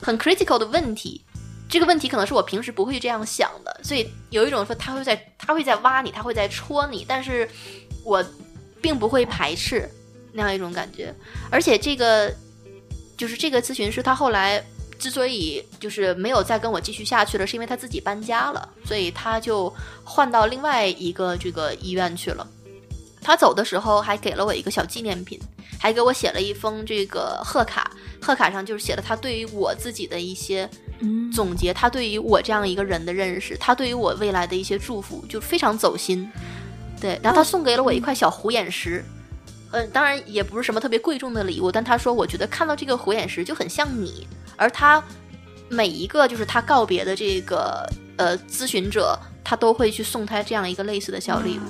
[0.00, 1.24] 很 critical 的问题。
[1.68, 7.48] 这个问题可能是我平时不会这样想的，所以有一种说他会在他会在挖你，他会在戳你，但是
[8.04, 8.22] 我
[8.82, 9.88] 并不会排斥
[10.32, 11.14] 那样一种感觉。
[11.50, 12.30] 而且这个
[13.16, 14.62] 就是这个咨询师，他后来
[15.02, 19.74] 之所以就是没有再跟我继续下去了，是因为他自己搬家了，所以他就
[20.04, 22.46] 换到另外一个这个医院去了。
[23.20, 25.40] 他走的时候还给了我一个小纪念品，
[25.76, 30.70] 还给我写了一封这个贺卡，贺卡上就是写了他对于我自己的一些
[31.00, 36.30] 嗯总结，他对于我这样一个人的认识，他对于我未来的一些祝福，就非常走心。
[37.00, 39.04] 对，然后他送给了我一块小虎眼石，
[39.72, 44.26] 嗯、当然也不是什么特别贵重的礼物，但他说我觉得看到这个虎眼石就很像你，
[44.56, 45.02] 而他
[45.68, 51.62] 每一个就是他告别的这个呃咨询者，他都会去送他这样一个类似的小礼物，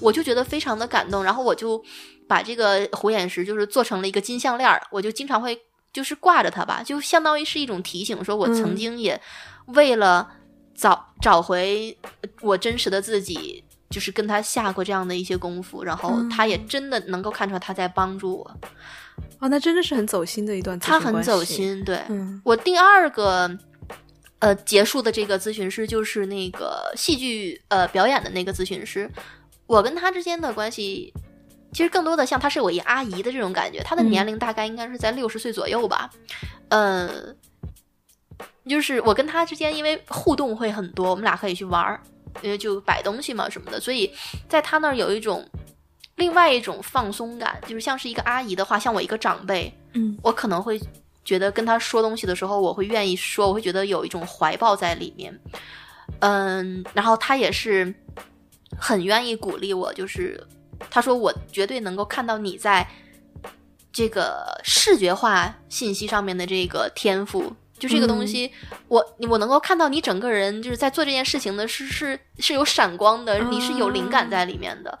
[0.00, 1.82] 我就觉得非常的感动，然后我就
[2.26, 5.58] 把这个虎眼石就是做成了一个金项链儿，我就经常会
[5.92, 8.76] 就是挂着它吧，就相当于是一种提醒，说我曾嗯。
[8.76, 9.20] 经也
[9.66, 10.28] 为了
[10.74, 11.96] 找找回
[12.40, 13.64] 我真实的自己。
[13.90, 18.56] 就是跟他下过这样的一些功夫，然后他也真的能够看出来他在帮助我，
[19.38, 21.82] 哦，那真的是很走心的一段他很，走心。
[21.84, 23.50] 对，嗯我第二个
[24.40, 29.10] 呃结束的这个咨询师就是那个戏剧呃表演的那个咨询师，
[29.66, 31.12] 我跟他之间的关系。
[31.72, 36.10] 其实更多的像他是我一阿姨的这种感觉，她的嗯年龄大概应该是在六十岁左右吧，
[36.68, 37.08] 呃，
[38.66, 42.02] 就是我跟他之间因为互动会很多，我们俩可以去玩儿，
[42.42, 44.12] 因为就摆东西嘛什么的，所以
[44.48, 45.48] 在他那儿有一种
[46.20, 50.78] 另外一种放松感，就是像是一个阿姨的话，像我一个长辈，嗯我可能会
[51.24, 55.40] 觉得跟他说东西的时候，我会愿意说，我会觉得有一种怀抱在里面。
[56.18, 57.94] 嗯，然后他也是
[58.78, 60.46] 很愿意鼓励我，就是
[60.90, 62.86] 他说我绝对能够看到你在
[63.90, 67.50] 这个视觉化信息上面的这个天赋。
[67.80, 68.52] 就这个东西，
[68.86, 74.96] 我我能够看到你整个人就是在做这件事情的是是是有闪光的，你是有灵感在里面的，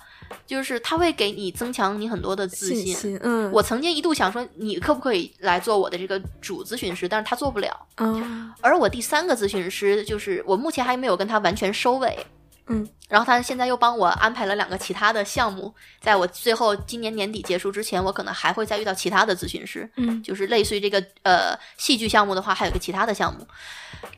[0.46, 7.06] 就是他会给你增强你很多的自信心，嗯，我曾经一度想说，你可不可以来做我的这个主咨询师？
[7.06, 7.86] 但是他做不了。
[7.98, 12.18] 嗯而我第三个咨询师，就是我目前还没有跟他完全收尾。
[12.66, 19.90] 嗯，然后他现在又帮我安排了两个其他的项目，在我最后今年年底结束之前，我可能还会再遇到其他的咨询师。
[19.96, 23.44] 嗯就是类似于这个呃戏剧项目的话，还有一个其他的项目。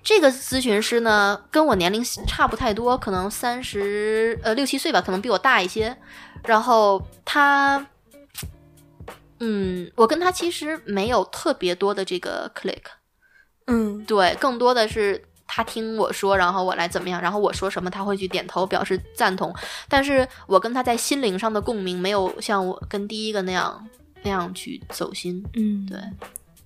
[0.02, 5.97] 这个咨询师呢，跟我年龄差不太多，可能三十呃六七岁吧，可能比我大一些。
[6.44, 7.86] 然后他，
[9.40, 12.82] 嗯，我跟他其实没有特别多的这个 click，
[13.66, 15.24] 嗯对，更多的是
[15.55, 19.55] 他听我说，然后我来怎么样，然后我说什么他会去点头表示赞同。
[19.87, 23.87] 但是我跟他在心灵上的共鸣没有像我跟第一个那样
[24.23, 25.45] 那样去走心。
[25.53, 26.01] 嗯，对，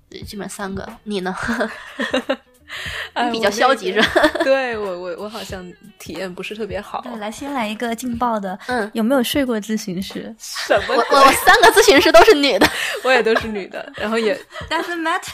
[0.08, 0.88] 对基本上三个。
[1.02, 1.34] 你呢？
[3.14, 4.28] 哎，比较消极是吧？
[4.44, 5.64] 对我我我好像
[5.98, 7.00] 体验不是特别好。
[7.02, 12.66] 对，来先来一个劲爆的，嗯，有没有睡过咨询师什么我我我三个咨询师都是女的。
[13.04, 14.34] 我也都是女的，然后也
[14.68, 15.30] ？Doesn't matter。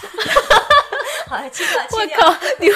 [1.31, 2.69] 我靠，你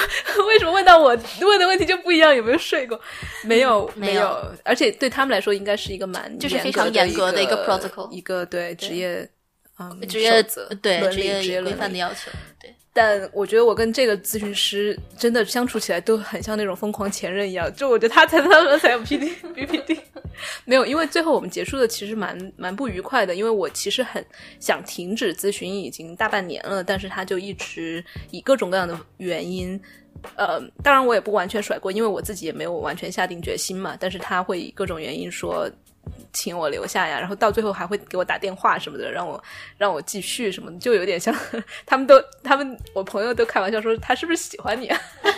[0.47, 1.09] 为什么问到我
[1.41, 2.35] 问的问题就不一样？
[2.35, 2.99] 有没有睡过？
[3.43, 9.29] 没有，没有有，而且对他们来说，应该是一个蛮就是非常严严格的一一个 protocol 一个对职业
[9.79, 12.73] 嗯职业守则对职业规职业规范的要求，对。
[12.93, 19.99] 但我觉得我跟这个咨询师真的相处起来都很像那种疯狂前任一样，就我觉得他才他们才有 P D B P D，
[20.65, 24.25] 没有，因为最后我们结束的其实蛮蛮不愉快的，因为我其实很
[24.59, 29.79] 想停止咨询已经大半年了，但是他就一直以各种各样的原因。
[30.35, 33.95] 呃，当然我也不完全甩锅，因为我自己也没有完全下定决心嘛。
[33.99, 35.69] 但是他会以各种原因说
[36.33, 39.41] 请我留下呀，然后到最后还会给我打电话什么的，让我
[39.77, 41.33] 让我继续什么的，就有点像
[41.85, 44.99] 他们都他们我朋友都开玩笑说他是不是喜欢你啊？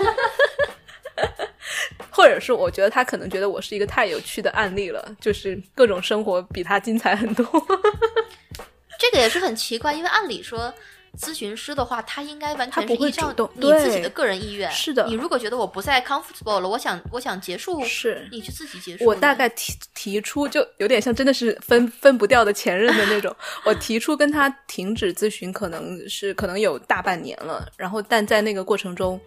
[2.09, 7.45] 或者是我觉得他可能觉得我是一个太有趣的案例了，就是各种生活比他精彩很多。
[8.99, 10.73] 这个也是很奇怪，因为按理说，
[11.17, 14.69] 咨询师的话，他应该完他不会全是依照你自己的个人意愿。
[14.71, 19.05] 是的你如果觉得我不再 comfortable 了，我想我想结束，是你就自己结束。
[19.05, 23.35] 我大概提提出，就有点像真的是分分不掉的前任的那种。
[23.65, 27.67] 我提出跟他停止咨询，可能是可能有大半年了。
[27.77, 29.19] 然后，但在那个过程中，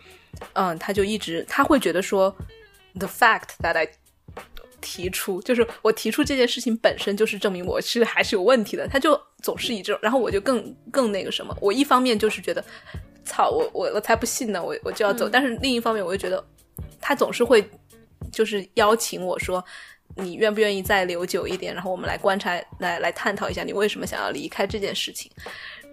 [0.54, 2.34] 嗯，他就一直他会觉得说
[2.98, 3.88] ，the fact that I
[4.82, 8.86] 提出，就是我提出这件事情本身就是证明我是还是有问题的。
[8.86, 11.56] 他就总是以这种，然后我就更更那个什么。
[11.60, 12.62] 我一方面就是觉得，
[13.24, 15.26] 操，我我我才不信呢，我我就要走。
[15.26, 16.44] 但是另一方面，我又觉得
[17.00, 17.66] 他总是会
[18.30, 19.64] 就是邀请我说，
[20.16, 21.72] 你愿不愿意再留久一点？
[21.72, 25.30] 然后我们来观察，来来探讨一下你为什么想要离开这件事情。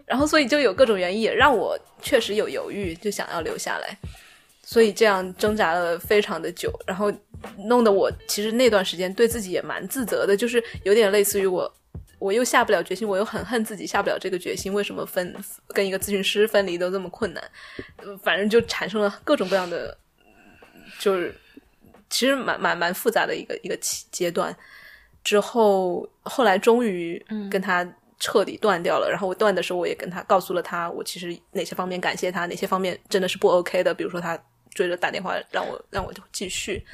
[0.06, 3.96] 然后所以就有各种原因，也让我确实有犹豫，就想要留下来。
[4.64, 7.12] 所以这样挣扎了非常的久，然后
[7.66, 11.74] 弄得我其实那段时间对自己也蛮自责的，就是有点类似于我。
[12.18, 14.74] 我又下不了决心，我又很恨自己下不了这个决心。
[14.74, 15.34] 为什么分
[15.70, 17.42] 跟一个咨询师分离都这么困难？
[17.96, 19.98] 呃反正就产生了各种各样的，
[21.00, 21.34] 就是
[22.10, 24.54] 其实蛮蛮蛮复杂的一个一个期阶段。
[25.24, 27.90] 之后后来终于跟他
[28.20, 29.10] 彻底断掉了。
[29.10, 33.94] 然后我断的时候，我也跟他告诉了他，我其实哪些方面感谢他，哪些方面真的是不 OK 的。
[33.94, 34.38] 比如说他
[34.72, 36.86] 追着打电话让我让我继续，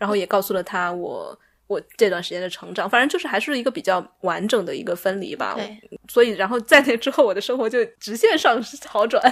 [0.00, 2.90] 然后也告诉了他我我这段时间的成长。
[2.90, 5.54] 反正就是还是一个比较完整的一个分离吧。
[5.56, 9.22] 对所以然后在那之后，我的生活就直线上好转。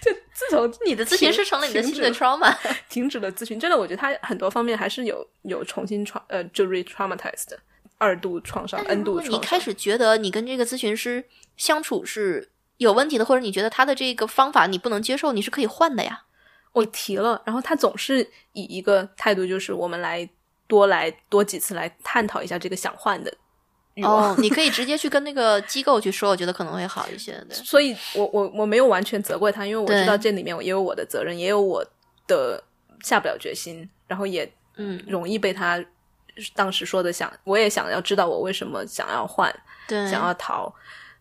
[0.00, 2.56] 就自从你的咨询师成了你的新的 trauma。
[2.88, 7.58] 停止了咨询，真的，我觉得他很多方面还是有有重新创呃，就 re-traumatized 的
[7.98, 9.34] 二度创伤、n 度创伤。
[9.34, 11.24] 你开始觉得你跟这个咨询师
[11.56, 16.22] 相处是有问题的，或者你觉得他的这个方法你不能接受，你是可以换的呀。
[16.72, 20.28] 我提了，然后他总是以一个态度，就是我们来
[20.66, 23.32] 多来多几次来探讨一下这个想换的
[23.94, 24.32] 欲望。
[24.32, 27.32] 哦，你可以直接去跟那个机构去说，我觉得可能会好一些。
[27.48, 31.84] 对，所以我我我没有完全责怪他，因为我知道这里面也有我的责任，也有我
[32.26, 32.62] 的
[33.02, 35.84] 下不了决心，然后也嗯，容易被他
[36.54, 39.54] 当时说的想，我也想要知道我为什么想要换，
[39.86, 40.74] 对，想要逃，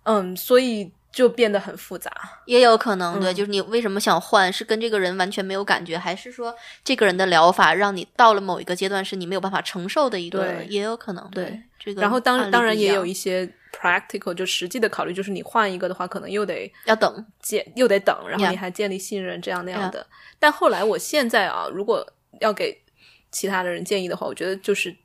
[0.04, 2.12] 嗯，所以就变得很复杂。
[2.46, 12.02] 也有可能，对，嗯就是你为什么想换，是跟这个人完全没有感觉，还是说这个人的疗法让你到了某一个阶段是你没有办法承受的一个，对也有可能，对这个。
[12.02, 20.06] 然后当当然也有一些 practical 就实际的考虑，就是你换一个的话，可能又得要等，建又得等，然后你还建立信任，这样那样的。
[20.40, 22.06] 但后来我现在啊，如果
[22.40, 22.82] 要给
[23.32, 24.96] 其他的人建议的话，我觉得就是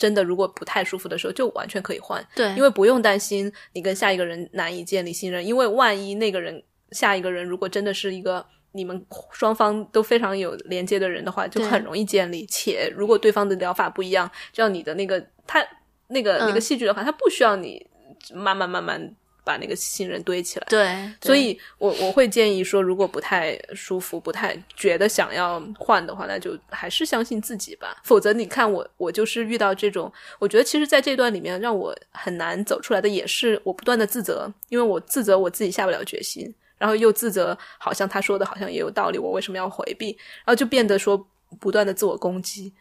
[0.00, 6.60] 真的，如果不太舒服的时候，就完全可以换，对，因为不用担心你跟下一个人难以建立信任，因为万一那个人
[6.90, 8.44] 下一个人如果真的是一个。
[8.72, 12.46] 你们双方都非常有连接的人的话，就很容易建立。
[12.46, 15.58] 且如果对方的疗法不一样，就像你的那个他
[16.06, 17.84] 那个、那个嗯戏剧的话，他不需要你
[18.32, 19.12] 慢慢慢慢
[19.50, 20.66] 把那个信任堆起来。
[20.68, 28.00] 对，所以我我会建议说，如果不太舒服、不太觉得想要换的话，那就还是相信自己吧。
[28.04, 40.16] 否则，你看我，我就是遇到这种，我觉得其实，在这段里面让我很难走出来的，也是我不断的自责，因为我自责我自己下不了决心，然后又自责好像他说的好像也有道理，我为什么要回避？
[40.44, 41.26] 然后就变得说
[41.58, 42.72] 不断的自我攻击。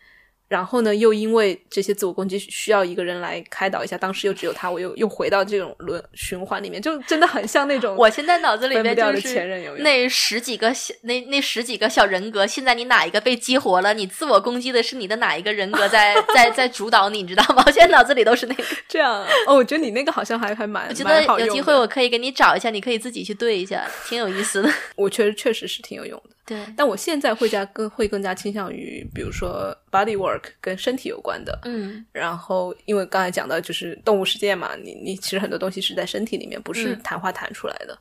[0.49, 13.93] 然后呢，又因为这些自我攻击需要一个人来开导一下，当时又只有他，我又又回到这种轮循环里面，就真的很像那种我现在脑子里面就是前任有没有那十几个小那那十几个小人格，现在你哪一个被激活了？
[13.93, 17.63] 你自我攻击的是你的哪一个人格在 在在主导你，你知道吗？
[17.67, 18.63] 我现在脑子里都是那个。
[18.87, 24.69] 这样哦，我觉得你那个好像还还蛮，我觉得有机会我可以给你找一下，你可以自己去对一下，挺有意思的。
[24.97, 26.35] 我确实确实是挺有用的。
[26.49, 37.01] 对，但我现在会加更会更加倾向于，比如说 body work 跟身体有关的，嗯，然后因为刚才讲到就是动物世界嘛，你你其实很多东西是在身体里面，不是嗯。
[37.03, 37.95] 谈话谈出来的。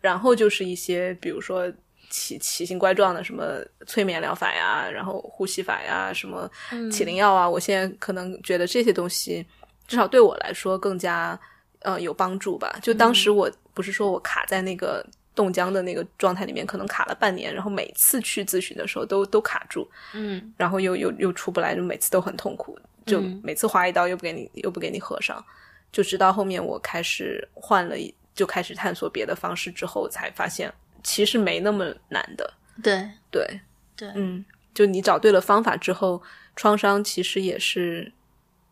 [0.00, 1.72] 然后就是一些比如说
[2.10, 6.90] 奇奇形怪状的什么催眠疗法呀，然后呼吸法呀，什么嗯。
[6.90, 9.46] 起灵药啊，我现在可能觉得这些东西
[9.86, 11.38] 至少对我来说更加
[11.82, 12.80] 呃有帮助吧。
[12.82, 20.52] 就当时我不是说我卡在那个冻僵的那个状态里面，可能卡了半年，然后每次去咨询的时候都都卡住，嗯。
[20.56, 23.40] 然后又又又出不来，就每次都很痛苦，就嗯。
[23.42, 25.44] 每次划一刀又不给你又不给你合上，
[25.90, 30.72] 就直到后面我开始换了一，就开始探索别的方式之后，才发现
[31.02, 32.54] 其实没那么难的。
[32.82, 33.08] 对。
[33.30, 33.60] 对，
[33.96, 34.10] 对。
[34.14, 34.44] 嗯，
[34.74, 36.22] 就你找对了方法之后，
[36.54, 38.12] 创伤其实也是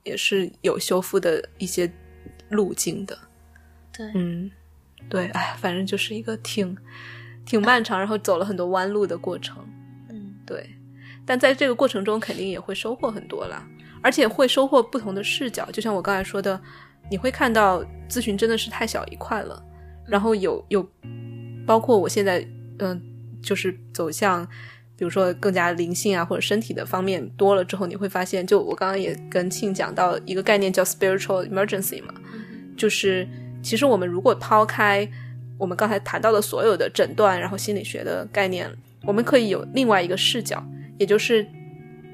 [0.03, 1.91] 也是有修复的一些
[2.51, 3.19] 路径的。
[3.93, 4.11] 对。
[4.15, 4.51] 嗯，
[5.09, 6.77] 对，哎，反正就是一个挺
[7.45, 9.57] 挺漫长，然后走了很多弯路的过程。
[10.09, 10.69] 嗯对，
[11.25, 13.67] 但在这个过程中肯定也会收获很多啦，
[14.03, 15.69] 而且会收获不同的视角。
[15.73, 16.61] 就像我刚才说的，
[17.11, 19.63] 你会看到咨询真的是太小一块了，
[20.07, 20.89] 然后有有
[21.67, 22.47] 包括我现在
[22.79, 23.01] 嗯、
[23.43, 24.47] 就是走向。
[24.97, 32.13] 比如说更加灵性啊，或者身体的方面多了之后，你会发现，就我刚刚也跟庆讲到一个概念叫 spiritual emergency 嘛，
[32.77, 33.27] 就是
[33.63, 35.09] 其实我们如果抛开
[35.59, 38.71] 我们刚才谈到的所有的诊断，然后心理学的概念，
[39.05, 40.65] 我们可以有另外一个视角，
[40.99, 41.47] 也就是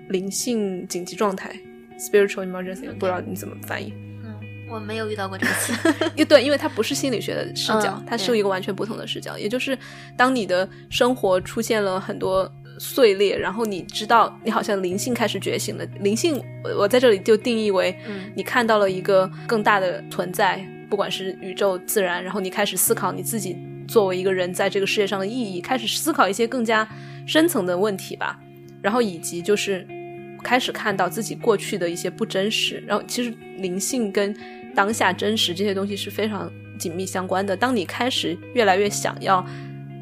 [0.09, 1.55] 灵性紧急状态
[1.99, 2.87] （spiritual emergency）。
[2.99, 3.93] 不知道你怎么翻译？
[4.25, 4.35] 嗯，
[4.69, 5.73] 我没有遇到过这个词。
[6.17, 9.39] 因对，因为它不是心理学的视角，嗯它是一个完全不同的视角。
[9.39, 9.79] 也就是
[10.17, 15.85] 当你的生活出现了很多碎裂，然后你知道你好像灵性开始觉醒了。
[16.01, 23.57] 灵性，我我在这里就定义为，嗯你看到了一个更大的存在，不管是宇宙、自然，然后你开始思考你自己
[23.89, 26.87] 作为一个人在这个世界上的意义，开始思考一些更加
[27.27, 28.39] 深层的问题吧。
[28.83, 29.87] 然后以及就是
[30.43, 32.83] 开始看到自己过去的一些不真实。
[32.87, 34.35] 然后其实灵性跟
[34.75, 37.57] 当下真实这些东西是非常紧密相关的。
[37.57, 39.45] 当你开始越来越想要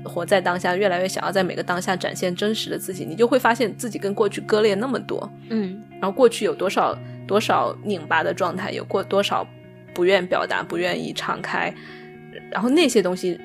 [0.04, 5.32] 活在当下，越来越想要在每个当下展现真实的自己，你就会发现自己跟过去割裂那么多。
[5.48, 9.46] 嗯然后过去有多少多少拧巴的状态，有过多少
[9.94, 11.72] 不愿表达、不愿意敞开，
[12.50, 13.38] 然后那些东西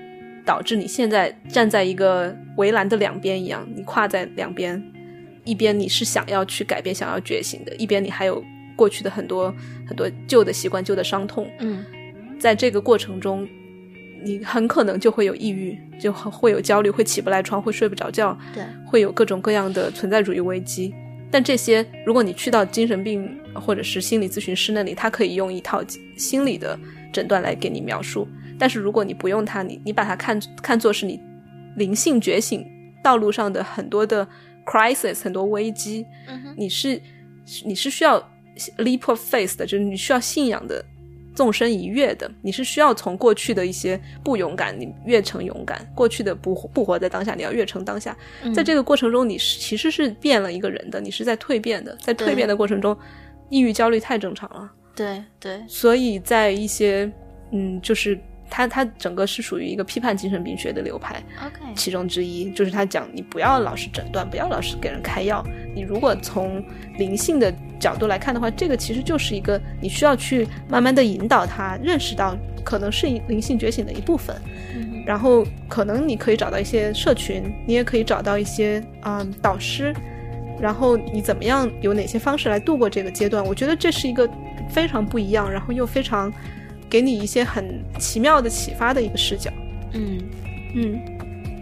[0.45, 4.83] 导致你现在站在一个围栏的两边一样，你跨在两边，
[5.43, 8.43] 一边你是想要去改变、想要觉醒的，一边你还有
[8.75, 9.53] 过去的很多
[9.87, 11.85] 很多旧的习惯、旧的伤痛，嗯
[12.39, 13.47] 在这个过程中。
[14.21, 20.93] 你很可能就会有抑郁，就会有焦虑，会起不来床，会睡不着觉，对，会有各种各样的存在主义危机。
[21.31, 25.83] 但这些，如果你去到精神病或者是心理咨询师那里，他可以用一套
[26.17, 26.77] 心理的
[27.13, 28.27] 诊断来给你描述。
[28.57, 31.21] 但是如果你不用它，你你把它看看作是你
[31.77, 32.65] 灵性觉醒
[33.03, 34.27] 道路上的很多的
[34.65, 37.01] crisis，很多危机，嗯你是
[37.63, 38.19] 你是需要
[38.77, 40.83] leap of faith 的，就是你需要信仰的
[41.39, 48.13] 纵身一跃的，你是需要从过去的一些不勇敢，你跃成勇敢；过去的不不活在当下，你要跃成当下。
[48.43, 52.93] 嗯在这个过程中，你是其实是变了一个人的，你是在蜕变的，在蜕变的过程中，
[53.47, 54.69] 抑郁、焦虑太正常了。
[54.93, 57.09] 对对所以在一些
[57.53, 58.19] 嗯，就是
[58.49, 65.45] 它它整个是属于一个批判精神病学的流派，，OK，其中之一就是他讲你不要老是诊断，不要老是给人开药。
[65.75, 66.63] 你如果从
[66.97, 74.35] 灵性的角度来看的话，这个其实就是一个你需要去慢慢的引导他认识到，可能是灵性觉醒的一部分。
[74.75, 79.91] 嗯然后可能你可以找到一些社群，你也可以找到一些嗯导师，
[80.61, 83.43] 然后你怎么样有哪些方式来度过这个阶段？
[83.43, 84.29] 我觉得这是一个
[84.69, 86.31] 非常不一样，然后又非常
[86.89, 89.51] 给你一些很奇妙的启发的一个视角。
[89.93, 90.19] 嗯。
[90.75, 90.99] 嗯，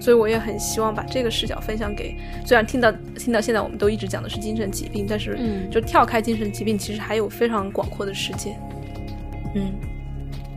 [0.01, 5.69] 所以我也很希望把这个视角分享给，虽然听到听到现在我们都一直讲的是精神疾病，但是嗯。
[5.69, 8.55] 就跳开精神疾病，其实还有非常广阔的世界。
[9.55, 9.71] 嗯。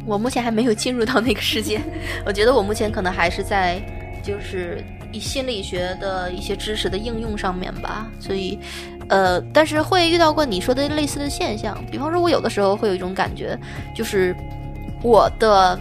[0.07, 1.81] 我目前还没有进入到那个世界，
[2.25, 3.81] 我觉得我目前可能还是在
[4.23, 4.83] 就是
[5.13, 8.59] 以心理学的一些知识的应用上面吧，所以
[9.09, 13.57] 呃，但是会遇到过你说的类似的现象，比方说，我有的时候会有一种感觉，
[13.95, 14.35] 就是
[15.03, 15.79] 我的。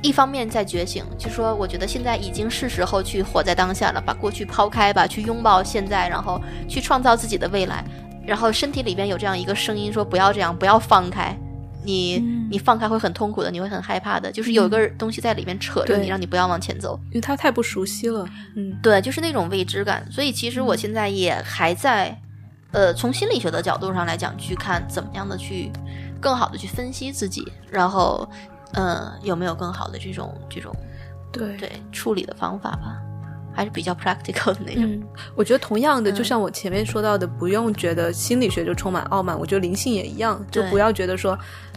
[0.00, 7.84] 一方面在觉醒，就说我觉得现在已经是时候去活在当下了，把过去抛开吧，去拥抱现在，然后去创造自己的未来。
[8.24, 11.36] 然后身体里边有这样一个声音说：“不要这样，不要放开，
[11.82, 16.96] 你、嗯你放开会很痛苦的，你会很害怕的。”就是有一个东西在里面扯着对你，让你不要往前走。
[17.06, 18.24] 因为它太不熟悉了。
[18.54, 20.06] 嗯对，就是那种未知感。
[20.12, 22.16] 所以其实我现在也还在，
[22.70, 25.72] 呃，从心理学的角度上来讲，去看怎么样的去
[26.20, 28.28] 更好的去分析自己，然后，
[28.72, 30.74] 嗯，有没有更好的这种这种
[31.32, 33.00] 对对处理的方法吧，
[33.54, 34.84] 还是比较 practical 的那种。
[34.84, 35.02] 嗯，
[35.34, 41.32] 我觉得同样的，嗯就像我前面说到的，不用觉得心理学就充满傲慢，我觉得灵性也一样，就不要觉得说，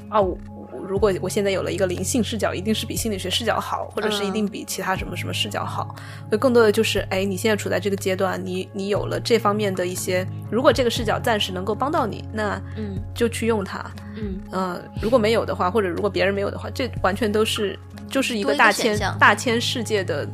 [0.09, 0.50] 啊，我我
[0.91, 5.95] 如果我现在有了一个灵性视角，一定是比心理学视角好，或者是一定比其他什么什么视角好。
[6.29, 13.79] 会更多的就是，哎，你现在处在这个阶段，你你有了这方面的一些，如果这个视角暂时能够帮到你，那嗯就去用它。
[14.17, 20.27] 嗯呃，如果没有的话，或者如果别人没有的话，这完全都是就是一个个大千大千世界的，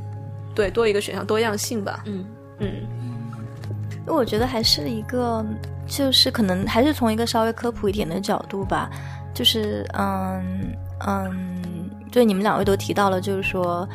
[0.55, 2.01] 对，多一个选项，多样性吧。
[2.07, 2.25] 嗯
[2.57, 2.67] 嗯
[4.07, 5.45] 因为我觉得还是一个，
[5.85, 8.89] 就是可能还是从一个稍微科普一点的角度吧，
[9.37, 13.87] 就是嗯嗯，对你们两位都提到了，就是说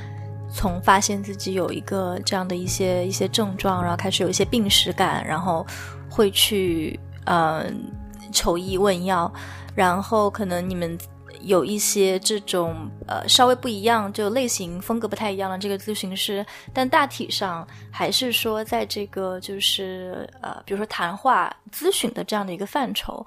[0.49, 5.67] 从发现自己有一个这样的一些一些症状，然后开始有一些病史感，然后
[6.09, 7.91] 会去嗯
[8.31, 9.33] 求医问药，
[9.75, 10.97] 然后可能你们
[11.41, 23.27] 有一些这种呃稍微不一样，就类型风格不太一样的这个咨询师，但大体上还是说在这个就是呃比如说谈话咨询的这样的一个范畴。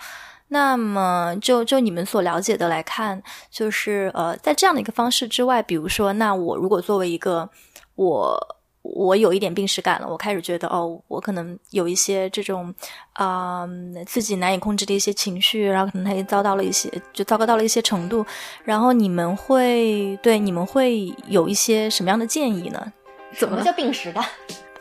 [0.55, 3.21] 那么就就你们所了解的来看，
[3.51, 7.49] 就是呃在这样的一个方式之外，比如说，那我如果作为一个
[7.95, 8.39] 我
[8.81, 12.73] 我有一点病史感了，我开始觉得哦，我可能有一些这种
[13.11, 13.67] 啊、
[14.05, 18.25] 自己难以控制的一些情绪，然后可能他也遭到了一些，就糟糕到了一些程度。
[18.63, 22.93] 然后你们会对你们会有一些什么样的建议呢？
[23.37, 24.23] 怎么叫病史感？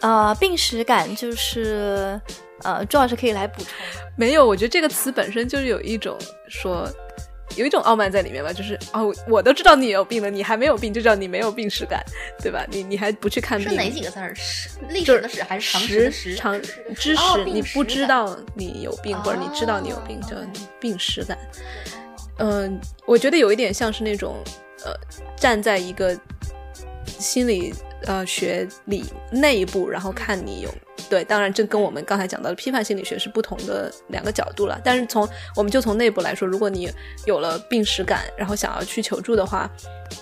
[0.05, 2.21] 啊、病史感就是
[2.63, 3.73] 呃，朱老师可以来补充。
[4.19, 6.15] 没有，我觉得这个词本身就是有一种
[6.47, 6.87] 说，
[7.57, 12.05] 有一种傲慢在里面吧，就是哦，我都知道你有病了，你还没有病，就叫你没有病史感，
[12.43, 12.67] 对吧？
[12.71, 14.35] 你你还不去看是病，哪几个字儿？
[14.35, 16.35] 史历就是史的史还是常识的识？
[16.35, 16.61] 常
[16.95, 20.37] 知识，你不知感道你有病，或者你知道你有病，哦叫
[20.79, 21.39] 病史感。
[22.41, 24.37] 嗯、我觉得有一点像是那种
[24.85, 24.93] 呃，
[25.35, 26.15] 站在一个
[27.07, 27.73] 心理
[28.07, 30.71] 呃学理内部，然后看你有
[31.09, 34.81] 对，当然这跟我们刚才讲到的批判心理学是不同的两个角度了。
[34.85, 36.91] 但是从我们就从内部来说，如果你
[37.27, 39.71] 有了病史感，然后想要去求助的话，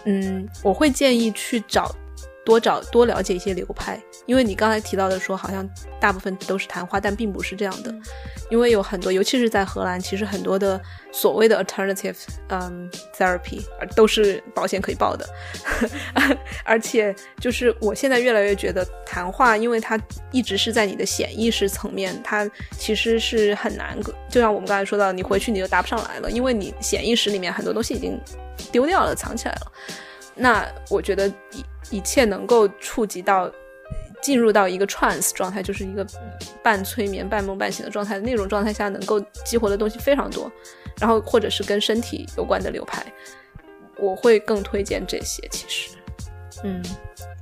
[0.05, 1.95] 嗯，我会建议去找
[2.45, 5.69] 多找多了解一些流派，因为你刚才提到的说，好像
[6.01, 7.95] 大部分都是谈话，但并不是这样的，
[8.51, 10.81] 因为有很多，尤其是在荷兰，其实很多的
[11.13, 12.17] 所谓的 alternative
[12.49, 15.29] 嗯 therapy 呃都是保险可以报的，
[16.65, 19.99] 而且就是我现在越来越觉得谈话，因为它
[20.33, 23.97] 一直是在你的潜意识层面，它其实是很难，
[24.29, 28.21] 就像我们刚才说到，你回去你就答不上来了，因为你潜意识里面很多东西已经
[28.73, 29.73] 丢掉了，藏起来了。
[30.35, 31.31] 那我觉得
[31.93, 33.51] 一一切能够触及到。
[34.21, 36.07] 进入到一个 trance 状态，就是一个
[36.63, 38.21] 半催眠、半梦半醒的状态。
[38.21, 40.49] 那种状态下，能够激活的东西非常多，
[41.01, 43.05] 然后或者是跟身体有关的流派，
[43.99, 45.43] 我会更推荐这些。
[45.51, 45.97] 其实，
[46.63, 46.81] 嗯，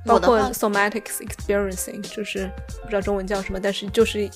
[0.07, 2.49] 包括我的话 somatic experiencing，就是
[2.81, 4.27] 不知道中文叫什么，但是就是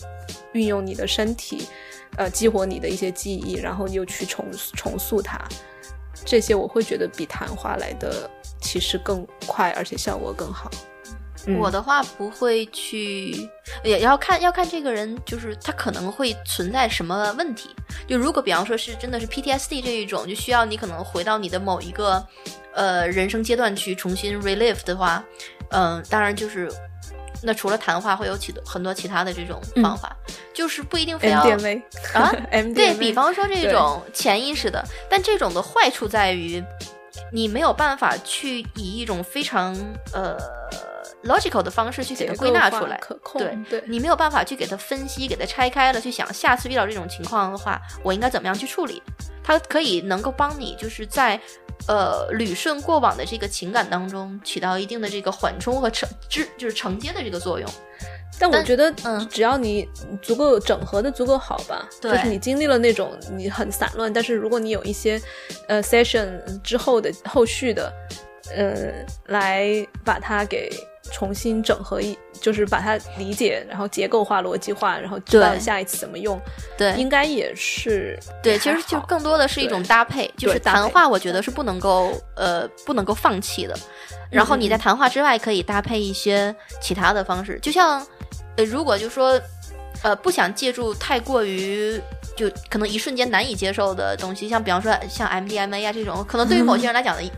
[0.52, 1.68] 运用你的身体，
[2.16, 5.44] 呃，激活你的一些记忆，然后又去重重塑它。
[6.24, 8.30] 这些我会觉得比谈话来的
[8.62, 10.70] 其实更快，而且效果更好。
[11.48, 11.58] 嗯。
[11.60, 13.50] 我的话不会去，
[13.84, 17.70] 也要看要看这个人，就是他可能会存在什么问题。
[18.08, 22.26] 就如果比方说是真的是 PTSD 这一种，就需要你可能回到你的某一个
[22.74, 25.24] 呃人生阶段去重新 relive 的话，
[25.70, 26.72] 嗯、当然就是
[27.44, 30.16] 那除了谈话，会有其很多其他的这种方法，
[30.54, 31.42] 就是不一定非要
[32.14, 32.32] 啊？
[32.74, 36.64] 对比方说这种潜意识的，但这种的坏处在于，
[37.32, 39.76] 你没有办法去以一种非常
[40.14, 40.38] 呃
[41.24, 49.02] logical 的方式去给它归纳出来，可控，对对你没有办法去给它分析、给它拆开了，去想下次遇到这种情况的话，我应该怎么样去处理？
[49.44, 51.40] 它可以能够帮你，就是在
[51.88, 57.70] 呃捋顺过往的这个情感当中，起到一定的这个缓冲和承支，就是承接的这个作用。
[58.40, 59.28] 但但我觉得，嗯。
[59.30, 59.88] 只要你
[60.22, 62.12] 足够整合的足够好吧，对。
[62.12, 65.22] 就是你经历了那种你很散乱，但是如果你有一些
[65.68, 67.92] 呃 session 之后的后续的，
[68.56, 68.92] 呃，
[69.28, 70.70] 来把它给
[71.12, 76.40] 重新整合一，就是把它理解，然后结构化、逻辑化，然后知道下一次怎么用，
[76.78, 76.94] 对。
[76.96, 83.76] 应该也是对，其实就更多的是一种搭配，就是谈话，我觉得是不能够呃不能够放弃的。
[84.32, 88.06] 然后你在谈话之外，可以搭配一些其他的方式，就像
[88.58, 89.40] 呃，如果就说
[90.04, 92.00] 呃不想借助太过于
[92.36, 97.24] 就可能一瞬间难以接受的东西，像比方说像 MDMA 呀、这种，可能对于某些人来讲的。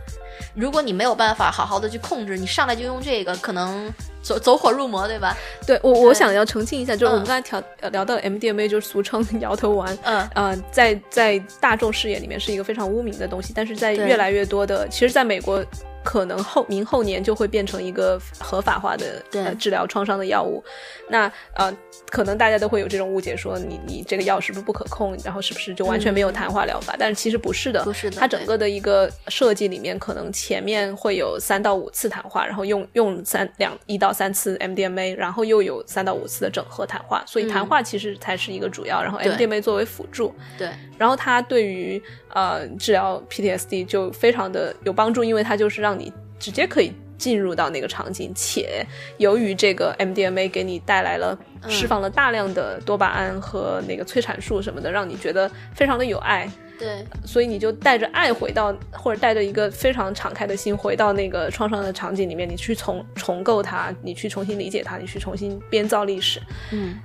[0.54, 3.92] 如果你没有办法好好的去控制，你上来就用这个，可能
[4.22, 5.36] 走走火入魔，对吧？
[5.66, 15.64] 对我，我想要澄清一下，就是我们嗯刚才调、呃聊到 MDMA，就是俗称摇头丸，嗯，呃，在在大众视野里面是一个非常污名的东西，但是在越来越多的，其实在美国
[16.04, 19.22] 可能后明后年就会变成一个合法化的
[19.58, 20.62] 治疗创伤的药物。
[21.08, 21.74] 那呃，
[22.10, 26.94] 可能大家都会有这种误解，说你你这个药是不是不可控，然后是不是就完全没有谈话疗法？
[26.98, 40.34] 但是其实不是的，不是的它整个的一个设计里面，可能前面会有三到五次谈话，然后用用三两一到三次 MDMA，然后又有三到五次的整合谈话，所以谈话其实才是一个主要，然后 MDMA 作为辅助。
[40.56, 42.02] 对，然后它对于
[42.34, 48.84] 呃治疗 PTSD 就非常的有帮助，因为它就是让你直接可以进入到那个场景，且
[49.16, 51.38] 由于这个 MDMA 给你带来了
[51.68, 56.48] 释放了大量的多巴胺和那个催产素什么的，让你觉得非常的有爱，
[56.78, 66.40] 对，所以你就带着爱回到，或者带着一个非常敞开的心回到那个创伤的场景里面，你去重重构它，你去重新理解它，你去重新编造历史，
[66.72, 66.96] 嗯。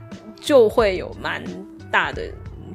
[0.41, 1.41] 就会有蛮
[1.89, 2.21] 大的，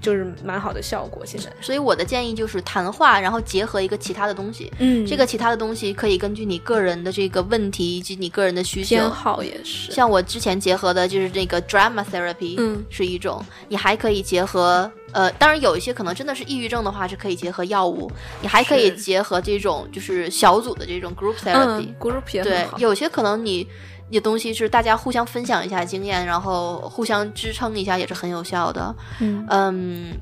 [0.01, 1.25] 就是蛮好的效果。
[1.25, 4.73] 现在，所以我的建议就是谈话，然后结合一个其他的东西。
[4.79, 9.11] 嗯这个其他的东西可以根据你个人的这个问题以及你个人的需求偏。
[9.11, 13.45] 好也是，像我之前结合的就是这个 drama therapy，嗯是一种。
[13.69, 18.11] 你还可以结合，呃，当然有一些可能真的是抑郁症的话是可以结合药物，
[18.41, 21.89] 你还可以结合这种就是小组的这种 group therapy。
[21.89, 23.66] 嗯，group 也对有些可能你
[24.10, 28.94] 你的东西是大家互相分享一下经验，然后互相支撑一下，也是很有效的。
[29.20, 30.12] 嗯嗯，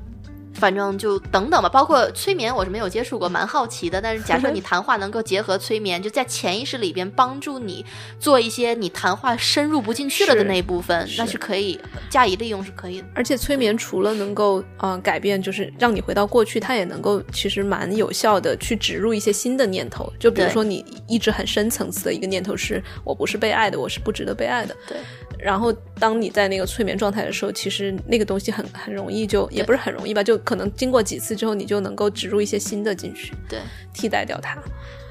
[0.57, 1.69] 反正就等等吧。
[1.69, 4.01] 包括催眠，我是没有接触过，蛮好奇的。
[4.01, 7.85] 但是假设你 谈话能够结合催眠，就在潜意识里边帮助你
[8.19, 11.79] 做一些你谈话深入不进去了的那一部分，那是是可以
[12.09, 13.07] 加以利用，是可以的。
[13.13, 20.11] 而且催眠除了能够呃改变，就是让你回到过去，它也能够其实蛮有效的去植入一些新的念头。
[20.19, 24.75] 就比如说你一直很深层次的一个念头是我不是被爱的，我是不值得被爱的。
[24.87, 24.97] 对。
[25.39, 33.59] 然后当你在那个催眠状态的时候，其实那个东西很很容易就也不是很容易吧，就可能经过几次之后，你就能够植入一些新的进去，对，
[33.93, 34.57] 替代掉它。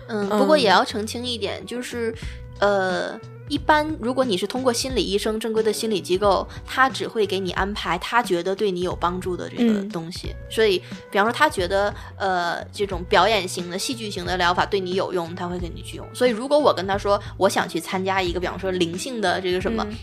[0.09, 2.15] 嗯，不过嗯也要澄清一点，就是
[2.61, 3.19] 呃。
[3.49, 10.35] 一般，如果你是通过心理医生正规的心理机构，他只会给你安排他觉得对你有帮助的这个嗯东西。
[10.51, 10.81] 所以，
[11.13, 16.05] 比方说他觉得呃这种表演型的、戏剧型的疗法对你有用，他会给你去用。
[16.13, 19.95] 所以，如果我跟他说我想去参加一个，比方说灵性的这个什么，嗯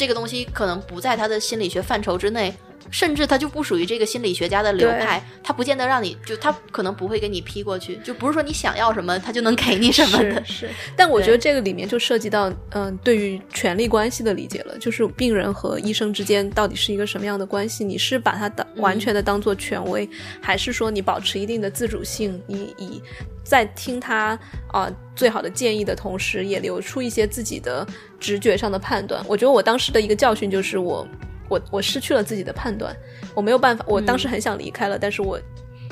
[0.00, 2.54] 这个东西可能不在他的心理学范畴之内，
[2.90, 10.42] 甚至他就不属于这个心理学家的流派，他不见得让你就他可能不会给你批过去，就不是说你想要什么他就能给你什么的。
[10.42, 17.84] 是是，但我觉得这个里面就涉及到，嗯、对于权力关系的理解了，就是病人和医生之间到底是一个什么样的关系？
[17.84, 20.08] 你是把它当完全的当做权威，
[20.40, 22.40] 还是说你保持一定的自主性？
[22.46, 23.02] 你以
[23.50, 27.84] 在听他啊、最好的建议的同时，也留出一些自己的
[28.20, 29.20] 直觉上的判断。
[29.26, 31.04] 我觉得我当时的一个教训就是我
[31.48, 32.96] 我我失去了自己的判断，
[33.34, 35.36] 我没有办法，我当时很想离开了，但是我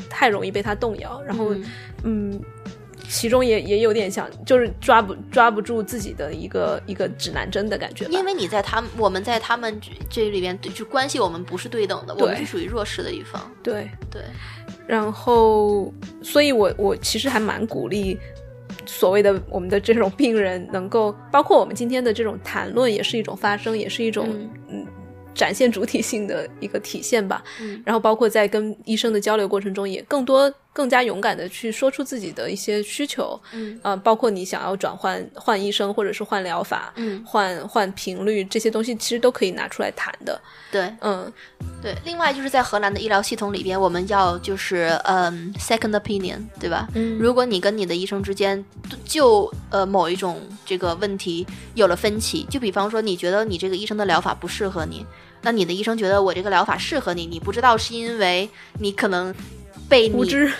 [0.08, 1.64] 太容易被他动摇，然后嗯
[2.04, 2.40] 嗯，
[3.08, 8.04] 其中也也有点像，就是抓不抓不住自己的一个一个指南针的感觉。
[8.04, 13.50] 因为你在他们，我们在他们这这里边，对就关系我们不是对等的，我们是属于弱势的一方。
[13.64, 14.22] 对，对，
[14.88, 15.92] 然后，
[16.22, 18.18] 所以我我其实还蛮鼓励
[18.86, 24.86] 所谓的我们的这种病人能够，包括我们今天的这种谈论，也是一种发声，也是一种嗯嗯
[25.34, 27.44] 展现主体性的一个体现吧。
[27.60, 40.40] 嗯然后包括在跟医生的交流过程中，也更多更加勇敢的去说出自己的一些需求，嗯啊、包括你想要转换换医生或者是换疗法，嗯，换换频率这些东西，其实都可以拿出来谈的。
[40.70, 41.32] 对嗯，
[41.82, 41.96] 对。
[42.04, 46.86] 另外就是在荷兰的医疗系统里边，我们要就是嗯 second opinion，对吧？
[46.94, 48.64] 嗯如果你跟你的医生之间
[49.04, 51.44] 就呃某一种这个问题
[51.74, 55.04] 有了分歧，就比方说你觉得你这个医生的疗法不适合你，
[55.42, 58.48] 那你的医生觉得我这个疗法适合你，你不知道是因为
[58.78, 59.34] 你可能
[59.88, 60.52] 被你无知，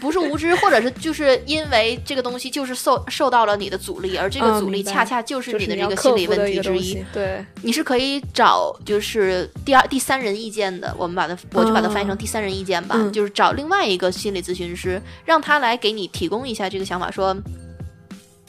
[0.00, 7.04] 不是无知，或者是就是因为这个东西就是受受到了你的阻力，而这个阻力恰恰就是你的这个心理问题之一。
[7.12, 13.12] 对，你是可以找就是第二第三人意见的，我们把它我就把它翻译成第三人意见吧，嗯。
[13.12, 17.36] 就是找另外一个心理咨询师，让他来给你提供一下这个想法，说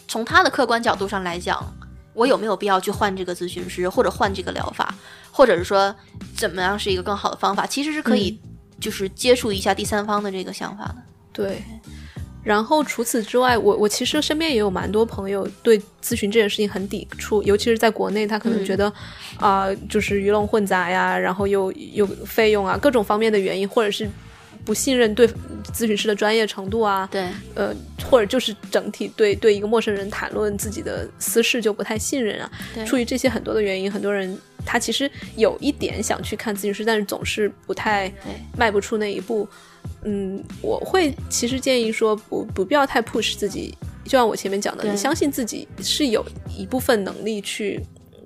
[0.07, 1.61] 从他的客观角度上来讲，
[2.14, 4.95] 我有没有必要去换这个咨询师，或者换这个疗法，
[5.31, 5.93] 或者是说
[6.35, 8.39] 怎么样是一个更好的方法，其实是可以
[8.84, 10.95] 就是接触一下第三方的这个想法的。
[11.31, 11.64] 对。
[12.43, 18.91] 然后除此之外，我我其实身边也有蛮多朋友对咨询这件事情很抵触，尤其是在国内，他可能嗯觉得
[19.38, 24.10] 啊、就是鱼龙混杂呀，然后又又费用啊，各种方面的原因，或者是
[24.65, 25.27] 不信任对
[25.73, 27.73] 咨询师的专业程度啊，对，呃，
[28.10, 32.52] 或者就是整体对对一个陌生人谈论自己的私事就不太信任啊。
[32.73, 38.11] 对出于这些很多的原因，很多人他其实有一点想去看咨询师，但是总是不太
[38.57, 39.48] 迈不出那一步。
[40.06, 46.26] 嗯，我会其实建议说不不必要太 push 自己就像我前面讲的，你相信自己是有
[46.57, 47.81] 一部分能力去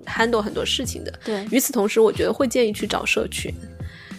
[0.05, 1.11] handle 很多事情的。
[1.25, 3.51] 对与此同时，我觉得会建议去找社群，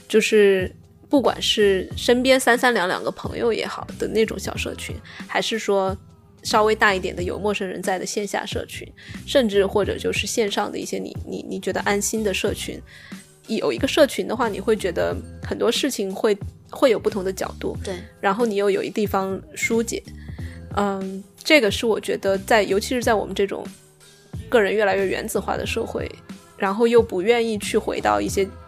[0.08, 0.68] 就是
[1.08, 4.94] 不管是身边三三两两个朋友也好的那种小社群，
[5.26, 5.96] 还是说
[6.42, 8.86] 稍微大一点的有陌生人在的线下社群，
[9.26, 12.80] 甚至或者就是线上的一些你你你觉得安心的社群。
[13.46, 16.36] 有一个社群的话，你会觉得很多事情会
[16.68, 20.02] 会有不同的角度，对然后你又有一地方疏解，
[20.76, 23.66] 嗯，这个是我觉得在，尤其是在我们这种
[24.50, 26.06] 个人越来越原子化的社会，
[26.58, 28.46] 然后又不愿意去回到一些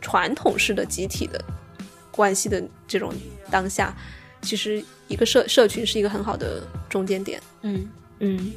[0.00, 1.42] 传统式的集体的
[2.10, 3.12] 关系的这种
[3.50, 3.94] 当下，
[4.42, 7.40] 其实一个社社群是一个很好的中间点。
[7.62, 8.52] 嗯嗯，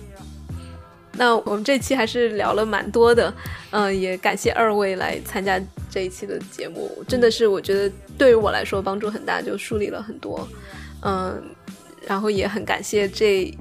[1.13, 3.33] 那我们这期还是聊了蛮多的，
[3.71, 10.47] 嗯、也感谢二位来参加这一期的节目，真的是我觉得对于我来说帮助很大，就梳理了很多，
[11.01, 11.41] 嗯，
[12.05, 13.53] 然后也很感谢这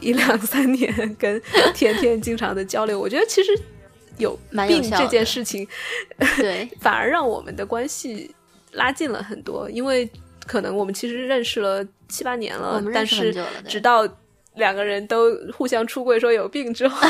[0.00, 1.40] 一两三年跟
[1.72, 3.56] 甜甜经常的交流，我觉得其实
[4.18, 4.38] 有
[4.68, 5.66] 病这件事情，
[6.36, 8.32] 对 反而让我们的关系
[8.72, 10.08] 拉近了很多，因为
[10.46, 14.06] 可能我们其实认识了七八年了我们，认识但是直到
[14.54, 17.00] 两个人都互相出柜说有病之后，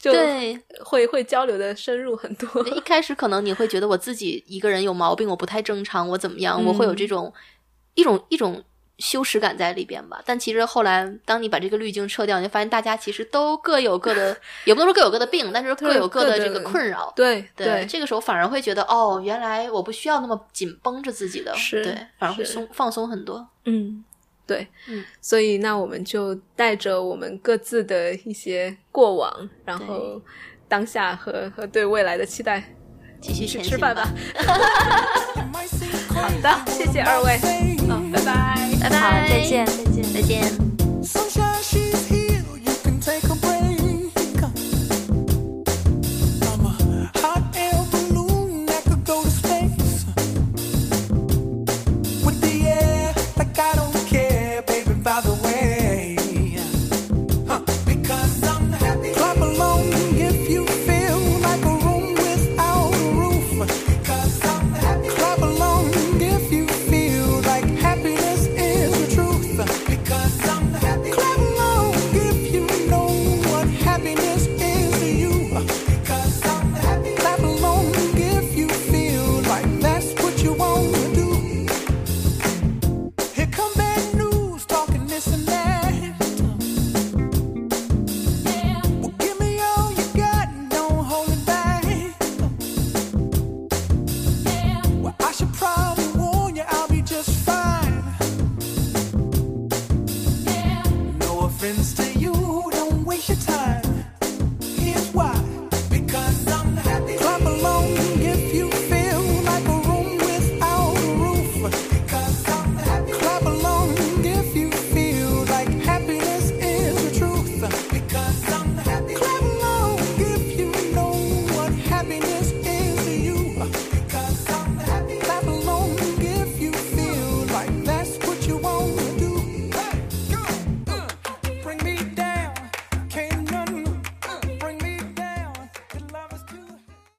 [0.00, 2.66] 就对，会会交流的深入很多。
[2.68, 7.32] 一开始可能你会觉得我自己一个人有毛病，我不太正常，我怎么样，我会有这种
[7.94, 8.62] 一种一种
[8.98, 10.22] 羞耻感在里边吧。
[10.24, 17.12] 但其实后来，当你把这个滤镜撤掉，你就发现大家其实都各有各的， 也不能说各有各的病，但是各有各的这个困扰。
[17.14, 23.46] 对对，这个时候反而会觉得，哦，原来我不需要那么紧绷着自己的，是对，反而会松放松很多。
[23.64, 24.04] 嗯，
[24.46, 30.20] 对，嗯，所以那我们就带着我们各自的一些过往，然后
[30.68, 32.74] 当下和和对未来的期待，
[33.20, 34.08] 继续去吃饭吧。
[36.14, 37.38] 好的，谢谢二位，
[37.88, 38.56] 嗯，拜拜。
[38.80, 39.66] 拜拜，好，再见。
[40.12, 40.55] 再见。